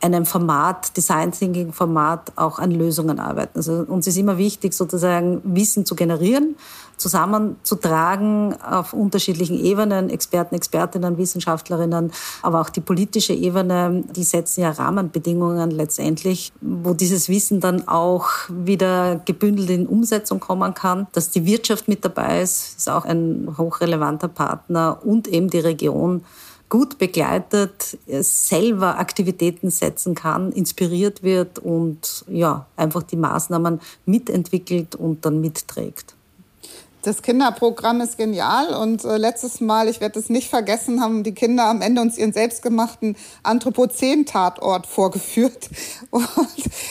einem 0.00 0.26
Format, 0.26 0.96
Design 0.96 1.32
Thinking 1.32 1.72
Format, 1.72 2.32
auch 2.36 2.58
an 2.58 2.70
Lösungen 2.70 3.18
arbeiten. 3.18 3.58
Also 3.58 3.84
uns 3.88 4.06
ist 4.06 4.16
immer 4.16 4.38
wichtig, 4.38 4.74
sozusagen 4.74 5.40
Wissen 5.44 5.84
zu 5.84 5.94
generieren, 5.96 6.56
zusammenzutragen 6.96 8.54
auf 8.62 8.92
unterschiedlichen 8.92 9.58
Ebenen, 9.58 10.10
Experten, 10.10 10.54
Expertinnen, 10.54 11.16
Wissenschaftlerinnen, 11.16 12.12
aber 12.42 12.60
auch 12.60 12.70
die 12.70 12.80
politische 12.80 13.32
Ebene, 13.32 14.04
die 14.14 14.24
setzen 14.24 14.62
ja 14.62 14.70
Rahmenbedingungen 14.70 15.70
letztendlich, 15.70 16.52
wo 16.60 16.94
dieses 16.94 17.28
Wissen 17.28 17.60
dann 17.60 17.86
auch 17.86 18.28
wieder 18.48 19.20
gebündelt 19.24 19.70
in 19.70 19.86
Umsetzung 19.86 20.40
kommen 20.40 20.74
kann. 20.74 21.06
Dass 21.12 21.30
die 21.30 21.46
Wirtschaft 21.46 21.88
mit 21.88 22.04
dabei 22.04 22.42
ist, 22.42 22.78
ist 22.78 22.90
auch 22.90 23.04
ein 23.04 23.54
hochrelevanter 23.56 24.28
Partner 24.28 24.98
und 25.04 25.28
eben 25.28 25.50
die 25.50 25.60
Region 25.60 26.22
gut 26.68 26.98
begleitet 26.98 27.98
selber 28.06 28.98
Aktivitäten 28.98 29.70
setzen 29.70 30.14
kann, 30.14 30.52
inspiriert 30.52 31.22
wird 31.22 31.58
und 31.58 32.24
ja, 32.28 32.66
einfach 32.76 33.02
die 33.02 33.16
Maßnahmen 33.16 33.80
mitentwickelt 34.04 34.94
und 34.94 35.24
dann 35.24 35.40
mitträgt. 35.40 36.14
Das 37.02 37.22
Kinderprogramm 37.22 38.00
ist 38.00 38.18
genial 38.18 38.74
und 38.74 39.04
äh, 39.04 39.18
letztes 39.18 39.60
Mal, 39.60 39.86
ich 39.86 40.00
werde 40.00 40.18
es 40.18 40.30
nicht 40.30 40.50
vergessen, 40.50 41.00
haben 41.00 41.22
die 41.22 41.32
Kinder 41.32 41.66
am 41.66 41.80
Ende 41.80 42.00
uns 42.00 42.18
ihren 42.18 42.32
selbstgemachten 42.32 43.14
Anthropozän-Tatort 43.44 44.84
vorgeführt 44.84 45.70
und 46.10 46.28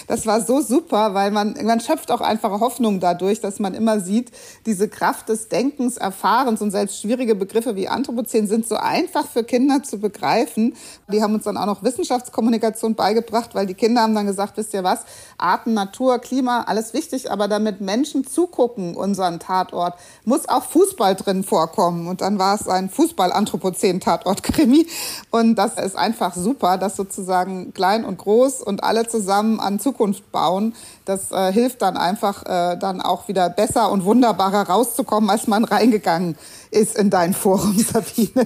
das 0.07 0.25
war 0.25 0.39
so 0.39 0.61
super, 0.61 1.13
weil 1.13 1.31
man 1.31 1.57
man 1.61 1.81
schöpft 1.81 2.09
auch 2.11 2.21
einfach 2.21 2.61
Hoffnung 2.61 3.01
dadurch, 3.01 3.41
dass 3.41 3.59
man 3.59 3.73
immer 3.73 3.99
sieht, 3.99 4.31
diese 4.65 4.87
Kraft 4.87 5.27
des 5.27 5.49
Denkens, 5.49 5.97
Erfahrens 5.97 6.61
und 6.61 6.71
selbst 6.71 7.01
schwierige 7.01 7.35
Begriffe 7.35 7.75
wie 7.75 7.89
Anthropozän 7.89 8.47
sind 8.47 8.65
so 8.65 8.77
einfach 8.77 9.27
für 9.27 9.43
Kinder 9.43 9.83
zu 9.83 9.99
begreifen. 9.99 10.75
Die 11.11 11.21
haben 11.21 11.33
uns 11.33 11.43
dann 11.43 11.57
auch 11.57 11.65
noch 11.65 11.83
Wissenschaftskommunikation 11.83 12.95
beigebracht, 12.95 13.55
weil 13.55 13.65
die 13.65 13.73
Kinder 13.73 14.03
haben 14.03 14.15
dann 14.15 14.25
gesagt, 14.25 14.55
wisst 14.55 14.73
ihr 14.73 14.85
was, 14.85 15.01
Arten, 15.37 15.73
Natur, 15.73 16.19
Klima, 16.19 16.61
alles 16.61 16.93
wichtig, 16.93 17.29
aber 17.29 17.49
damit 17.49 17.81
Menschen 17.81 18.25
zugucken 18.25 18.95
unseren 18.95 19.39
Tatort 19.39 19.96
muss 20.25 20.49
auch 20.49 20.63
Fußball 20.63 21.15
drin 21.15 21.43
vorkommen. 21.43 22.07
Und 22.07 22.21
dann 22.21 22.39
war 22.39 22.55
es 22.55 22.67
ein 22.67 22.89
Fußball-Anthropozän-Tatort-Krimi. 22.89 24.87
Und 25.31 25.55
das 25.55 25.75
ist 25.75 25.95
einfach 25.95 26.35
super, 26.35 26.77
dass 26.77 26.95
sozusagen 26.95 27.73
klein 27.73 28.03
und 28.05 28.17
groß 28.17 28.61
und 28.61 28.83
alle 28.83 29.07
zusammen 29.07 29.59
an 29.59 29.79
Zukunft 29.79 30.31
bauen. 30.31 30.75
Das 31.05 31.31
äh, 31.31 31.51
hilft 31.53 31.81
dann 31.81 31.97
einfach, 31.97 32.45
äh, 32.45 32.77
dann 32.77 33.01
auch 33.01 33.27
wieder 33.27 33.49
besser 33.49 33.91
und 33.91 34.05
wunderbarer 34.05 34.67
rauszukommen, 34.67 35.29
als 35.29 35.47
man 35.47 35.63
reingegangen 35.63 36.35
ist 36.71 36.97
in 36.97 37.09
dein 37.09 37.33
Forum, 37.33 37.77
Sabine. 37.77 38.45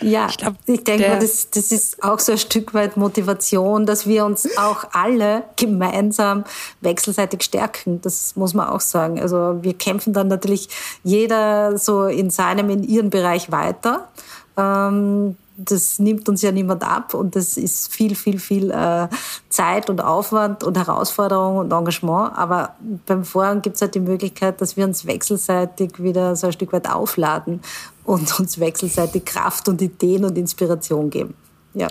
ja, 0.00 0.26
ich, 0.28 0.36
glaub, 0.38 0.54
ich 0.66 0.84
denke 0.84 1.08
mal, 1.08 1.18
das, 1.18 1.50
das 1.50 1.72
ist 1.72 2.02
auch 2.02 2.18
so 2.18 2.32
ein 2.32 2.38
Stück 2.38 2.74
weit 2.74 2.96
Motivation, 2.96 3.86
dass 3.86 4.06
wir 4.06 4.24
uns 4.24 4.48
auch 4.56 4.84
alle 4.92 5.44
gemeinsam 5.56 6.44
wechselseitig 6.80 7.42
stärken. 7.42 8.00
Das 8.00 8.36
muss 8.36 8.54
man 8.54 8.68
auch 8.68 8.80
sagen. 8.80 9.20
Also 9.20 9.58
wir 9.60 9.74
kämpfen 9.74 9.99
dann 10.06 10.28
natürlich 10.28 10.68
jeder 11.04 11.78
so 11.78 12.04
in 12.04 12.30
seinem, 12.30 12.70
in 12.70 12.82
ihrem 12.82 13.10
Bereich 13.10 13.50
weiter. 13.50 14.08
Ähm, 14.56 15.36
das 15.64 15.98
nimmt 15.98 16.28
uns 16.28 16.42
ja 16.42 16.52
niemand 16.52 16.82
ab 16.82 17.12
und 17.12 17.36
das 17.36 17.56
ist 17.56 17.92
viel, 17.92 18.14
viel, 18.14 18.38
viel 18.38 18.70
äh, 18.70 19.08
Zeit 19.50 19.90
und 19.90 20.00
Aufwand 20.00 20.64
und 20.64 20.76
Herausforderung 20.76 21.58
und 21.58 21.72
Engagement. 21.72 22.32
Aber 22.36 22.74
beim 23.06 23.24
Forum 23.24 23.60
gibt 23.60 23.76
es 23.76 23.82
halt 23.82 23.94
die 23.94 24.00
Möglichkeit, 24.00 24.60
dass 24.60 24.76
wir 24.76 24.84
uns 24.84 25.04
wechselseitig 25.04 26.02
wieder 26.02 26.34
so 26.36 26.46
ein 26.46 26.52
Stück 26.52 26.72
weit 26.72 26.88
aufladen 26.88 27.60
und 28.04 28.40
uns 28.40 28.58
wechselseitig 28.58 29.24
Kraft 29.24 29.68
und 29.68 29.82
Ideen 29.82 30.24
und 30.24 30.38
Inspiration 30.38 31.10
geben. 31.10 31.34
Ja. 31.74 31.88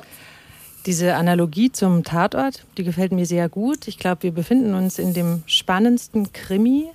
Diese 0.86 1.16
Analogie 1.16 1.72
zum 1.72 2.04
Tatort, 2.04 2.66
die 2.78 2.84
gefällt 2.84 3.12
mir 3.12 3.26
sehr 3.26 3.50
gut. 3.50 3.88
Ich 3.88 4.00
glaube, 4.00 4.24
wir 4.24 4.32
befinden 4.32 4.74
uns 4.74 4.98
in 4.98 5.14
dem 5.14 5.44
spannendsten 5.46 6.32
Krimi, 6.34 6.90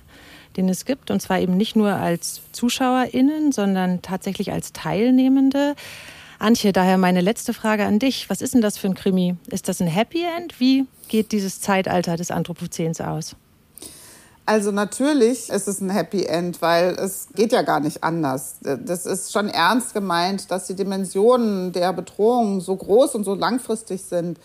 den 0.57 0.69
es 0.69 0.85
gibt. 0.85 1.11
Und 1.11 1.21
zwar 1.21 1.39
eben 1.39 1.57
nicht 1.57 1.75
nur 1.75 1.93
als 1.93 2.41
ZuschauerInnen, 2.51 3.51
sondern 3.51 4.01
tatsächlich 4.01 4.51
als 4.51 4.73
Teilnehmende. 4.73 5.75
Antje, 6.39 6.73
daher 6.73 6.97
meine 6.97 7.21
letzte 7.21 7.53
Frage 7.53 7.85
an 7.85 7.99
dich. 7.99 8.29
Was 8.29 8.41
ist 8.41 8.53
denn 8.53 8.61
das 8.61 8.77
für 8.77 8.87
ein 8.87 8.95
Krimi? 8.95 9.35
Ist 9.49 9.67
das 9.67 9.79
ein 9.79 9.87
Happy 9.87 10.23
End? 10.23 10.59
Wie 10.59 10.85
geht 11.07 11.31
dieses 11.31 11.61
Zeitalter 11.61 12.17
des 12.17 12.31
Anthropozäns 12.31 13.01
aus? 13.01 13.35
Also 14.47 14.71
natürlich 14.71 15.49
ist 15.49 15.67
es 15.67 15.81
ein 15.81 15.89
Happy 15.89 16.25
End, 16.25 16.61
weil 16.61 16.89
es 16.99 17.29
geht 17.33 17.51
ja 17.51 17.63
gar 17.63 17.79
nicht 17.79 18.03
anders. 18.03 18.57
Das 18.61 19.07
ist 19.07 19.31
schon 19.31 19.49
ernst 19.49 19.95
gemeint, 19.95 20.51
dass 20.51 20.67
die 20.67 20.75
Dimensionen 20.75 21.71
der 21.71 21.93
Bedrohung 21.93 22.61
so 22.61 22.75
groß 22.75 23.15
und 23.15 23.23
so 23.23 23.33
langfristig 23.33 24.03
sind 24.03 24.39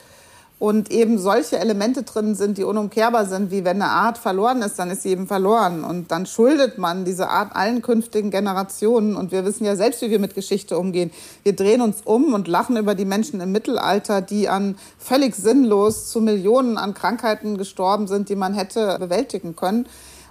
und 0.61 0.92
eben 0.92 1.18
solche 1.18 1.58
Elemente 1.58 2.02
drin 2.02 2.34
sind, 2.34 2.58
die 2.58 2.64
unumkehrbar 2.64 3.24
sind, 3.24 3.50
wie 3.50 3.64
wenn 3.64 3.80
eine 3.80 3.90
Art 3.90 4.18
verloren 4.18 4.61
ist, 4.61 4.78
dann 4.78 4.90
ist 4.90 5.02
sie 5.02 5.08
eben 5.08 5.26
verloren. 5.26 5.84
Und 5.84 6.11
dann 6.11 6.26
schuldet 6.26 6.76
man 6.76 7.06
diese 7.06 7.30
Art 7.30 7.56
allen 7.56 7.80
künftigen 7.80 8.30
Generationen. 8.30 9.16
Und 9.16 9.32
wir 9.32 9.46
wissen 9.46 9.64
ja 9.64 9.74
selbst, 9.74 10.02
wie 10.02 10.11
wir 10.11 10.18
mit 10.18 10.34
Geschichte 10.34 10.78
umgehen. 10.78 11.12
Wir 11.44 11.56
drehen 11.56 11.80
uns 11.80 12.02
um 12.04 12.34
und 12.34 12.46
lachen 12.46 12.76
über 12.76 12.94
die 12.94 13.06
Menschen 13.06 13.40
im 13.40 13.52
Mittelalter, 13.52 14.20
die 14.20 14.50
an 14.50 14.76
völlig 14.98 15.34
sinnlos 15.34 16.11
zu 16.11 16.20
Millionen 16.20 16.76
an 16.76 16.92
Krankheiten 16.92 17.56
gestorben 17.56 18.06
sind, 18.06 18.28
die 18.28 18.36
man 18.36 18.52
hätte 18.52 18.98
bewältigen 19.00 19.56
können. 19.56 19.86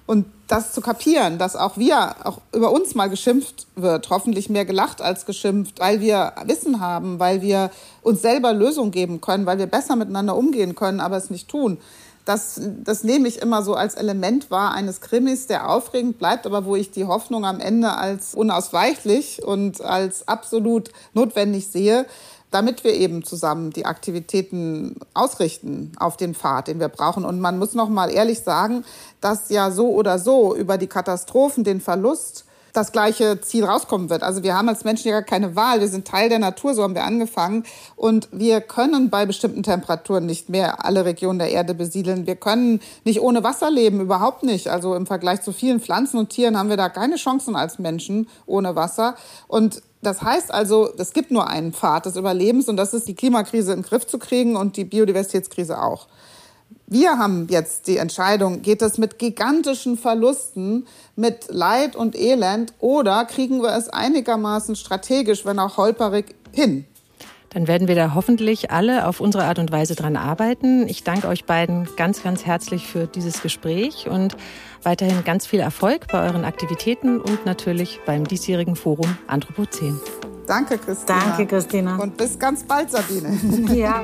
Und 0.10 0.26
das 0.48 0.74
zu 0.74 0.82
kapieren, 0.82 1.38
dass 1.38 1.56
auch 1.56 1.78
wir, 1.78 2.16
auch 2.26 2.40
über 2.52 2.72
uns 2.72 2.96
mal 2.96 3.12
geschimpft 3.12 3.68
wird, 3.76 4.10
hoffentlich 4.10 4.50
mehr 4.50 4.66
gelacht 4.66 5.04
als 5.04 5.28
geschimpft, 5.28 5.80
weil 5.80 6.02
wir 6.02 6.34
Wissen 6.46 6.80
haben, 6.80 7.20
weil 7.20 7.44
wir 7.44 7.70
uns 8.02 8.24
selber 8.24 8.52
Lösungen 8.52 8.90
geben 8.90 9.22
können, 9.22 9.46
weil 9.46 9.60
wir 9.60 9.68
besser 9.68 9.96
miteinander 9.96 10.36
umgehen 10.36 10.74
können, 10.74 11.00
aber 11.00 11.18
es 11.18 11.30
nicht 11.30 11.48
tun. 11.48 11.78
Das, 12.26 12.60
das 12.84 13.04
nehme 13.04 13.28
ich 13.28 13.40
immer 13.40 13.62
so 13.62 13.76
als 13.76 13.94
Element 13.94 14.50
wahr 14.50 14.74
eines 14.74 15.00
Krimis, 15.00 15.46
der 15.46 15.70
aufregend 15.70 16.18
bleibt, 16.18 16.48
aber 16.48 16.66
wo 16.66 16.76
ich 16.76 16.90
die 16.90 17.06
Hoffnung 17.06 17.46
am 17.46 17.60
Ende 17.60 17.94
als 17.94 18.34
unausweichlich 18.34 19.44
und 19.46 19.80
als 19.82 20.28
absolut 20.28 20.90
notwendig 21.14 21.68
sehe, 21.68 22.08
damit 22.52 22.84
wir 22.84 22.94
eben 22.94 23.24
zusammen 23.24 23.72
die 23.72 23.86
Aktivitäten 23.86 24.96
ausrichten 25.14 25.92
auf 26.00 26.18
den 26.18 26.34
Pfad, 26.34 26.68
den 26.68 26.80
wir 26.80 26.90
brauchen. 26.90 27.26
Und 27.26 27.40
man 27.40 27.60
muss 27.60 27.74
noch 27.74 27.90
mal 27.90 28.10
ehrlich 28.12 28.40
sagen, 28.42 28.84
dass 29.22 29.50
ja 29.50 29.72
so 29.72 29.90
oder 29.90 30.20
so 30.20 30.56
über 30.56 30.78
die 30.78 30.88
Katastrophen, 30.88 31.64
den 31.64 31.82
Verlust, 31.82 32.46
das 32.74 32.92
gleiche 32.92 33.42
Ziel 33.42 33.66
rauskommen 33.66 34.10
wird. 34.10 34.24
Also 34.24 34.44
wir 34.44 34.56
haben 34.56 34.70
als 34.70 34.84
Menschen 34.84 35.10
ja 35.10 35.22
keine 35.22 35.56
Wahl. 35.56 35.80
Wir 35.80 35.88
sind 35.88 36.08
Teil 36.08 36.30
der 36.30 36.40
Natur, 36.40 36.74
so 36.74 36.84
haben 36.84 36.96
wir 36.96 37.04
angefangen. 37.04 37.64
Und 37.96 38.30
wir 38.32 38.62
können 38.62 39.10
bei 39.10 39.26
bestimmten 39.26 39.64
Temperaturen 39.64 40.26
nicht 40.26 40.50
mehr 40.50 40.86
alle 40.86 41.06
Regionen 41.06 41.40
der 41.40 41.50
Erde 41.50 41.74
besiedeln. 41.74 42.28
Wir 42.28 42.36
können 42.36 42.80
nicht 43.04 43.22
ohne 43.22 43.44
Wasser 43.44 43.72
leben, 43.72 44.02
überhaupt 44.02 44.44
nicht. 44.44 44.68
Also 44.70 44.96
im 44.96 45.06
Vergleich 45.06 45.42
zu 45.42 45.52
vielen 45.52 45.80
Pflanzen 45.80 46.18
und 46.18 46.30
Tieren 46.30 46.58
haben 46.58 46.70
wir 46.70 46.78
da 46.78 46.90
keine 46.90 47.16
Chancen 47.16 47.56
als 47.56 47.80
Menschen 47.80 48.30
ohne 48.46 48.76
Wasser. 48.76 49.16
Und 49.48 49.82
das 50.02 50.22
heißt 50.22 50.54
also, 50.54 50.90
es 50.98 51.14
gibt 51.14 51.32
nur 51.32 51.48
einen 51.48 51.74
Pfad 51.74 52.06
des 52.06 52.16
Überlebens 52.16 52.70
und 52.70 52.78
das 52.78 52.94
ist 52.94 53.08
die 53.08 53.16
Klimakrise 53.16 53.74
in 53.74 53.80
den 53.82 53.86
Griff 53.86 54.08
zu 54.08 54.18
kriegen 54.18 54.56
und 54.56 54.78
die 54.78 54.86
Biodiversitätskrise 54.86 55.82
auch. 55.82 56.08
Wir 56.88 57.18
haben 57.18 57.48
jetzt 57.50 57.88
die 57.88 57.98
Entscheidung, 57.98 58.62
geht 58.62 58.82
es 58.82 58.98
mit 58.98 59.20
gigantischen 59.20 59.98
Verlusten, 59.98 60.88
mit 61.16 61.48
Leid 61.50 61.96
und 61.96 62.16
Elend 62.16 62.74
oder 62.80 63.26
kriegen 63.26 63.62
wir 63.62 63.76
es 63.76 63.90
einigermaßen 63.90 64.76
strategisch, 64.76 65.46
wenn 65.46 65.60
auch 65.60 65.78
holperig, 65.78 66.36
hin? 66.52 66.86
Dann 67.52 67.68
werden 67.68 67.88
wir 67.88 67.96
da 67.96 68.14
hoffentlich 68.14 68.72
alle 68.72 69.08
auf 69.08 69.20
unsere 69.20 69.46
Art 69.46 69.60
und 69.60 69.72
Weise 69.72 69.96
dran 69.96 70.16
arbeiten. 70.16 70.88
Ich 70.88 71.04
danke 71.04 71.28
euch 71.28 71.46
beiden 71.46 71.88
ganz, 71.96 72.22
ganz 72.24 72.46
herzlich 72.46 72.88
für 72.88 73.08
dieses 73.08 73.42
Gespräch 73.42 74.08
und 74.08 74.38
weiterhin 74.84 75.24
ganz 75.24 75.46
viel 75.46 75.60
Erfolg 75.60 76.08
bei 76.12 76.24
euren 76.26 76.46
Aktivitäten 76.46 77.20
und 77.20 77.46
natürlich 77.46 78.00
beim 78.06 78.28
diesjährigen 78.28 78.76
Forum 78.76 79.18
Anthropozän. 79.28 80.00
Danke, 80.48 80.78
Christina. 80.78 81.20
Danke, 81.20 81.46
Christina. 81.46 81.98
Und 81.98 82.18
bis 82.18 82.38
ganz 82.40 82.64
bald, 82.64 82.92
Sabine. 82.92 83.38
Ja. 83.76 84.04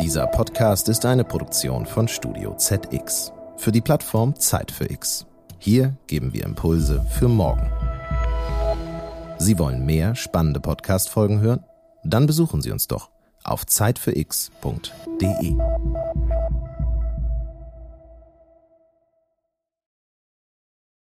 Dieser 0.00 0.26
Podcast 0.26 0.88
ist 0.88 1.04
eine 1.04 1.24
Produktion 1.24 1.84
von 1.84 2.08
Studio 2.08 2.54
ZX 2.54 3.30
für 3.58 3.72
die 3.72 3.82
Plattform 3.82 4.34
Zeit 4.36 4.70
für 4.70 4.90
X. 4.90 5.26
Hier 5.58 5.96
geben 6.06 6.32
wir 6.32 6.44
Impulse 6.44 7.04
für 7.10 7.28
morgen. 7.28 7.70
Sie 9.38 9.58
wollen 9.58 9.86
mehr 9.86 10.14
spannende 10.16 10.60
Podcast-Folgen 10.60 11.40
hören? 11.40 11.64
Dann 12.04 12.26
besuchen 12.26 12.60
Sie 12.60 12.72
uns 12.72 12.88
doch 12.88 13.10
auf 13.44 13.64
zeitfürx.de. 13.66 15.54